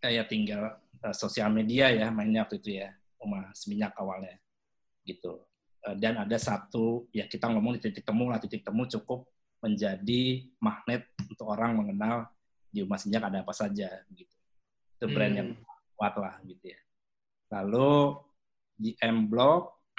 [0.04, 2.90] uh, ya tinggal uh, sosial media ya mainnya waktu itu ya
[3.22, 4.38] rumah seminyak awalnya
[5.06, 5.46] gitu.
[5.82, 9.26] Uh, dan ada satu ya kita ngomong di titik temu lah titik temu cukup
[9.62, 12.30] menjadi magnet untuk orang mengenal
[12.74, 14.36] di rumah seminyak ada apa saja gitu.
[14.98, 15.40] Itu brand hmm.
[15.40, 15.50] yang
[15.98, 16.80] kuat lah gitu ya.
[17.52, 18.18] Lalu
[18.82, 19.94] di M Block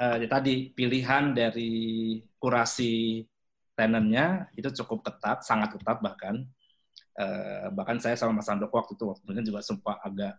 [0.00, 3.20] uh, ya tadi pilihan dari kurasi
[3.76, 6.48] tenennya itu cukup ketat sangat ketat bahkan
[7.12, 10.32] Uh, bahkan saya sama Mas Andoko waktu itu waktu juga sempat agak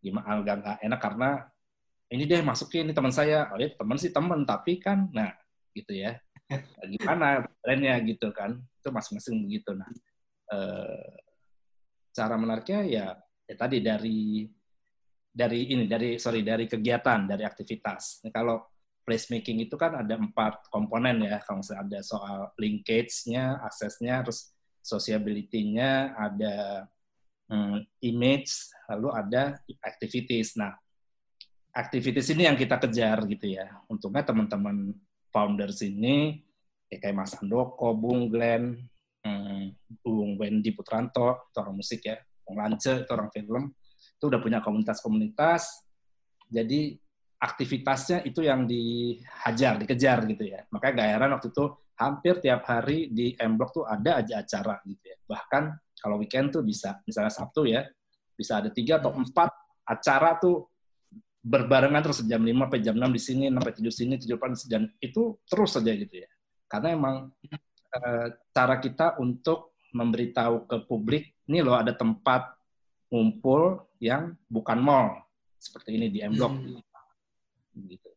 [0.00, 1.30] gimana agak nggak enak karena
[2.08, 5.36] ini dia masukin ini teman saya oh dia teman sih teman tapi kan nah
[5.76, 6.16] gitu ya
[6.96, 9.88] gimana brandnya gitu kan itu masing-masing begitu nah
[10.48, 11.12] uh,
[12.16, 13.06] cara menariknya ya
[13.44, 14.48] ya tadi dari
[15.34, 18.22] dari ini dari sorry dari kegiatan dari aktivitas.
[18.22, 18.62] Nah, kalau
[19.02, 21.42] placemaking itu kan ada empat komponen ya.
[21.42, 24.53] Kalau misalnya ada soal linkage-nya, aksesnya, terus
[24.84, 26.84] sociability-nya, ada
[27.48, 28.52] hmm, image,
[28.92, 30.60] lalu ada activities.
[30.60, 30.76] Nah,
[31.72, 33.80] activities ini yang kita kejar gitu ya.
[33.88, 34.92] Untungnya teman-teman
[35.32, 36.44] founders ini
[36.92, 38.76] ya kayak Mas Andoko, Bung Glenn,
[39.24, 39.74] hmm,
[40.04, 44.60] Bung Wendy Putranto, itu orang musik ya, Bung Lance, itu orang film, itu udah punya
[44.60, 45.82] komunitas-komunitas.
[46.52, 46.94] Jadi
[47.40, 50.62] aktivitasnya itu yang dihajar, dikejar gitu ya.
[50.70, 54.82] Makanya gak heran waktu itu hampir tiap hari di M Block tuh ada aja acara
[54.82, 55.16] gitu ya.
[55.26, 55.64] Bahkan
[55.98, 57.86] kalau weekend tuh bisa, misalnya Sabtu ya,
[58.34, 59.50] bisa ada tiga atau empat
[59.86, 60.68] acara tuh
[61.44, 64.82] berbarengan terus jam 5 sampai jam 6 di sini, sampai 7 sini, 7 depan dan
[64.98, 66.28] itu terus saja gitu ya.
[66.66, 67.16] Karena emang
[67.92, 68.00] e,
[68.50, 72.56] cara kita untuk memberitahu ke publik, ini loh ada tempat
[73.12, 75.08] ngumpul yang bukan mall
[75.60, 76.52] seperti ini di M Block.
[76.56, 76.80] Hmm.
[77.86, 78.10] Gitu.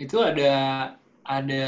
[0.00, 0.52] Itu ada
[1.22, 1.66] ada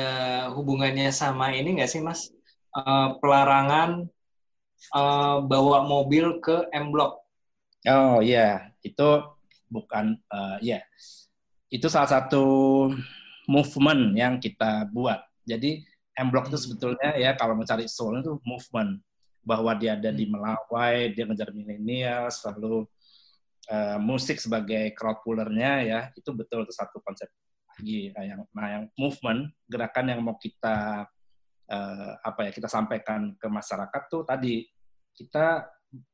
[0.55, 2.31] hubungannya sama ini nggak sih Mas?
[2.75, 4.11] Uh, pelarangan
[4.95, 7.23] uh, bawa mobil ke M Block.
[7.87, 9.23] Oh iya, itu
[9.71, 10.83] bukan uh, ya
[11.71, 12.45] itu salah satu
[13.51, 15.23] movement yang kita buat.
[15.47, 15.83] Jadi
[16.15, 16.65] M Block itu hmm.
[16.65, 19.03] sebetulnya ya kalau mencari soul itu movement
[19.45, 20.33] bahwa dia ada di hmm.
[20.39, 22.87] Melawai, dia ngejar milenial, selalu
[23.69, 27.29] uh, musik sebagai crowd pullernya ya itu betul itu satu konsep
[27.75, 31.09] lagi nah, yang nah yang movement gerakan yang mau kita
[31.71, 34.63] uh, apa ya kita sampaikan ke masyarakat tuh tadi
[35.15, 35.67] kita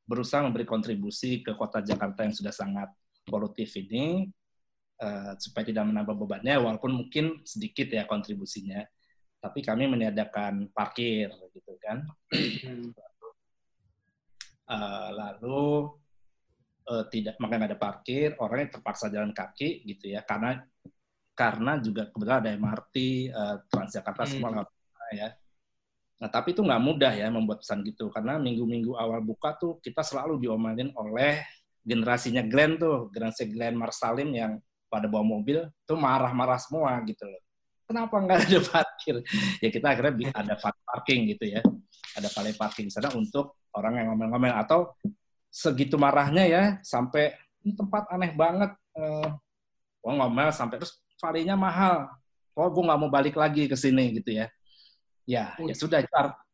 [0.04, 2.88] berusaha memberi kontribusi ke kota Jakarta yang sudah sangat
[3.24, 4.28] polutif ini
[5.00, 8.84] uh, supaya tidak menambah bebannya walaupun mungkin sedikit ya kontribusinya.
[9.40, 12.04] Tapi kami meniadakan parkir gitu kan.
[14.70, 15.90] Uh, lalu
[16.86, 20.20] uh, tidak makanya ada parkir orangnya terpaksa jalan kaki gitu ya.
[20.28, 20.60] Karena
[21.40, 22.96] karena juga kebetulan ada MRT
[23.32, 24.32] uh, Transjakarta hmm.
[24.36, 24.68] semua
[25.16, 25.32] ya
[26.20, 30.04] Nah, tapi itu nggak mudah ya membuat pesan gitu, karena minggu-minggu awal buka tuh kita
[30.04, 31.40] selalu diomelin oleh
[31.80, 34.60] generasinya Glenn tuh, generasi Glenn Marsalim yang
[34.92, 37.40] pada bawa mobil tuh marah-marah semua gitu loh.
[37.88, 39.16] Kenapa nggak ada parkir?
[39.64, 41.64] Ya kita akhirnya ada parking gitu ya.
[42.12, 44.92] Ada valet parking di sana untuk orang yang ngomel-ngomel atau
[45.48, 47.32] segitu marahnya ya sampai
[47.64, 48.76] ini tempat aneh banget.
[48.92, 49.28] Eh,
[50.04, 52.08] oh ngomel sampai terus valenya mahal.
[52.56, 54.48] Oh gue nggak mau balik lagi ke sini gitu ya.
[55.28, 56.02] Ya, ya sudah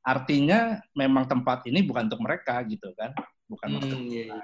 [0.04, 3.14] artinya memang tempat ini bukan untuk mereka gitu kan,
[3.48, 4.42] bukan hmm, untuk iya, iya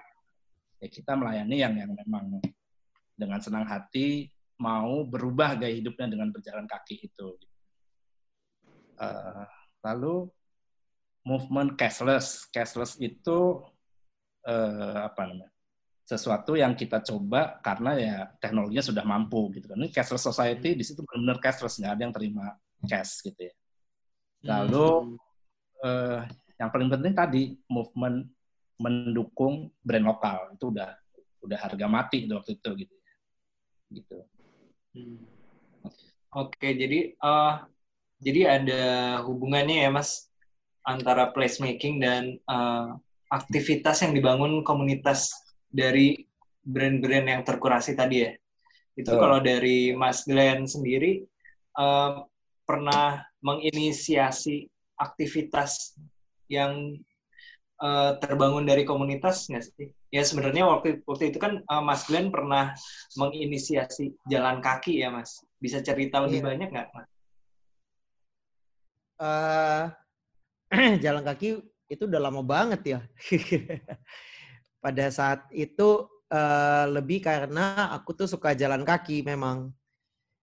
[0.83, 2.43] ya kita melayani yang yang memang
[3.15, 4.27] dengan senang hati
[4.59, 7.39] mau berubah gaya hidupnya dengan berjalan kaki itu.
[8.99, 9.47] Uh,
[9.87, 10.27] lalu
[11.23, 13.63] movement cashless, cashless itu
[14.43, 15.51] uh, apa namanya?
[16.03, 19.79] Sesuatu yang kita coba karena ya teknologinya sudah mampu gitu kan.
[19.79, 22.45] Ini cashless society di situ benar-benar cashless nggak ada yang terima
[22.87, 23.55] cash gitu ya.
[24.43, 25.17] Lalu hmm.
[25.87, 26.21] uh,
[26.59, 28.27] yang paling penting tadi movement
[28.83, 30.91] mendukung brand lokal itu udah
[31.43, 32.97] udah harga mati waktu itu gitu
[33.93, 34.19] gitu
[34.95, 35.19] hmm.
[36.35, 37.67] oke jadi uh,
[38.23, 38.83] jadi ada
[39.27, 40.31] hubungannya ya mas
[40.87, 42.95] antara placemaking dan uh,
[43.31, 45.31] aktivitas yang dibangun komunitas
[45.73, 46.21] dari
[46.63, 48.33] brand-brand yang terkurasi tadi ya
[48.93, 49.19] itu oh.
[49.19, 51.25] kalau dari Mas Glenn sendiri
[51.81, 52.29] uh,
[52.69, 54.69] pernah menginisiasi
[55.01, 55.97] aktivitas
[56.53, 57.01] yang
[57.81, 59.89] uh, terbangun dari komunitas nggak sih?
[60.13, 62.77] Ya sebenarnya waktu waktu itu kan uh, Mas Glenn pernah
[63.17, 65.41] menginisiasi jalan kaki ya Mas.
[65.57, 66.49] Bisa cerita lebih iya.
[66.53, 67.09] banyak nggak Mas?
[69.23, 69.85] Uh,
[71.05, 73.01] jalan kaki itu udah lama banget ya.
[74.83, 79.71] Pada saat itu uh, lebih karena aku tuh suka jalan kaki memang.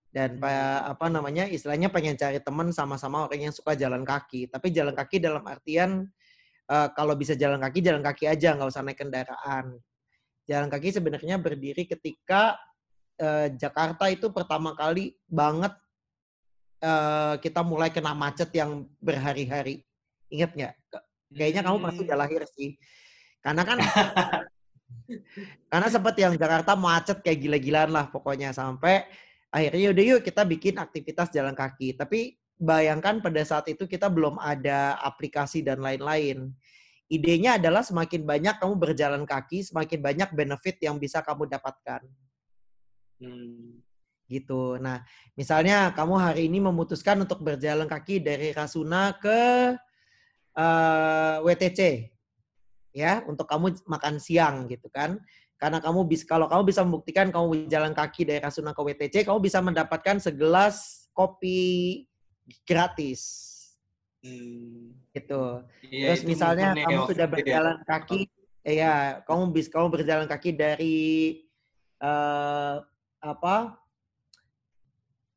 [0.10, 0.90] Dan hmm.
[0.96, 4.50] apa namanya istilahnya pengen cari teman sama-sama orang yang suka jalan kaki.
[4.50, 6.08] Tapi jalan kaki dalam artian
[6.72, 9.78] uh, kalau bisa jalan kaki jalan kaki aja nggak usah naik kendaraan.
[10.50, 12.58] Jalan kaki sebenarnya berdiri ketika
[13.22, 15.78] uh, Jakarta itu pertama kali banget
[16.82, 19.86] uh, kita mulai kena macet yang berhari-hari.
[20.34, 20.74] Ingat nggak?
[21.38, 22.74] Kayaknya kamu pasti udah lahir sih
[23.40, 23.78] karena kan
[25.72, 29.08] karena sempat yang Jakarta macet kayak gila-gilaan lah pokoknya sampai
[29.50, 34.36] akhirnya udah yuk kita bikin aktivitas jalan kaki tapi bayangkan pada saat itu kita belum
[34.38, 36.52] ada aplikasi dan lain-lain.
[37.10, 42.06] Idenya adalah semakin banyak kamu berjalan kaki, semakin banyak benefit yang bisa kamu dapatkan.
[43.18, 43.82] Hmm.
[44.30, 44.78] Gitu.
[44.78, 45.02] Nah,
[45.34, 49.40] misalnya kamu hari ini memutuskan untuk berjalan kaki dari Rasuna ke
[50.54, 51.80] uh, eh, WTC.
[53.00, 55.24] Ya untuk kamu makan siang gitu kan.
[55.60, 59.40] Karena kamu bisa kalau kamu bisa membuktikan kamu berjalan kaki dari Rasuna ke WTC, kamu
[59.44, 62.04] bisa mendapatkan segelas kopi
[62.68, 63.48] gratis.
[64.20, 64.96] Hmm.
[65.16, 65.44] Gitu.
[65.88, 67.32] Iya, Terus itu misalnya kamu sudah ya.
[67.32, 68.20] berjalan kaki,
[68.64, 71.00] ya kamu bisa kamu berjalan kaki dari
[72.00, 72.76] eh,
[73.20, 73.56] apa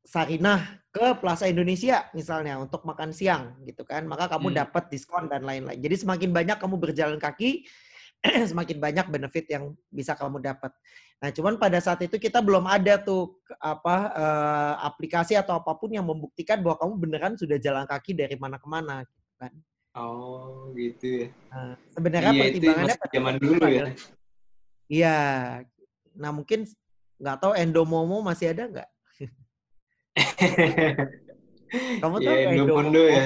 [0.03, 4.57] Sarinah ke Plaza Indonesia misalnya untuk makan siang gitu kan, maka kamu Hmm.
[4.67, 5.79] dapat diskon dan lain-lain.
[5.79, 7.63] Jadi semakin banyak kamu berjalan kaki,
[8.51, 10.75] semakin banyak benefit yang bisa kamu dapat.
[11.23, 15.87] Nah, cuman pada saat itu kita belum ada tuh apa eh, aplikasi atau apa pun
[15.87, 19.53] yang membuktikan bahwa kamu beneran sudah jalan kaki dari mana ke mana gitu kan.
[19.95, 21.27] Oh, gitu ya.
[21.47, 23.85] Nah, sebenarnya Iya, pertimbangannya pada zaman dulu ya.
[24.91, 25.19] Iya.
[26.19, 26.67] Nah, mungkin
[27.23, 28.89] nggak tahu Endomomo masih ada nggak?
[32.01, 33.25] Kamu tahu Iya, nggak Indomondo ya.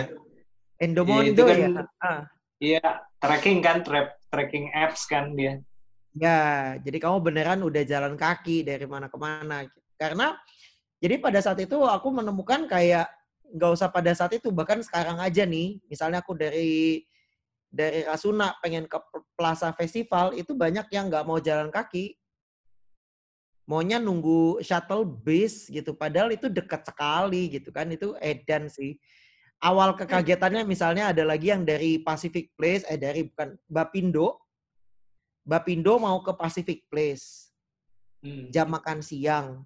[0.79, 1.69] Endomondo itu kan- ya?
[1.99, 2.21] Ah.
[2.57, 2.85] Iya,
[3.21, 5.61] tracking kan, trap, tracking apps kan dia.
[6.17, 9.69] Ya, jadi kamu beneran udah jalan kaki dari mana ke mana.
[9.93, 10.33] Karena
[10.97, 13.05] jadi pada saat itu aku menemukan kayak
[13.53, 17.05] nggak usah pada saat itu bahkan sekarang aja nih, misalnya aku dari
[17.69, 18.97] dari Rasuna pengen ke
[19.37, 22.17] Plaza Festival itu banyak yang nggak mau jalan kaki,
[23.67, 25.91] maunya nunggu shuttle bus gitu.
[25.91, 28.95] Padahal itu dekat sekali gitu kan, itu edan sih.
[29.59, 34.39] Awal kekagetannya misalnya ada lagi yang dari Pacific Place, eh dari bukan Bapindo,
[35.43, 37.51] Bapindo mau ke Pacific Place,
[38.17, 38.49] Hmm.
[38.49, 39.61] jam makan siang.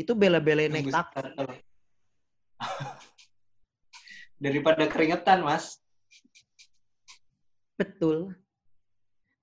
[0.00, 1.28] Itu bela-belain naik taksi.
[4.42, 5.76] Daripada keringetan, Mas.
[7.76, 8.32] Betul.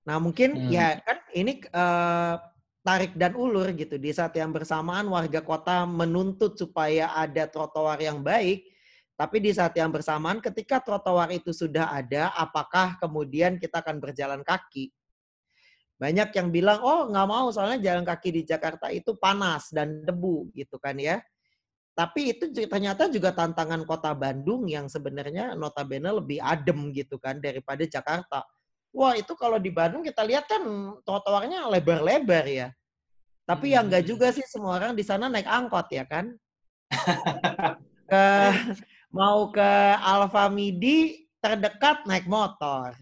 [0.02, 0.70] Nah mungkin Hmm.
[0.72, 2.34] ya kan ini eh,
[2.80, 4.00] tarik dan ulur gitu.
[4.00, 8.64] Di saat yang bersamaan warga kota menuntut supaya ada trotoar yang baik.
[9.20, 14.40] Tapi di saat yang bersamaan ketika trotoar itu sudah ada, apakah kemudian kita akan berjalan
[14.40, 14.88] kaki?
[16.00, 20.48] Banyak yang bilang, oh nggak mau soalnya jalan kaki di Jakarta itu panas dan debu
[20.56, 21.20] gitu kan ya.
[21.92, 27.84] Tapi itu ternyata juga tantangan kota Bandung yang sebenarnya notabene lebih adem gitu kan daripada
[27.84, 28.40] Jakarta.
[28.90, 30.62] Wah itu kalau di Bandung kita lihat kan
[31.06, 32.68] trotoarnya lebar-lebar ya.
[33.46, 34.10] Tapi yang enggak Hmm.
[34.14, 36.34] juga sih semua orang di sana naik angkot ya kan.
[38.10, 38.26] ke
[39.14, 42.94] mau ke Alfa Midi terdekat naik motor.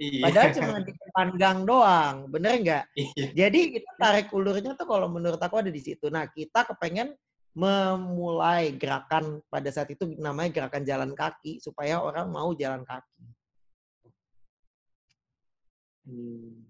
[0.00, 0.22] Iya.
[0.24, 2.84] Padahal cuma di depan gang doang, bener nggak?
[2.96, 3.26] Iya.
[3.46, 6.08] Jadi itu tarik ulurnya tuh kalau menurut aku ada di situ.
[6.08, 7.12] Nah kita kepengen
[7.52, 13.24] memulai gerakan pada saat itu namanya gerakan jalan kaki supaya orang mau jalan kaki.
[16.06, 16.66] Hmm.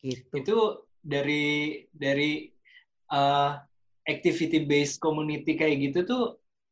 [0.00, 0.26] Gitu.
[0.32, 0.58] Itu
[1.00, 2.48] dari dari
[3.12, 3.56] uh,
[4.08, 6.24] activity based community kayak gitu tuh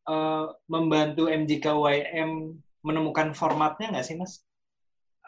[0.08, 4.48] uh, membantu MJKYM menemukan formatnya nggak sih, Mas?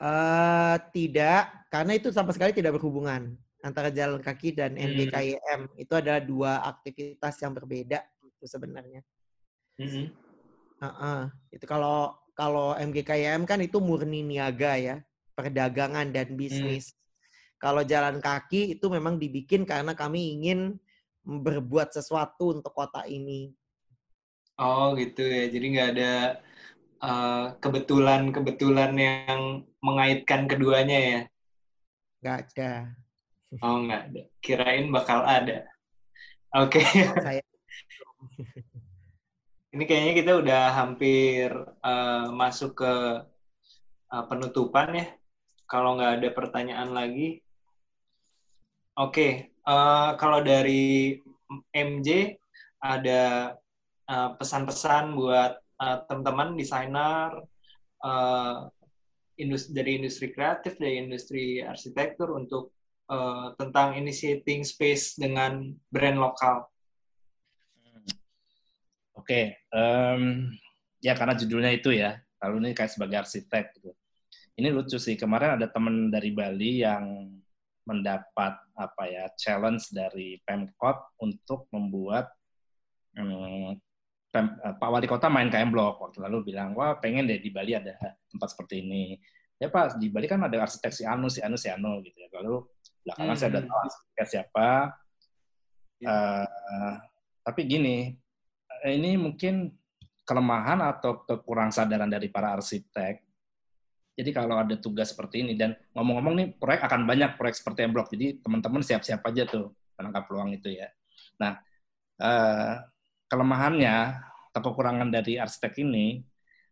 [0.00, 4.96] Eh, tidak, karena itu sama sekali tidak berhubungan antara jalan kaki dan Hmm.
[4.96, 5.76] MBKIM.
[5.76, 9.04] Itu adalah dua aktivitas yang berbeda itu sebenarnya.
[9.76, 10.06] Mm-hmm.
[10.80, 11.20] Heeh.
[11.52, 14.96] Itu kalau kalau MGKIM kan itu murni niaga ya,
[15.40, 16.92] perdagangan dan bisnis.
[17.56, 20.76] Kalau jalan kaki itu memang dibikin karena kami ingin
[21.24, 23.52] berbuat sesuatu untuk kota ini.
[24.60, 26.12] Oh gitu ya, jadi nggak ada
[27.00, 31.20] uh, kebetulan-kebetulan yang mengaitkan keduanya ya?
[32.20, 32.72] Nggak ada.
[33.64, 35.64] Oh nggak ada, kirain bakal ada.
[36.52, 36.84] Oke,
[37.24, 37.40] Saya
[39.74, 41.48] ini kayaknya kita udah hampir
[41.80, 42.92] uh, masuk ke
[44.12, 45.06] uh, penutupan ya.
[45.70, 47.38] Kalau nggak ada pertanyaan lagi,
[48.98, 49.54] oke.
[49.70, 51.14] uh, kalau dari
[51.70, 52.34] MJ
[52.82, 53.54] ada
[54.10, 57.38] uh, pesan-pesan buat uh, teman-teman desainer
[58.02, 58.66] uh,
[59.38, 62.74] industri dari industri kreatif dari industri arsitektur untuk
[63.06, 66.66] uh, tentang initiating space dengan brand lokal.
[69.14, 70.48] Oke, em,
[70.98, 73.99] ya karena judulnya itu ya, lalu ini kayak sebagai arsitek gitu.
[74.56, 77.30] Ini lucu sih, kemarin ada teman dari Bali yang
[77.86, 82.28] mendapat apa ya challenge dari Pemkot untuk membuat
[83.16, 83.74] em,
[84.30, 87.50] Pem- eh, Pak Wali Kota main KM Blok waktu lalu bilang wah pengen deh di
[87.50, 87.98] Bali ada
[88.30, 89.18] tempat seperti ini.
[89.58, 92.28] Ya Pak di Bali kan ada arsitek si Anu si Anu si Anu gitu ya.
[92.38, 92.62] Lalu
[93.02, 93.70] belakangan saya udah Hmm.
[93.72, 94.68] tahu arsiteknya siapa.
[96.00, 96.94] Eh,
[97.42, 97.96] tapi gini,
[98.86, 99.68] eh, ini mungkin
[100.24, 103.20] kelemahan atau kekurang sadaran dari para arsitek.
[104.18, 107.92] Jadi kalau ada tugas seperti ini dan ngomong-ngomong nih proyek akan banyak proyek seperti M
[107.94, 108.10] Block.
[108.12, 110.88] Jadi teman-teman siap-siap aja tuh menangkap peluang itu ya.
[111.40, 111.56] Nah,
[112.20, 112.74] eh,
[113.30, 113.96] kelemahannya
[114.50, 116.20] atau kekurangan dari arsitek ini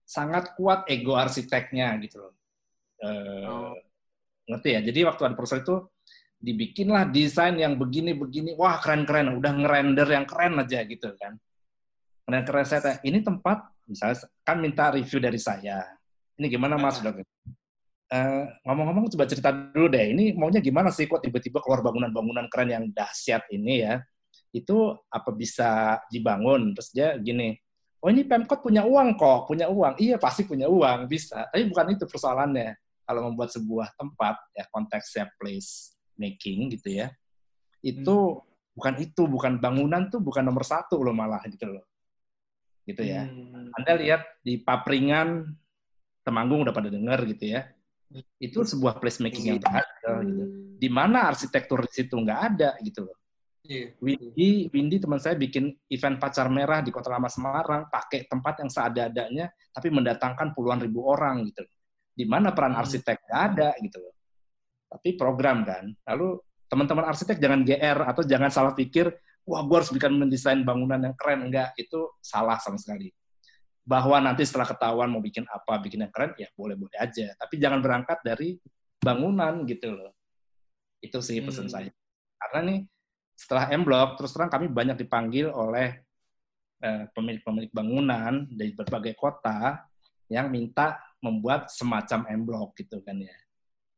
[0.03, 2.35] sangat kuat ego arsiteknya gitu loh.
[2.99, 3.77] Eh, Oh.
[4.49, 4.81] ngerti ya?
[4.81, 5.77] Jadi waktu ada proses itu
[6.39, 11.37] dibikinlah desain yang begini-begini, wah keren-keren, udah ngerender yang keren aja gitu kan.
[12.25, 15.98] Dan keren saya ini tempat, misalnya kan minta review dari saya.
[16.39, 17.03] Ini gimana mas?
[17.03, 17.19] Udah
[18.09, 22.73] Uh, ngomong-ngomong coba cerita dulu deh, ini maunya gimana sih kok tiba-tiba keluar bangunan-bangunan keren
[22.73, 24.01] yang dahsyat ini ya?
[24.49, 26.73] Itu apa bisa dibangun?
[26.73, 27.53] Terus dia gini,
[28.01, 30.01] oh ini Pemkot punya uang kok, punya uang.
[30.01, 31.53] Iya pasti punya uang, bisa.
[31.53, 32.81] Tapi bukan itu persoalannya.
[33.05, 37.13] Kalau membuat sebuah tempat, ya konteksnya place making gitu ya,
[37.85, 38.73] itu hmm.
[38.73, 41.85] bukan itu, bukan bangunan tuh bukan nomor satu loh malah gitu loh.
[42.89, 43.29] Gitu ya.
[43.29, 43.69] Hmm.
[43.77, 45.45] Anda lihat di Papringan,
[46.29, 47.65] Temanggung udah pada dengar gitu ya
[48.41, 49.65] itu sebuah placemaking yang iya.
[49.65, 50.45] berhasil gitu.
[50.79, 53.17] Di mana arsitektur di situ nggak ada gitu loh.
[53.69, 53.93] Yeah.
[54.01, 58.71] Windy, Windy teman saya bikin event pacar merah di Kota Lama Semarang, pakai tempat yang
[58.73, 61.69] seada-adanya, tapi mendatangkan puluhan ribu orang gitu.
[62.17, 62.81] Di mana peran hmm.
[62.81, 64.15] arsitek nggak ada gitu loh.
[64.89, 65.85] Tapi program kan.
[66.09, 69.13] Lalu teman-teman arsitek jangan GR atau jangan salah pikir,
[69.45, 71.53] wah gue harus bikin mendesain bangunan yang keren.
[71.53, 73.13] Enggak, itu salah sama sekali
[73.89, 77.33] bahwa nanti setelah ketahuan mau bikin apa, bikin yang keren, ya boleh-boleh aja.
[77.41, 78.61] Tapi jangan berangkat dari
[79.01, 80.13] bangunan gitu loh.
[81.01, 81.73] Itu sih pesan hmm.
[81.73, 81.93] saya.
[82.37, 82.79] Karena nih
[83.33, 86.05] setelah M Block, terus terang kami banyak dipanggil oleh
[86.85, 89.89] eh, pemilik-pemilik bangunan dari berbagai kota
[90.29, 93.33] yang minta membuat semacam M Block gitu kan ya.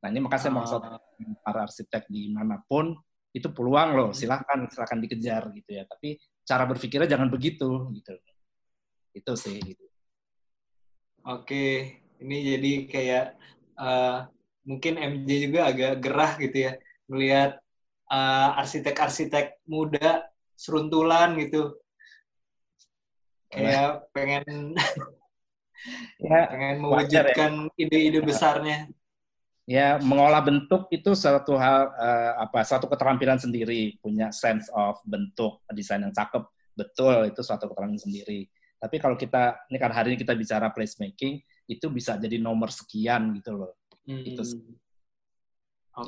[0.07, 1.03] Nah ini makanya saya maksud ah.
[1.43, 2.95] para arsitek di mana pun
[3.35, 4.17] itu peluang loh, hmm.
[4.17, 5.83] silahkan silahkan dikejar gitu ya.
[5.83, 6.15] Tapi
[6.47, 8.15] cara berpikirnya jangan begitu gitu
[9.15, 9.85] itu sih gitu.
[11.27, 13.27] Oke, ini jadi kayak
[13.77, 14.25] uh,
[14.65, 16.73] mungkin MJ juga agak gerah gitu ya
[17.11, 17.61] melihat
[18.09, 21.77] uh, arsitek-arsitek muda seruntulan gitu.
[23.51, 24.79] Kayak pengen
[26.25, 26.81] ya, pengen ya.
[26.81, 28.25] mewujudkan ide-ide ya.
[28.25, 28.79] besarnya.
[29.71, 35.63] Ya, mengolah bentuk itu suatu hal uh, apa suatu keterampilan sendiri, punya sense of bentuk,
[35.71, 36.43] desain yang cakep,
[36.75, 38.51] betul itu suatu keterampilan sendiri
[38.81, 41.37] tapi kalau kita ini kan hari ini kita bicara placemaking,
[41.69, 43.77] itu bisa jadi nomor sekian gitu loh.
[44.09, 44.25] Hmm.
[44.25, 44.41] Itu.
[44.41, 44.57] Oke.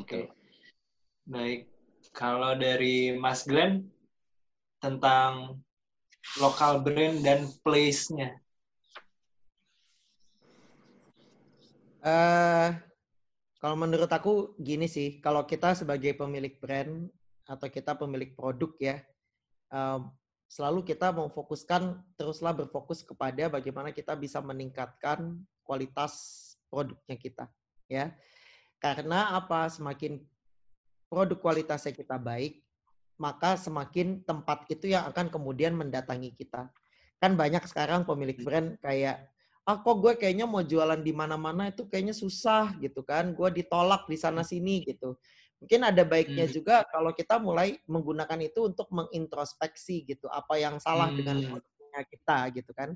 [0.09, 0.25] Okay.
[0.25, 0.35] Gitu.
[1.29, 1.61] Baik.
[2.17, 3.87] Kalau dari Mas Glenn
[4.81, 5.63] tentang
[6.41, 8.41] lokal brand dan place-nya.
[12.03, 12.75] Uh,
[13.63, 17.07] kalau menurut aku gini sih, kalau kita sebagai pemilik brand
[17.47, 18.97] atau kita pemilik produk ya,
[19.71, 20.03] uh,
[20.53, 26.13] selalu kita memfokuskan teruslah berfokus kepada bagaimana kita bisa meningkatkan kualitas
[26.69, 27.45] produknya kita
[27.89, 28.13] ya.
[28.77, 29.73] Karena apa?
[29.73, 30.21] Semakin
[31.09, 32.61] produk kualitasnya kita baik
[33.17, 36.69] maka semakin tempat itu yang akan kemudian mendatangi kita.
[37.17, 39.31] Kan banyak sekarang pemilik brand kayak
[39.63, 43.33] ah kok gue kayaknya mau jualan di mana-mana itu kayaknya susah gitu kan.
[43.33, 45.17] Gue ditolak di sana sini gitu
[45.63, 46.55] Mungkin ada baiknya hmm.
[46.59, 51.17] juga kalau kita mulai menggunakan itu untuk mengintrospeksi gitu, apa yang salah hmm.
[51.23, 52.91] dengan produknya kita gitu kan.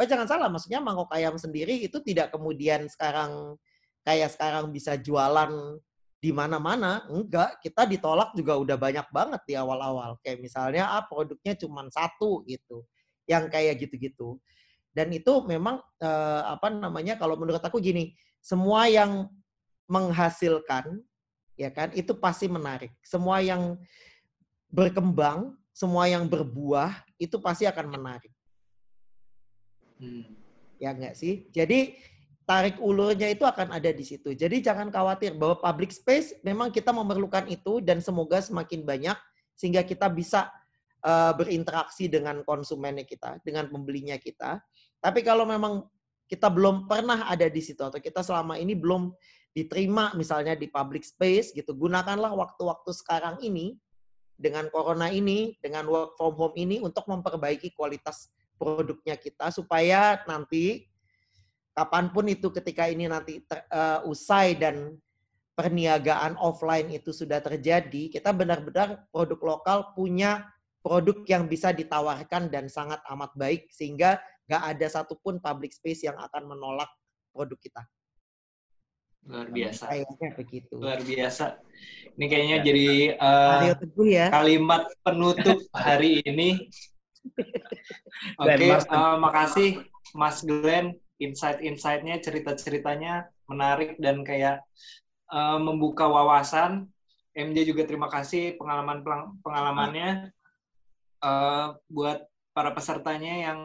[0.00, 3.60] Oh jangan salah, maksudnya mangkok ayam sendiri itu tidak kemudian sekarang
[4.00, 5.76] kayak sekarang bisa jualan
[6.16, 7.04] di mana-mana.
[7.12, 10.16] Enggak, kita ditolak juga udah banyak banget di awal-awal.
[10.24, 12.88] Kayak misalnya ah produknya cuma satu gitu.
[13.28, 14.40] Yang kayak gitu-gitu.
[14.88, 19.28] Dan itu memang eh, apa namanya kalau menurut aku gini, semua yang
[19.86, 21.04] menghasilkan
[21.56, 21.90] ya kan?
[21.96, 22.92] Itu pasti menarik.
[23.02, 23.80] Semua yang
[24.70, 28.32] berkembang, semua yang berbuah itu pasti akan menarik.
[29.96, 30.24] Hmm.
[30.76, 31.48] Ya enggak sih?
[31.52, 31.96] Jadi
[32.46, 34.36] tarik ulurnya itu akan ada di situ.
[34.36, 39.18] Jadi jangan khawatir bahwa public space memang kita memerlukan itu dan semoga semakin banyak
[39.56, 40.52] sehingga kita bisa
[41.02, 44.62] uh, berinteraksi dengan konsumennya kita, dengan pembelinya kita.
[45.02, 45.88] Tapi kalau memang
[46.30, 49.10] kita belum pernah ada di situ atau kita selama ini belum
[49.56, 51.72] diterima misalnya di public space gitu.
[51.72, 53.80] Gunakanlah waktu-waktu sekarang ini
[54.36, 58.28] dengan corona ini, dengan work from home ini untuk memperbaiki kualitas
[58.60, 60.84] produknya kita supaya nanti
[61.72, 65.00] kapan pun itu ketika ini nanti ter, uh, usai dan
[65.56, 70.44] perniagaan offline itu sudah terjadi, kita benar-benar produk lokal punya
[70.84, 76.16] produk yang bisa ditawarkan dan sangat amat baik sehingga nggak ada satupun public space yang
[76.20, 76.92] akan menolak
[77.32, 77.82] produk kita.
[79.26, 79.84] Luar biasa.
[79.90, 80.74] Kayaknya begitu.
[80.78, 81.44] Luar biasa.
[82.16, 82.64] Ini kayaknya ya.
[82.64, 82.88] jadi
[83.20, 83.60] uh,
[84.06, 84.26] ya.
[84.32, 86.70] kalimat penutup hari ini.
[88.40, 89.68] Oke, okay, uh, eh, makasih
[90.16, 94.62] Mas Glenn, insight-insightnya, cerita-ceritanya menarik dan kayak
[95.28, 96.88] uh, membuka wawasan.
[97.36, 99.04] MJ juga terima kasih pengalaman
[99.44, 100.32] pengalamannya
[101.20, 102.24] uh, buat
[102.56, 103.58] para pesertanya yang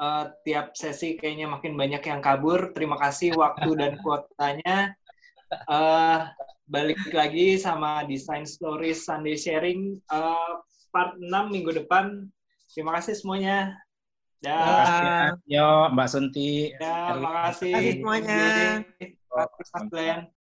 [0.00, 2.72] uh, tiap sesi kayaknya makin banyak yang kabur.
[2.72, 4.94] Terima kasih waktu dan kuotanya.
[5.68, 6.28] Uh,
[6.64, 12.28] balik lagi sama Design Stories Sunday Sharing uh, part 6 minggu depan.
[12.72, 13.76] Terima kasih semuanya.
[14.40, 15.28] Terima Ya, kasih ya.
[15.46, 16.50] Yo, Mbak Sunti.
[16.80, 17.72] ya, makasih.
[17.72, 18.42] Terima kasih semuanya.
[18.98, 20.24] Terima kasih, Mas.